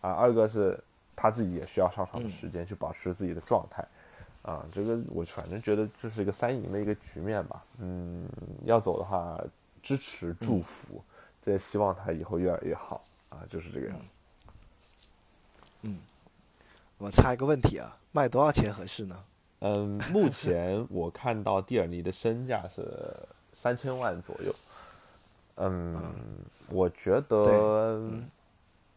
[0.00, 0.78] 啊，二个是
[1.16, 3.86] 他自己也需要上场的时间去保持自己的状态，
[4.42, 7.64] 啊，这个我反正觉得这是一个三赢的一个局面吧。
[7.78, 8.28] 嗯，
[8.64, 9.38] 要走的话，
[9.82, 11.02] 支持祝福，
[11.44, 14.04] 这也希望他以后越来越好啊，就是这个样子。
[15.82, 15.98] 嗯。
[16.96, 19.24] 我插一个问题啊，卖多少钱合适呢？
[19.58, 22.86] 嗯，目前我看到蒂尔尼的身价是
[23.52, 24.54] 三千万左右。
[25.56, 25.94] 嗯，
[26.68, 28.00] 我觉得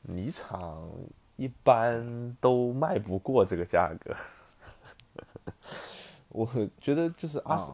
[0.01, 0.89] 泥厂
[1.35, 4.15] 一般都卖不过这个价格。
[6.29, 6.47] 我
[6.81, 7.67] 觉得就是阿森，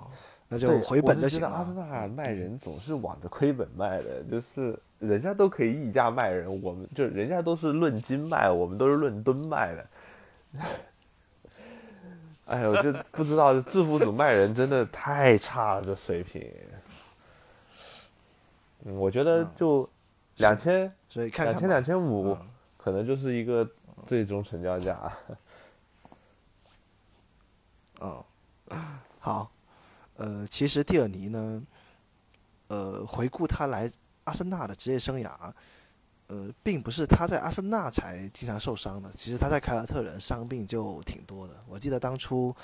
[0.47, 1.47] 那就回本就行了。
[1.47, 9.85] 阿森纳卖人总是往着亏本卖的，就是人家都可以溢价卖人，我们就人家都是论斤卖，我们都是论吨卖的。
[12.45, 16.45] 哎呦，就不知道制服组卖人真的太差了，这水平。
[18.85, 19.89] 嗯，我觉得就
[20.37, 22.37] 两千，所以看两千两千五，
[22.77, 23.69] 可能就是一个
[24.05, 25.11] 最终成交价。
[28.01, 28.23] 嗯，
[29.19, 29.51] 好，
[30.17, 31.63] 呃，其实蒂尔尼呢，
[32.67, 33.89] 呃，回顾他来
[34.25, 35.31] 阿森纳的职业生涯。
[36.27, 41.53] 呃，并不是他在阿森纳才经常受伤的，其实他在凯尔特人伤病就挺多的。
[41.67, 42.55] 我记得当初，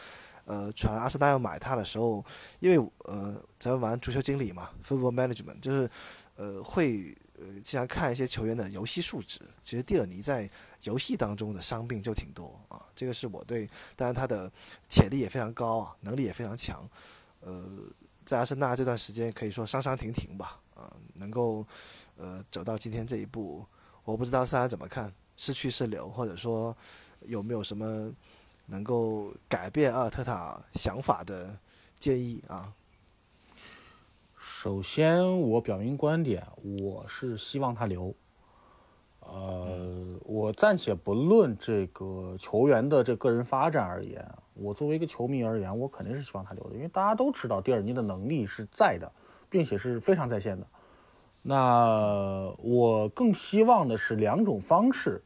[0.49, 2.25] 呃，传阿森纳要买他的时候，
[2.59, 5.87] 因为呃，咱们玩足球经理嘛，football management，就是
[6.37, 9.39] 呃会呃经常看一些球员的游戏数值。
[9.61, 10.49] 其实蒂尔尼在
[10.85, 14.51] 游戏当中的伤病就挺多啊，这个是我对，当然他的
[14.89, 16.89] 潜力也非常高啊，能力也非常强。
[17.41, 17.63] 呃，
[18.25, 21.63] 在阿森纳这段时间可以说伤伤停停吧，啊，能够
[22.17, 23.63] 呃走到今天这一步，
[24.03, 26.75] 我不知道大家怎么看，是去是留，或者说
[27.21, 28.11] 有没有什么
[28.69, 31.57] 能够改变阿尔特塔想法的
[31.97, 32.71] 建议啊？
[34.37, 36.45] 首先，我表明观点，
[36.83, 38.13] 我是希望他留。
[39.21, 49.11] 呃，我暂且不论这个球员的这个人发展而言，我作为一个球迷而言，我肯定是希望他留的，因为大家都知道蒂尔尼的能力是在的，
[49.49, 50.67] 并且是非常在线的。
[51.41, 55.23] 那我更希望的是两种方式，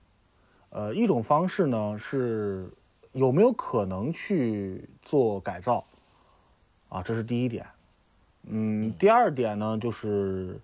[0.69, 2.71] 呃，一种方式呢是
[3.13, 5.85] 有没有可能去做改造，
[6.89, 7.65] 啊，这是第一点。
[8.45, 10.59] 嗯，第二点呢就是。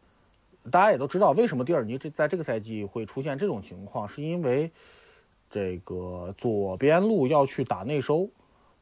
[0.70, 4.70] 大家也都知道，为什么蒂尔尼这在这个赛季会出现这种情况，是因为
[5.50, 8.30] 这个左边路要去打内收，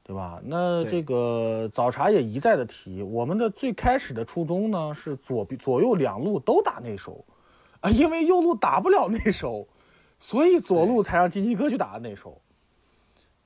[0.04, 0.42] 对吧？
[0.44, 7.24] 那这个早茶也一再的提，我们的最开始的初衷呢是左左右两路都打内收，
[7.80, 9.68] 啊，因为右路打不了内收，
[10.20, 12.42] 所以左路才让金基哥去打内收。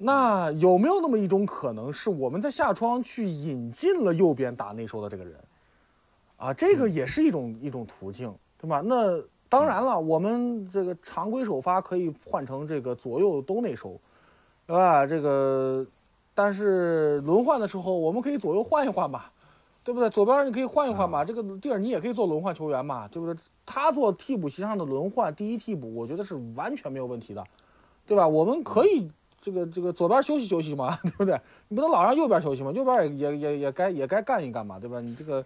[0.03, 5.35] 那有没有那么一种可能，是我们在下窗去引进了右边打内收的这个人？
[6.37, 8.81] 啊，这个也是一种一种途径，对吧？
[8.83, 13.99] 那当然了，我们这个常规首发可以换成这个左右都内收，
[14.65, 15.05] 对吧？
[15.05, 15.85] 这个，
[16.33, 19.25] 但是轮换的时候，我们可以左右换一换嘛，
[19.83, 20.09] 对不对？
[20.09, 23.39] 左边你可以换一换嘛，这个地儿你也可以做轮换球员嘛，对不对？
[23.67, 27.45] 他做替补席上的轮换，第一替补，我觉得是完全没有问题的，
[28.07, 28.27] 对吧？
[28.27, 29.11] 我们可以
[29.41, 31.41] 这个这个左边休息休息嘛， 对不对？
[31.67, 35.01] 你不能老让右边休息嘛，右边也也也也该也该干一干嘛，对吧？
[35.01, 35.43] 你这个。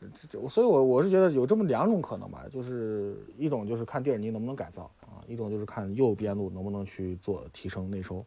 [0.00, 8.24] 这这所以，我我是觉得有这么两种可能吧，就是一种就是看蒂尔尼能不能改造啊，一种就是看右边路能不能去做提升内收，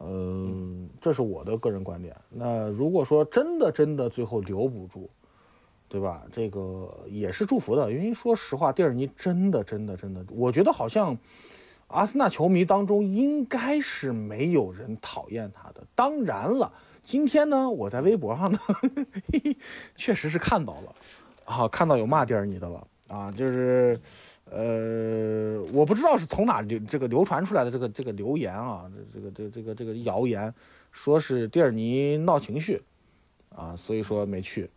[0.00, 2.16] 嗯，这是我的个人观点。
[2.28, 5.08] 那如果说真的真的最后留不住，
[5.88, 6.24] 对吧？
[6.32, 11.16] 这个也是祝福的，因为说实话，蒂尔尼真的真的真的，我觉得好像
[11.88, 15.84] 阿森纳球迷当中应该是没有人讨厌他的。
[15.94, 16.72] 当然了。
[17.04, 18.58] 今天呢，我在微博上呢，
[19.96, 20.94] 确实是看到了，
[21.46, 23.98] 啊，看到有骂蒂尔尼的了啊，就是，
[24.44, 30.52] 呃，我不知道是从哪流这个流传出来的这个这个留言啊，这个这这个这个谣言，
[30.92, 32.82] 说是蒂尔尼闹情绪，
[33.56, 34.68] 啊，所以说没去，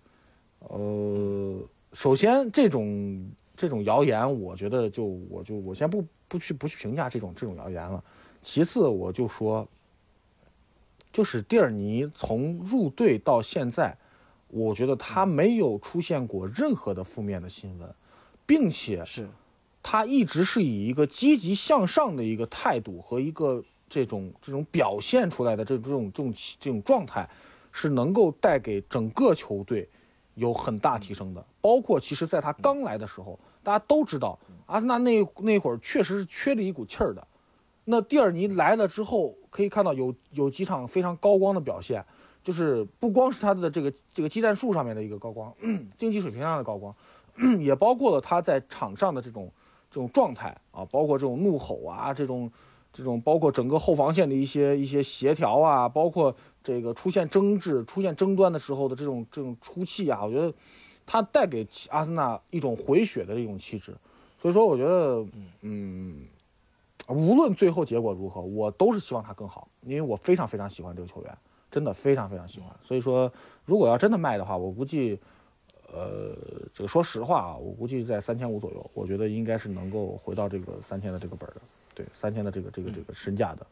[0.59, 1.59] 呃，
[1.91, 8.01] 首先这种这种谣言，我觉得就我就我先不不去不去评价这种这种谣言了，
[8.41, 9.67] 其次我就说。
[11.13, 13.97] 就是蒂尔尼从入队到现在，
[14.47, 17.93] 我觉得他没有出现过任何的负面的新闻，
[18.45, 19.27] 并且是，
[19.83, 27.29] 他一直是以一个积极向上的一个态度和一个这种这种表现出来的这这种这种这种状态，
[27.73, 29.89] 是能够带给整个球队
[30.35, 31.45] 有很大提升的。
[31.59, 34.39] 包括其实在他刚来的时候，大家都知道
[34.72, 37.27] 阿森纳那那会儿确实是缺了一股气儿的。
[37.84, 42.06] 那蒂尔尼来了之后，可以看到有有几场非常高光的表现，
[42.41, 45.53] 就是不光是他的这个这个技战术上面的一个高光，
[45.99, 46.95] 竞技水平上的高光，
[47.60, 49.52] 也包括了他在场上的这种
[49.89, 52.49] 这种状态啊，包括这种怒吼啊，这种
[52.93, 56.34] 这种包括整个后防线的一些一些协调啊，包括
[56.64, 60.53] 这个出现争执、出现争端的时候的这种这种出气啊，我觉得
[61.06, 63.98] 他带给阿森纳一种回血的一种气质，
[64.41, 65.26] 所以说我觉得
[65.61, 66.26] 嗯。
[67.07, 71.38] 无论最后结果如何，我都是希望他更好，因为我非常非常喜欢这个球员，
[71.69, 72.69] 真的非常非常喜欢。
[72.84, 73.30] 所以说，
[73.65, 75.19] 如果要真的卖的话，我估计，
[75.91, 76.34] 呃，
[76.73, 81.57] 这个说实话啊，我估计在三千五左右，我觉得应该是能够回到这个三千的这个本的，
[81.93, 83.68] 对，三千的这个这个这个身价的，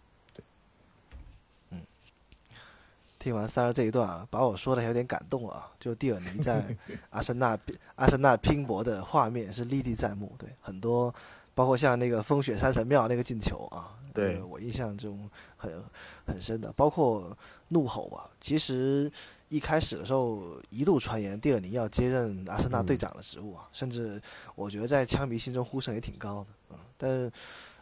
[3.20, 6.64] 听完三儿这一段啊，把我说的有点感动啊，就蒂尔尼在
[7.12, 7.56] 阿森纳
[7.96, 11.14] 阿森纳拼搏的画面是历历在目，对，很多。
[11.56, 15.84] 包括像那个风雪山神庙那个进球啊，对我印象中很
[16.26, 16.72] 很深的。
[16.72, 17.38] 包括
[17.68, 19.12] 怒吼啊，其实
[19.50, 24.22] 一开始的时候一度传言蒂尔尼要接任阿森纳队长的职务啊，甚至
[24.56, 26.80] 我觉得在枪迷心中呼声也挺高的啊。
[26.98, 27.30] 但是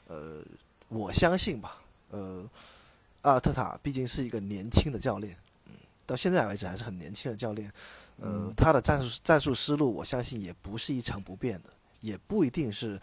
[0.08, 0.42] 呃，
[0.88, 2.50] 我相信吧，呃，
[3.22, 5.36] 阿尔特塔毕竟是一个年轻的教练，
[5.66, 5.74] 嗯，
[6.06, 7.72] 到现在为止还是很年轻的教练，
[8.22, 11.70] 呃，他的战术战术思路，我相信也不是一成不变的。
[12.00, 12.98] 也不一定是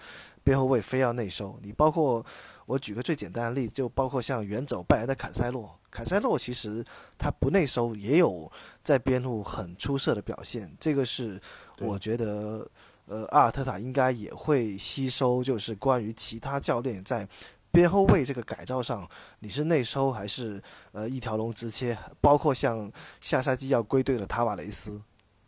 [0.45, 2.25] 边后卫非要内收，你包括
[2.65, 6.83] 我举个最简单的例子，就包括像远走拜仁的坎塞洛，坎塞洛其实
[7.19, 8.51] 他不内收，也有
[8.85, 10.73] 在边路很出色的表现。
[10.79, 11.41] 这个是
[11.81, 12.67] 我觉得，
[13.07, 17.29] 呃，阿尔特塔应该也会吸收，就是关于其他教练在
[17.75, 19.07] 边后卫这个改造上，
[19.41, 21.99] 你是内收还是呃一条龙直切？
[22.21, 22.91] 包括像
[23.21, 25.03] 下赛季要归队的塔瓦雷斯。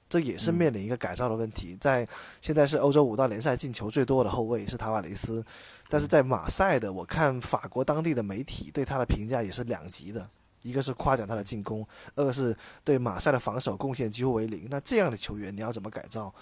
[0.08, 1.76] 这也是面临一个改造的问题。
[1.80, 2.06] 在
[2.40, 5.44] 现在是欧洲五大联赛进球最多的后卫是塔瓦雷斯，
[5.88, 10.24] 但是在马赛的，我看法国当地的媒体对他的评价也是两极的，
[10.62, 11.84] 一个是夸奖他的进攻，
[12.14, 14.68] 二个是对马赛的防守贡献几乎为零。
[14.70, 16.32] 那这样的球员你要怎么改造？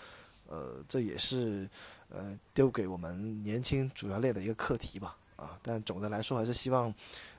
[0.46, 1.66] 呃，这也是
[2.10, 5.16] 呃丢给我们年轻主教练的一个课题吧。
[5.36, 6.92] 啊，但总的来说还是希望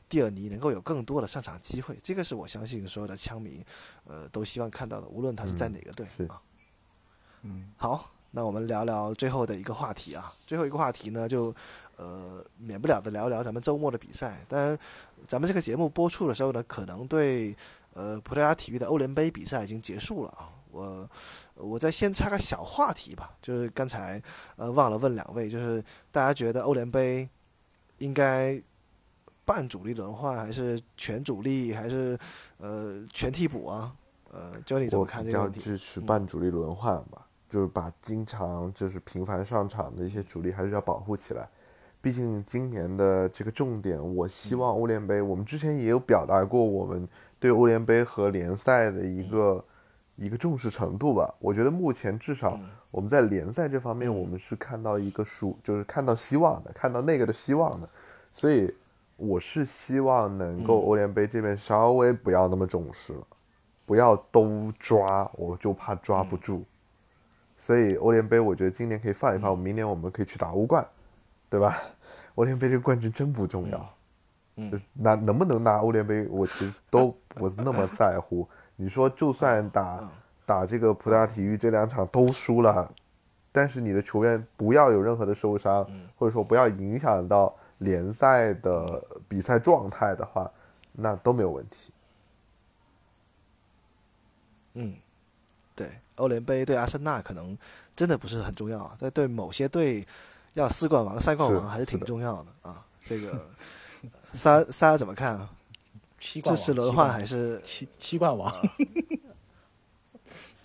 [0.07, 3.65] 蒂尔尼能够有更多的上场机会，这个是我相信所有的枪迷，
[4.05, 6.41] 呃，都希望看到的，无论他是在哪个队是啊。
[7.41, 11.55] 嗯，好，那我们聊聊最后的一个话题啊，最后一个话题呢，就
[11.95, 14.43] 呃免不了的聊聊咱们周末的比赛。
[14.47, 14.77] 当然，
[15.27, 17.55] 咱们这个节目播出的时候呢，可能对
[17.93, 20.49] 呃葡萄牙体育的欧联杯比赛已经结束了啊。
[20.71, 21.09] 我
[21.53, 24.21] 我再先插个小话题吧，就是刚才
[24.57, 27.29] 呃忘了问两位，就是大家觉得欧联杯
[27.97, 28.61] 应该
[29.43, 32.17] 半主力轮换，还是全主力，还是
[32.57, 33.95] 呃全替补啊？
[34.31, 35.61] 呃，教你怎么看这个问题？
[35.61, 41.47] 支持半主力轮换吧，就是把经常就是频繁上场的一些主力还是要保护起来。
[42.01, 47.07] 毕竟今年的这个重点，我希望欧联杯，我们之前也有表达过我们
[47.39, 49.65] 对欧联杯和联赛的一个
[50.15, 51.33] 一个重视程度吧。
[51.39, 52.59] 我觉得目前至少
[52.95, 57.89] 我们在联赛这方面，我们是看到一个数，就是看到希望的，看到那个的希望的。
[58.31, 58.73] 所以
[59.17, 63.27] 我是希望能够欧联杯这边稍微不要那么重视了。
[63.85, 66.63] 不要都抓，我就怕抓不住。
[67.57, 70.87] 所以欧联杯，我觉得今年可以放一放，明年我们可以去打欧冠，
[71.49, 71.77] 对吧？
[72.35, 73.93] 欧联杯这个冠军真不重要，
[74.55, 78.47] 嗯就拿能不能拿欧联杯，我其实都不是那么在乎。
[78.77, 80.09] 你说就算打嗯
[80.45, 82.93] 打这个葡萄牙体育这两场都输了，
[83.51, 90.49] 但是你的球员不要有任何的受伤，嗯或者说不要影响到联赛的比赛状态的话，
[90.91, 91.91] 那都没有问题。
[94.75, 94.95] 嗯，
[95.73, 97.57] 对，欧联杯对阿森纳可能
[97.95, 100.05] 真的不是很重要啊，但对某些队
[100.53, 102.85] 要四冠王、三冠王还是挺重要的啊。
[103.03, 103.41] 这个
[104.33, 105.49] 三三怎么看啊？
[106.19, 108.51] 七冠王支持轮换还是七七冠王？
[108.51, 108.61] 啊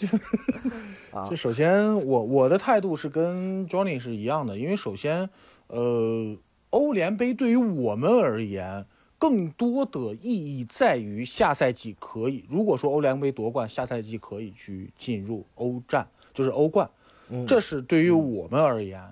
[0.08, 1.36] 就 就？
[1.36, 5.28] 首先我我的态度是跟 Johnny 是一样的，因为首先，
[5.66, 6.36] 呃，
[6.70, 8.86] 欧联杯对于我们而言，
[9.18, 16.88] 更多的意义在于下赛季可以，如果说欧联杯夺冠，下赛季可以去进入欧战，就是欧冠，
[17.28, 19.02] 嗯这是对于我们而言，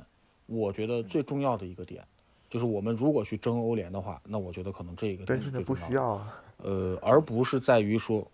[0.46, 2.02] 我觉得最重要的一个点，
[2.48, 6.40] 就是我们如果去争欧联的话，那我觉得可能这个但是最重的需要啊。
[6.62, 8.26] 呃，而不是在于说，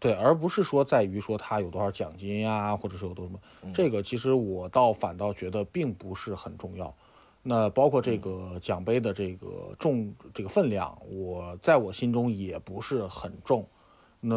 [0.00, 3.40] 对，而不是说在于说他有多少奖金呀、或者是有多什么，
[3.74, 6.94] 这个其实我倒反倒觉得并不是很重要。
[7.42, 13.66] 那包括这个奖杯的这个重这个分量，我在我心中也不是很重。
[14.20, 14.36] 那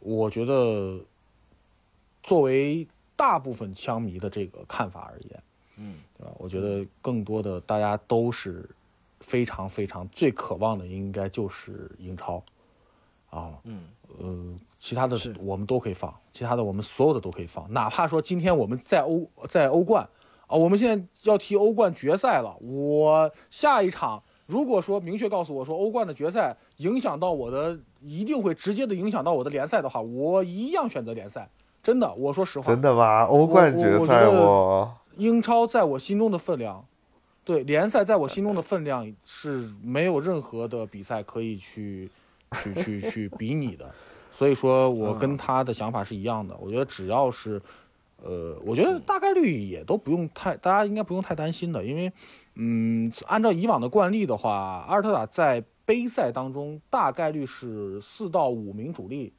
[0.00, 1.00] 我觉得，
[2.22, 2.86] 作为
[3.16, 5.42] 大部分枪迷的这个看法而言，
[5.76, 6.32] 嗯，对吧？
[6.38, 8.68] 我觉得更多的大家都是
[9.20, 12.42] 非常非常最渴望的，应该就是英超
[13.30, 13.54] 啊。
[13.64, 13.84] 嗯，
[14.18, 20.08] 呃，其他的是我们都可以放，其他的我们所有的都可以放，哪怕说今天我们在欧在欧冠
[20.46, 31.48] 啊，我们现在要踢欧冠决赛了，我下一场如果说明确告诉我说欧冠的决赛影响到我的，一定会直接的影响到我的联赛的话，我一样选择联赛。
[31.82, 33.24] 真的，我说实话，真的吗？
[33.24, 36.84] 欧冠决赛我英超在我心中的分量，
[37.42, 42.10] 对联赛在我心中的分量是没有任何的比赛可以去
[42.62, 43.92] 去去去比拟的，
[44.32, 46.56] 所以说我跟他的想法是一样的。
[46.60, 47.60] 我觉得只要是，
[48.22, 52.12] 呃，我觉得大概率也都不用太，大家应该不用太担心的，因为，
[52.54, 59.32] 嗯，按照以往的惯例的话，阿尔特塔在杯赛当中大概率是四到五名主力，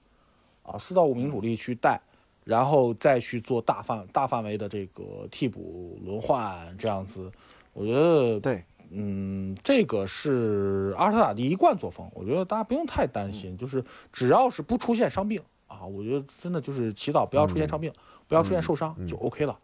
[0.63, 2.01] 啊，四到五名主力去带。
[2.43, 7.31] 然后再去做大范大范围的这个替补轮换，这样子，
[7.71, 8.63] 我觉得对，
[8.93, 17.91] 嗯，这个是阿尔特塔的一贯作风，我觉得大家不用太担心，就是只要是不出现伤病啊，我觉得真的就是祈祷不要出现伤病，
[18.27, 19.59] 不要出现受伤、就 OK 了，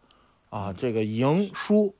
[0.50, 1.94] 啊，这个赢输。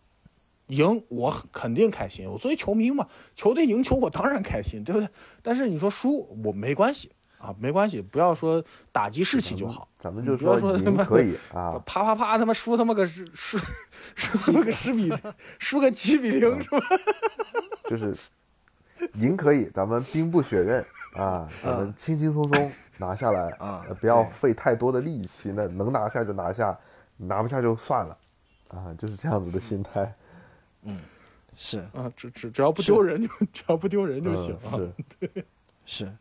[0.68, 5.08] 赢我肯定开心，我作为球迷嘛，球队赢球我当然开心，对不对？
[5.40, 8.62] 但是你说输我没关系啊，没关系，不要说
[8.92, 9.88] 打击士气就好。
[9.98, 13.58] 咱们就说说他妈赢可以啊，啪啪啪，他妈输他妈个输输
[14.36, 15.12] 输个 十比，
[15.58, 16.80] 输个七比零是吧？
[17.88, 18.14] 就是
[19.14, 20.84] 赢可以，咱们兵不血刃
[21.14, 26.76] 啊，咱们轻轻松松 拿下来啊呃不要费太多的力气，那能拿下就拿下，
[27.16, 28.18] 拿不下就算了，
[28.70, 30.12] 啊，就是这样子的心态。
[30.82, 31.00] 嗯
[31.56, 31.78] 是。
[31.92, 34.74] 啊，只只只要不丢人就只要不丢人就行啊。
[34.74, 35.44] 嗯、是，
[35.86, 36.12] 是，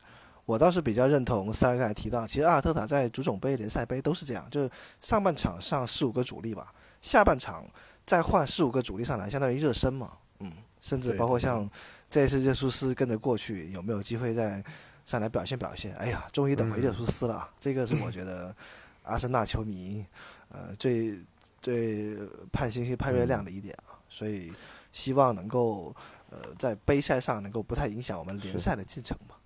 [0.48, 4.72] 我倒是比较认同塞尔刚才提到，其实阿尔特塔在足总杯、联赛杯都是这样，就是
[5.02, 7.66] 上半场上四五个主力吧，下半场
[8.06, 10.50] 再换四五个主力上来，相当于热身嘛，嗯，
[10.80, 11.70] 甚至包括像
[12.10, 14.64] 这一次热苏斯跟着过去，有没有机会再
[15.04, 15.94] 上来表现表现？
[15.96, 18.56] 哎呀，终于等回热苏斯了，这个是我觉得
[19.04, 20.06] 阿森纳球迷
[20.48, 21.20] 呃最
[21.62, 22.16] 最
[22.54, 24.54] 盼星星盼月亮的一点啊，所以
[24.94, 25.94] 希望能够
[26.30, 29.37] 呃在杯赛上能够不太影响我们联赛的进程吧。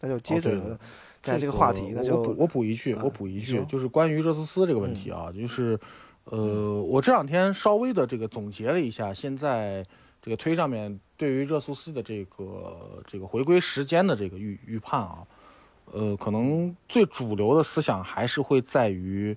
[0.00, 0.78] 嗯，那就接着哦对
[1.22, 5.78] 刚才这个话题，那就我补我补一句，啊我补一句就是关于热苏斯这个问题啊，就是
[6.24, 9.84] 呃，我这两天稍微的这个总结了一下，现在
[10.22, 15.18] 这个推上面对于热苏斯的这个这个回归时间的这个预预判啊，
[15.92, 19.36] 呃，可能最主流的思想还是会在于，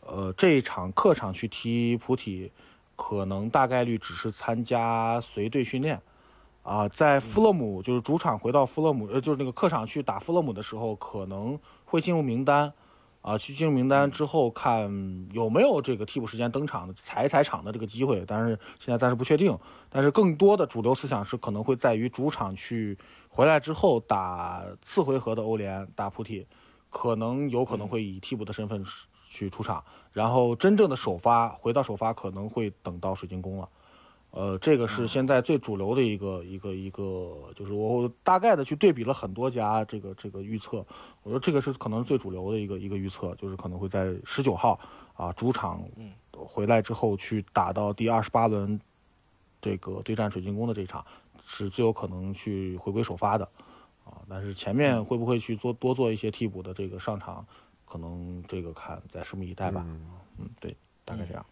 [0.00, 2.50] 呃，这一场客场去踢普体，
[2.96, 6.00] 可能大概率只是参加随队训练。
[6.68, 12.70] 啊，在富勒姆就是主场回到富勒姆，呃，就是那个客场去打富勒姆的时候，可能会进入名单，
[13.22, 19.58] 啊，去进入名单之后看有没有这个替补时间登场的踩一踩场的这个机会，但是现在暂时不确定。
[19.88, 22.98] 但是更多的主流思想是可能会在于主场去
[23.30, 26.46] 回来之后打次回合的欧联打普体，
[26.90, 28.84] 可能有可能会以替补的身份
[29.30, 29.82] 去出场，
[30.12, 33.66] 然后真正的首发回到首发可能会等到水晶宫了。
[34.30, 40.84] 呃，这个是现在最主流的一个一个一个，就是我大概的去对比了很多家这个这个预测，
[41.22, 44.78] 我说这个是可能最主流的一个一个预测，就是可能会在十九号
[45.14, 45.82] 啊主场
[46.32, 48.78] 回来之后去打到第二十八轮
[49.62, 51.04] 这个对战水晶宫的这一场，
[51.42, 53.48] 是最有可能去回归首发的
[54.04, 54.20] 啊。
[54.28, 57.44] 但是前面会不会去做多做一些替补的这个上场，
[57.86, 59.82] 可能这个看再拭目以待吧。
[60.38, 60.76] 嗯，对，
[61.06, 61.44] 大概这样。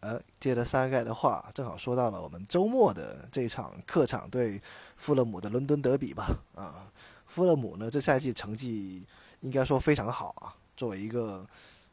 [0.00, 4.60] 呃，接着三盖的话，正好说到了我们周末的这场客场对
[4.96, 6.28] 富勒姆的伦敦德比吧。
[6.54, 6.86] 啊，
[7.26, 9.02] 富勒姆呢这赛季成绩
[9.40, 11.44] 应该说非常好啊，作为一个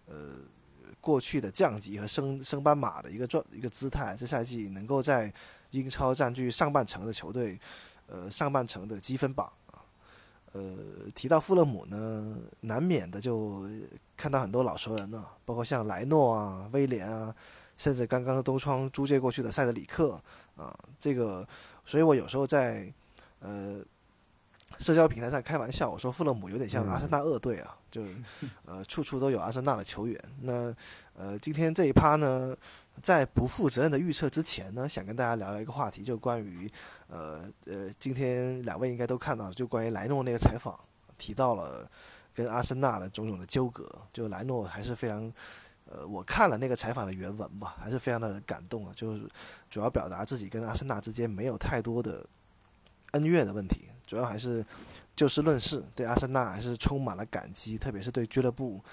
[0.06, 0.16] 呃
[1.00, 5.34] 过去的降级和升升班马的一个状一个姿态，这赛季能够在
[5.72, 7.58] 英超占据上半程的球队，
[8.08, 9.82] 呃上半程的积分榜啊。
[10.52, 10.62] 呃，
[11.16, 13.66] 提到富勒姆呢，难免的就
[14.16, 17.34] 看到很多老熟人呢、包括像莱诺啊、威廉啊。
[17.78, 20.22] 甚至刚刚东窗租借过去的塞德里克
[20.56, 21.48] 啊，这个，
[21.84, 22.92] 所以我有时候在
[23.40, 23.80] 呃
[24.80, 28.04] 社交平台上开玩笑，我说富勒姆有点像阿森纳二队啊，就
[28.66, 30.20] 呃处处都有阿森纳的球员。
[30.42, 30.74] 那
[31.16, 32.56] 呃今天这一趴呢，
[33.02, 36.72] 在不负责任的预测之前呢，想跟大家聊聊一个话题，就关于
[37.08, 40.80] 呃呃今天两位应该都看到，就关于莱诺那个采访
[41.18, 41.90] 提到了
[42.34, 45.32] 跟阿森纳的种种的纠葛，就莱诺还是非常。
[45.94, 49.30] 呃，我看了那个采访的原文吧，还是非常的感动啊，就是
[49.70, 52.26] 主要表达自己跟阿森纳之间没有太多的
[53.12, 54.66] 恩怨的问题，主要还是
[55.16, 58.84] 就事论事，对阿森纳还是充满了感激，特别是对俱乐部，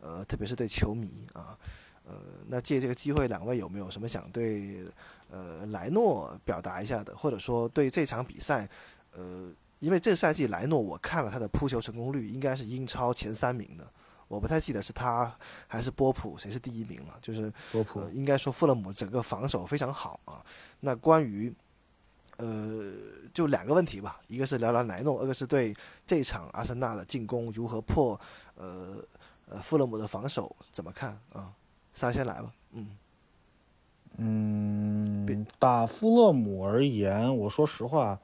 [0.00, 1.58] 呃，特别是对球迷啊，
[2.06, 2.14] 呃，
[2.46, 4.86] 那借这个机会，两位有没有什么想对
[5.30, 8.66] 呃莱诺表达一下的，或者说对这场比赛，
[9.12, 9.50] 呃，
[9.80, 13.86] 因为这赛季莱诺我看了他的扑球成功率应该是英超前三名的。
[14.28, 15.32] 我不太记得是他
[15.68, 20.44] 还是波普谁是第一名了，就是波普、呃、应该说富勒姆整个防守非常好啊。
[20.80, 21.54] 那关于
[22.38, 22.92] 呃
[23.32, 25.72] 就两个问题吧，一个是聊聊莱诺，二个是对
[26.04, 28.20] 这场阿森纳的进攻如何破
[28.56, 28.96] 呃
[29.48, 31.52] 呃富勒姆的防守怎么看啊？
[31.92, 32.90] 三先来吧，嗯
[34.18, 38.18] 嗯，打富勒姆而言，我说实话，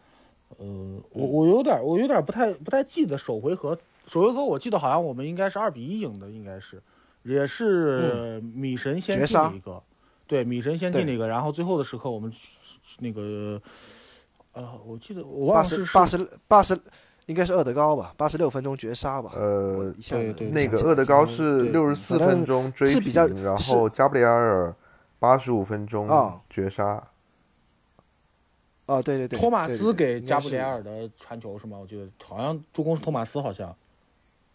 [0.59, 0.67] 呃，
[1.11, 3.79] 我我有点我有点不太不太记得首回合。
[4.07, 6.83] 首回合我记得好像我们应该是二比一赢的，应该是，
[7.23, 9.83] 也是米神先进的一个，
[10.27, 12.33] 对，米神先进的一个，然后最后的时刻我们
[12.99, 13.61] 那个，
[14.53, 16.79] 呃，我记得我忘了是八十八十，
[17.27, 23.13] 应该是厄德高吧，八十六分钟绝杀吧，呃，对对，那个厄德高是六十四分钟追平，
[23.43, 24.75] 然后加布里埃尔
[25.19, 26.09] 八十五分钟
[26.51, 27.03] 绝杀。
[28.87, 31.79] 哦，对对对，托马斯给加布里埃尔的传球是吗？
[31.79, 33.75] 我记得好像助攻是托马斯，好像。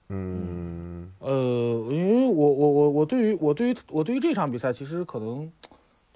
[0.10, 1.36] 嗯，呃，
[1.92, 5.52] 因为我我我我对于我对于我对于这场比赛，其实可能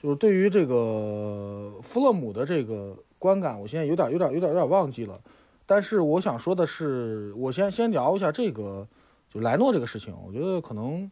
[0.02, 5.20] 就是对于这个弗勒姆的这个观感，我现在有点有点有点有点忘记了。
[5.66, 8.88] 但是我想说的是，我先先聊一下这个
[9.30, 10.16] 就莱诺这个事情。
[10.26, 11.10] 我觉得可能，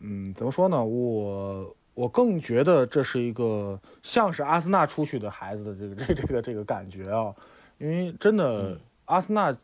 [0.00, 0.84] 嗯，怎么说呢？
[0.84, 7.32] 我我更觉得这是一个像是阿森纳出去的孩子的这个这这个这个感觉啊，
[7.78, 9.56] 因为真的阿森纳，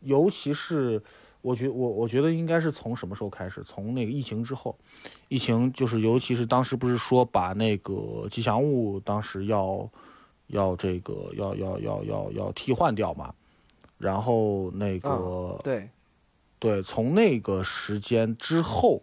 [0.00, 1.02] 尤其是。
[1.46, 3.62] 我觉我我觉得应该是从什么时候开始？
[3.62, 4.76] 从那个疫情之后，
[5.28, 9.88] 疫情就是尤其是当时不是说把那个吉祥物当时要
[10.48, 13.32] 要这个要要要要要替换掉嘛，
[13.96, 15.88] 然后那个、嗯对，
[16.58, 19.00] 对，从那个时间之后，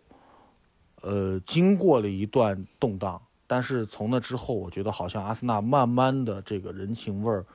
[1.01, 7.45] 呃，经过了一段动荡，但是从那之后，我觉得好像阿森纳慢慢的这个人情味儿，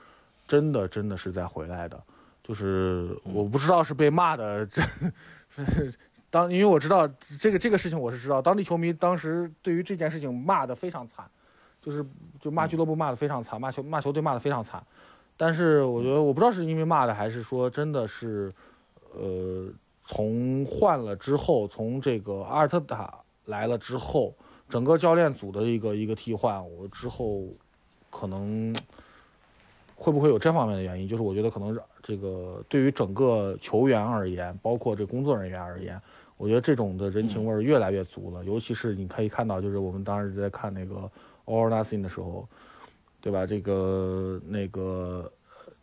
[0.47, 2.03] 真的真的是在回来的。
[2.49, 4.83] 就是我不知道是被骂的，这
[6.31, 7.07] 当因为我知道
[7.39, 11.27] 这个这个事情我是知道，当地球迷当时对于这件事情骂的非常惨，
[11.83, 12.03] 就是
[12.41, 14.83] 就骂俱乐部骂的非常惨，骂球骂球队骂的非常惨。
[15.37, 18.51] 但是我觉得我不知道是因为骂的，还是说真的是，
[19.15, 19.69] 呃，
[20.05, 23.13] 从换了之后，从这个阿尔特塔
[23.45, 24.35] 来了之后，
[24.71, 27.45] 整个教练组的一个一个替换，我之后
[28.11, 28.75] 可能
[30.01, 31.09] 会不会有这方面的原因？
[31.09, 36.01] 就是我觉得可能是这个对于整个球员而言，包括这工作人员而言，
[36.37, 38.45] 我觉得这种的人情味儿越来越足了。
[38.45, 40.95] 尤其是你可以看到，就是我们当时在看那个
[41.47, 42.49] 《All or Nothing》的时候，
[43.21, 43.45] 对吧？
[43.45, 45.31] 这个那个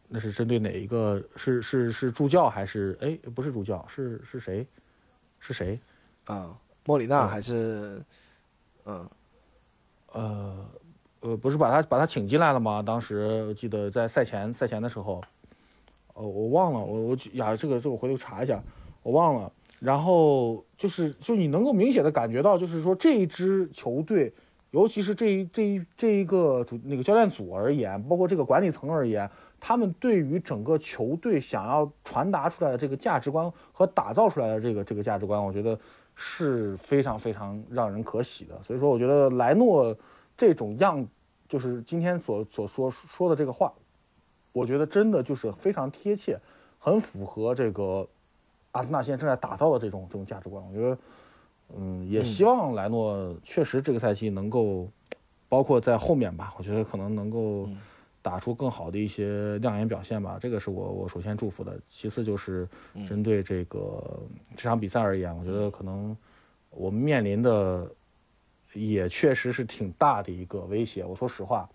[0.07, 1.21] 那是针对哪一个？
[1.35, 3.85] 是是是助教还是哎不是助教？
[3.89, 4.65] 是是谁？
[5.41, 5.77] 是谁？
[6.23, 8.01] 啊，莫里纳还是
[8.85, 9.09] 嗯
[10.13, 10.65] 呃
[11.26, 12.84] 呃，不是把他把他请进来了吗？
[12.85, 15.19] 当时我记得在赛前赛前的时候，
[16.14, 18.64] 呃，我忘了，我我呀，这个这个回头查一下，
[19.02, 19.52] 我忘了。
[19.80, 24.31] 然后就是就你能够明显的感觉到，就是说这一支球队，
[24.69, 29.27] 尤其是这一这一这一个主那个教练组而言，包括这个管理层而言，
[29.60, 35.80] 他们对于整个球队想要传达出来的这个价值观和打造出来的这个这个价值观，我觉得
[36.14, 38.61] 是非常非常让人可喜的。
[38.61, 39.97] 所以说，我觉得莱诺
[40.38, 41.06] 这种样，
[41.56, 43.72] 就是今天所所说说的这个话，
[44.52, 46.38] 我觉得真的就是非常贴切，
[46.80, 48.06] 很符合这个
[48.73, 50.61] 阿森纳现在正在打造的这种这种价值观。
[50.68, 50.98] 我觉得，
[51.77, 54.90] 嗯，也希望莱诺确实这个赛季能够，
[55.48, 57.69] 包括在后面吧，我觉得可能能够
[58.22, 60.38] 打出更好的一些亮眼表现吧。
[60.38, 61.80] 这个是我我首先祝福的。
[61.90, 62.68] 其次就是
[63.07, 64.19] 针对这个
[64.57, 66.18] 这场比赛而言，我觉得可能
[66.69, 67.90] 我们面临的
[68.76, 71.03] 也确实是挺大的一个威胁。
[71.03, 71.68] 我说实话，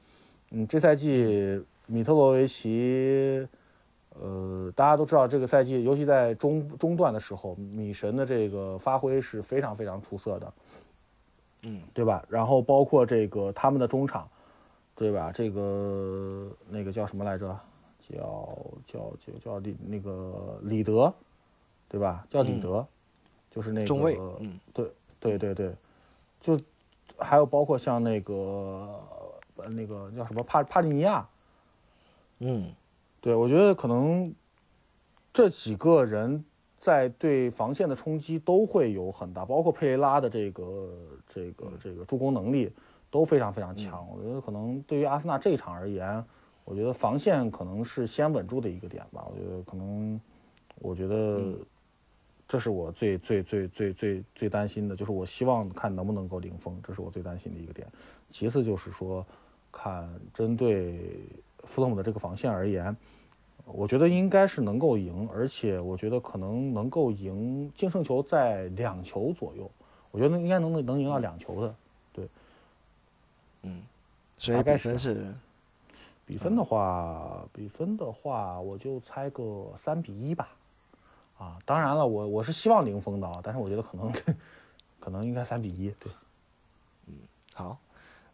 [0.53, 3.49] 嗯，这赛季米特罗维奇，
[4.21, 10.53] 呃，大家都知道这个赛季，尤其在中中段的时候，米神的这个发挥是非常非常出色的，
[11.63, 12.25] 嗯，对吧？
[12.29, 14.29] 然后包括这个他们的中场，
[14.95, 15.33] 对吧？
[15.33, 17.59] 这个那个叫什么来着？
[18.11, 18.59] 叫
[18.89, 21.15] 叫叫叫李那个李德，
[21.89, 22.27] 对吧？
[22.29, 22.85] 叫李德，
[23.53, 24.91] 就是那个中卫嗯，对
[25.21, 25.73] 对对对，
[26.41, 26.59] 就
[27.21, 28.35] 还有包括像那个
[29.57, 31.29] 呃那个叫什么帕帕利尼亚，
[32.39, 32.67] 嗯
[33.21, 34.35] 对我觉得可能
[35.33, 36.45] 这几个人
[36.79, 40.91] 在对防线的冲击都会有很大，包括佩雷拉的这个
[41.29, 42.73] 这个这个助攻能力
[43.11, 44.09] 都非常非常强。
[44.11, 46.25] 我觉得可能对于阿森纳这一场而言，
[46.65, 49.27] 我觉得防线可能是先稳住的一个点吧。
[49.31, 50.19] 我觉得可能，
[50.77, 51.55] 我觉得
[52.51, 57.87] 这是我最最最最最最担心的，就是我希望看能不能够零封，这是我最担心的一个点。
[58.33, 59.25] 其次就是说，
[59.71, 60.99] 看针对
[61.63, 62.97] 富勒姆的这个防线而言，
[63.67, 69.71] 我觉得应该是能够赢，而且我觉得可能能够赢净胜球在两球左右，
[70.11, 71.73] 我觉得应该能能赢到两球的。
[72.13, 72.27] 对
[73.63, 73.81] 嗯，
[74.37, 75.35] 所以大概是比分是
[76.27, 80.49] 比分的话，比分的话，我就猜个三比一吧。
[81.41, 84.13] 啊，当然了，我我是希望零封的啊，但是我觉得可能
[85.01, 85.89] 可能应该三比一。
[85.99, 86.13] 对，
[87.07, 87.15] 嗯
[87.55, 87.79] 好，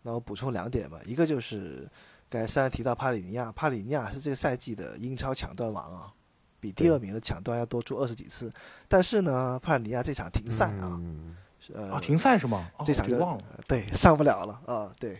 [0.02, 1.88] 那我补充两点吧，一个就是
[2.28, 6.12] 刚才上提到帕里尼亚，帕里尼亚是这个赛季的英超抢断王啊，
[6.58, 8.52] 比第二名的抢断要多出二十几次。
[8.88, 11.36] 但是呢，帕里尼亚这场停赛啊，嗯
[11.72, 12.68] 呃，啊，停赛是吗？
[12.76, 13.44] 哦这场就忘了。
[13.68, 15.16] 对上不了了啊，对，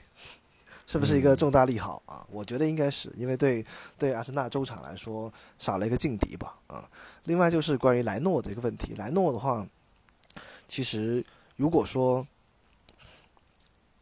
[0.87, 2.27] 是不是一嗯个重大利好啊？
[2.31, 3.65] 我觉得应该是，因为对
[3.99, 6.89] 对阿森纳中场来说少了一个劲敌吧啊。
[7.25, 9.67] 另外就是关于莱诺的一个问题，莱诺的话，
[10.69, 11.25] 其实
[11.57, 12.27] 如果说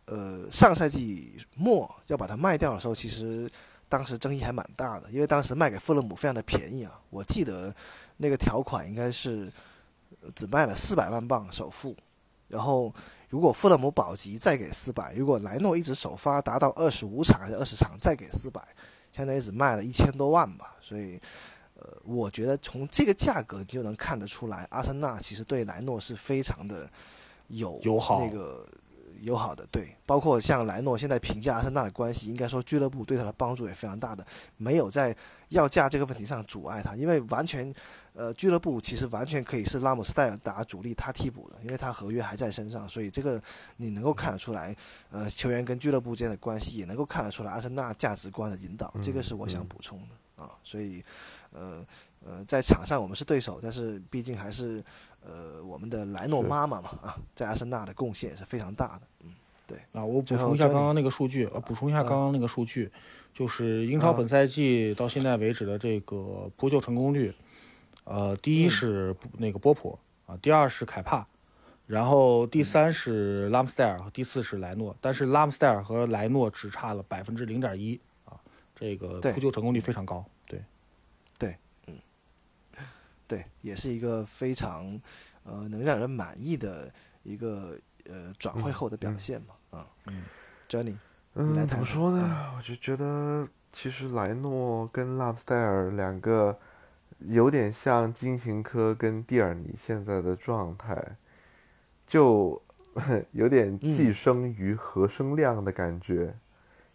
[0.07, 3.51] 呃上赛季末要把它卖掉的时候，其实
[3.89, 7.75] 当时争议还蛮大的，因为当时卖给富勒姆非常的便宜啊，我记得
[8.19, 9.51] 那个条款应该是
[10.21, 11.97] 呃只卖了四百万镑首付，
[12.49, 12.93] 然后
[13.29, 18.63] 如果富勒姆保级再给四百，如果莱诺一直首发达到二十五场还是二十场再给四百，
[19.13, 20.77] 相当于只卖了一千多万吧。
[20.81, 21.21] 所以，
[21.75, 26.89] 呃，我觉得从这个价格你就能看得出来，阿森纳其实对莱诺是非常的
[27.49, 28.67] 有友好那个
[29.23, 34.25] 友好的，对，包括像莱诺现在评价阿森纳的关系，应该说俱乐部对他的帮助也非常大的，
[34.57, 35.17] 没有在
[35.49, 37.73] 要价这个问题上阻碍他，因为完全，
[38.15, 43.43] 呃，俱乐部其实完全可以是拉姆斯戴尔打主力，他替补的，因为他合约还在身上，所以这个
[43.77, 44.75] 你能够看得出来，
[45.11, 51.03] 呃，球员跟俱乐部之间的关系也能够看得出来阿森纳价值观的引导，这个是我想补充的啊，所以，
[51.53, 51.85] 呃
[52.25, 54.83] 呃，在场上我们是对手，但是毕竟还是。
[55.27, 59.33] 呃，我们的莱诺妈妈嘛，啊，在阿森纳的贡献也是非常大的，嗯，
[59.67, 59.79] 对。
[59.95, 62.93] 啊，我补充一下刚刚那个数据，呃，补充一下刚刚那个数据，
[63.33, 67.33] 就是英超本赛季到现在为止的这个扑救成功率，
[68.05, 71.27] 呃，第一是那个波普啊，第二是凯帕，
[71.87, 78.39] 然后第三是拉姆斯戴尔，第四是莱诺，但是拉姆斯戴尔和莱诺只差了百分之零点一啊，
[78.75, 80.25] 这个扑救成功率非常高。
[80.47, 80.63] 对，
[81.39, 81.57] 对，
[81.87, 81.95] 嗯，
[83.27, 85.01] 对也是一个非常，
[85.45, 90.25] 呃，能让人满意的一个呃转会后的表现嘛，啊，嗯
[90.69, 90.97] ，Johnny，
[91.35, 92.55] 嗯，怎么说呢？
[92.57, 96.59] 我就觉得其实莱诺跟拉姆斯戴尔两个
[97.19, 101.17] 有点像金琴科跟蒂尔尼现在的状态，
[102.07, 102.61] 就
[103.33, 106.35] 有点寄生于何生亮的感觉。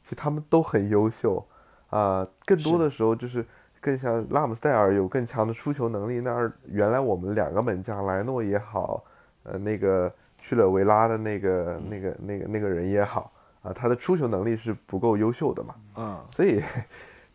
[0.03, 1.45] 其实他们都很优秀
[1.89, 3.45] 啊，更多的时候就是。
[3.81, 9.01] 更像拉姆斯戴尔有更强的出球能力，那原来我们两个门将莱诺也好，
[9.43, 13.31] 呃，那个去了维拉的那个那个那个那个人也好，
[13.61, 16.61] 啊，他的出球能力是不够优秀的嘛，嗯，所以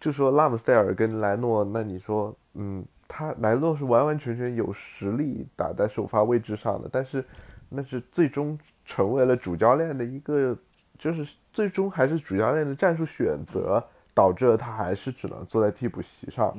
[0.04, 7.24] 就说拉姆斯戴尔跟莱诺，那你说，嗯，他莱诺是完完全全有实力打在首发位置上的，但是
[7.68, 10.54] 那是最终成为了主教练的一个，
[10.98, 13.82] 就是最终还是主教练的战术选择。
[14.16, 16.56] 导致了他还是只能坐在替补席上。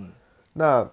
[0.51, 0.85] 那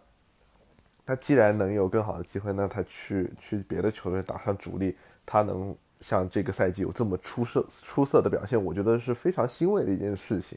[1.05, 4.97] 他既然能有更好的机会，那他去去别的球队打上主力，
[5.27, 10.57] 他能像这个赛季有这么出色出色的表现，我觉得是非常欣慰的一件事情。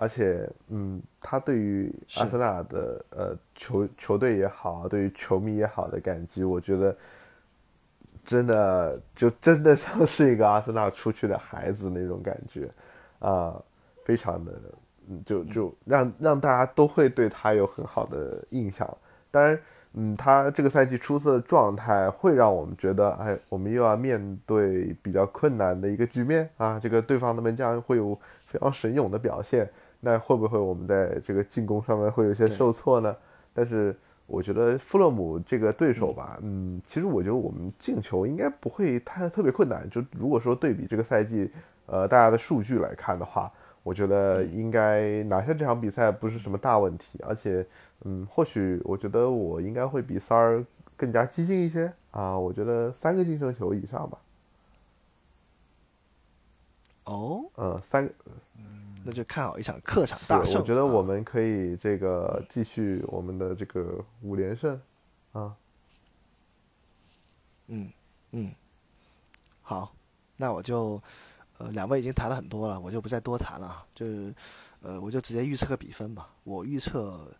[0.00, 6.96] 而且，嗯，他对于阿森纳的呃球球队也好，对于球迷也好的感激，我觉得
[8.24, 12.70] 真的就真的像是一个阿森纳出去的孩子那种感觉
[13.18, 13.62] 啊，
[14.04, 14.52] 非常的。
[15.26, 18.88] 就就让让大家都会对他有很好的印象。
[19.28, 19.58] 当然，
[19.94, 26.78] 嗯，他这个赛季出色的状态会让我们觉得，哎，我们又要面对比较困难的一个局面啊。
[26.80, 28.16] 这个对方的门将会有
[28.46, 29.68] 非常神勇的表现，
[30.00, 33.14] 那会不会我们在这个进攻上面会有些受挫呢？
[33.52, 33.94] 但是
[34.26, 39.88] 我觉得富勒姆这个对手吧，嗯，其实我觉得我们进球应该不会太特别困难。
[39.90, 41.50] 就如果说对比这个赛季，
[41.86, 43.52] 呃，大家的数据来看的话。
[43.82, 47.66] 我觉得应该拿下这场比赛不是什么大问题，而且，
[48.04, 50.62] 嗯，或许我觉得我应该会比三儿
[50.98, 54.18] 更加激进一些啊，我觉得三个进胜球以上吧。
[57.04, 58.06] 哦，嗯，三，
[59.04, 60.60] 那就看好一场客场大胜。
[60.60, 64.80] 我觉得我们可以这个继续我们的这个五连胜，
[65.32, 65.54] 啊，
[67.68, 67.90] 嗯
[68.32, 68.52] 嗯，
[69.62, 69.92] 好，
[70.36, 71.02] 那我就。
[71.58, 73.84] 呃，两位已经谈了很多了，我就不再多谈了。
[73.94, 74.34] 就是，
[74.80, 76.30] 呃，我就直接预测个比分吧。
[76.42, 77.30] 我预测，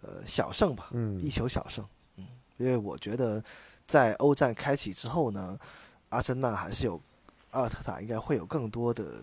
[0.00, 0.90] 呃，小胜吧，
[1.20, 1.84] 一球小胜。
[2.16, 2.26] 嗯，
[2.56, 3.44] 因为我觉得，
[3.86, 5.60] 在欧战开启之后呢，
[6.08, 6.98] 阿森纳还是有
[7.50, 9.22] 阿尔特塔应该会有更多的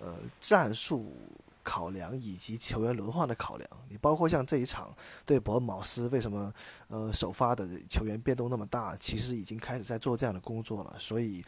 [0.00, 1.16] 呃战术
[1.62, 3.68] 考量以及球员轮换的考量。
[3.88, 4.94] 你包括像这一场
[5.26, 6.52] 对博尔茅斯，为什么
[6.88, 8.96] 呃首发的球员变动那么大？
[8.98, 10.94] 其实已经开始在做这样的工作了。
[10.98, 11.44] 所以。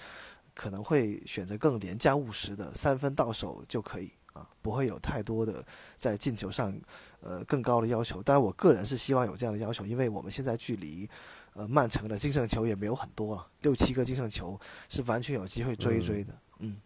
[0.58, 5.62] 可能会选择更廉价务实的三分到手就可以啊，不会有太多的
[5.98, 6.74] 在进球上
[7.20, 8.22] 呃更高的要求。
[8.22, 11.06] 当然，我个人是希望有这样的要求，因为我们现在距离
[11.52, 14.58] 呃曼城的净胜球也没有很多了，六七个净胜球
[14.88, 16.34] 是完全有机会追一追的。
[16.60, 16.80] 嗯，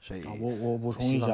[0.00, 1.26] 所以我我补充一下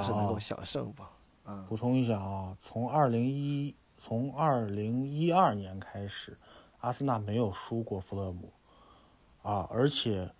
[1.44, 6.36] 啊，补充一下啊，从二零一从二零一二年开始，
[6.80, 8.52] 阿森纳没有输过弗勒姆
[9.42, 10.30] 啊，而且。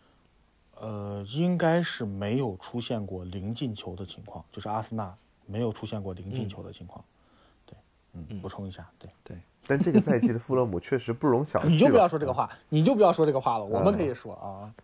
[0.78, 5.16] 呃，应该是没有出现过零进球的情况，就是阿森纳
[5.46, 7.02] 没有出现过零进球的情况。
[7.64, 7.74] 对，
[8.12, 9.38] 嗯，补充一下，对对。
[9.66, 11.68] 但这个赛季的富勒姆确实不容小觑。
[11.72, 14.74] 你就不要说这个话，你就不要说这个话了，我们可以说啊。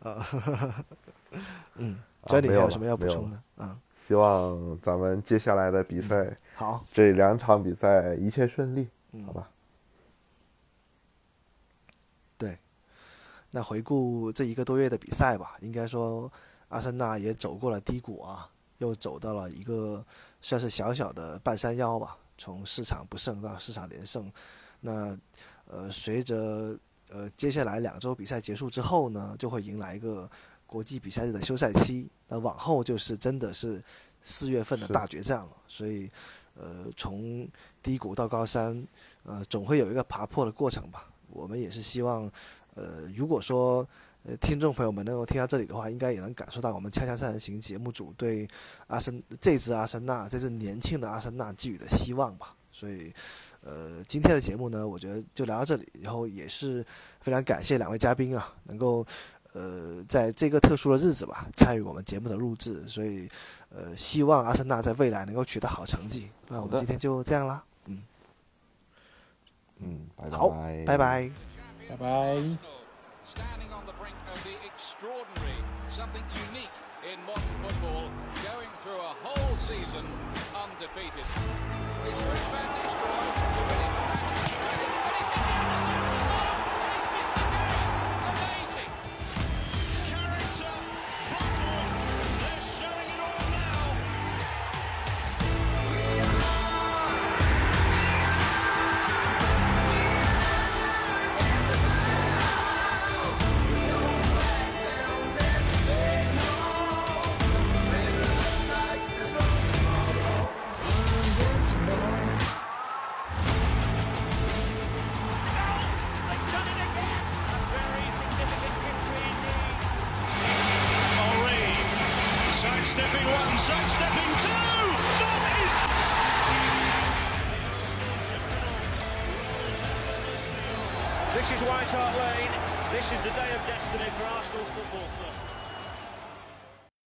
[0.00, 0.22] 啊，
[1.76, 3.64] 嗯，这里还有什么要补充的？
[3.64, 9.50] 啊，希望咱们接下来的比赛，好，这两场比赛一切顺利，嗯好吧？
[12.36, 12.58] 对
[13.50, 16.30] 那回顾这一个多月的比赛吧，应该说
[16.68, 20.04] 阿森纳也走过了低谷啊，又走到了一个
[20.40, 22.16] 算是小小的半山腰吧。
[22.36, 24.28] 从市场不胜到市场连胜，
[24.80, 25.16] 那
[25.66, 26.76] 呃随着
[27.10, 30.28] 呃接下来两周比赛结束之后呢，就会迎来一个
[30.74, 33.80] 国际比赛日的休赛期，那往后就是真的是
[34.20, 35.50] 四月份的大决战了。
[35.68, 36.10] 所以，
[36.56, 37.48] 呃，从
[37.80, 38.84] 低谷到高山，
[39.22, 41.08] 呃，总会有一个爬坡的过程吧。
[41.28, 42.28] 我们也是希望，
[42.74, 43.86] 呃，如果说
[44.24, 48.48] 呃听众朋友们能够听到这里的话，应该也能感受到我们《锵锵三人行》节目组对
[48.88, 52.52] 阿森这支阿森纳这支年轻的阿森纳寄予的希望吧。
[52.72, 53.14] 所以，
[53.60, 55.88] 呃，今天的节目呢，我觉得就聊到这里。
[56.02, 56.84] 然后也是
[57.20, 59.06] 非常感谢两位嘉宾啊，能够
[59.54, 62.86] 呃在这个特殊的日子吧，参与我们节目的录制。
[62.86, 63.28] 所以，
[63.74, 66.30] 呃，希望阿森纳在未来能够取得好成绩。
[66.48, 68.02] 那我们今天就这样啦，嗯，
[69.78, 71.30] 嗯，拜好，拜，拜拜。
[71.88, 71.96] 拜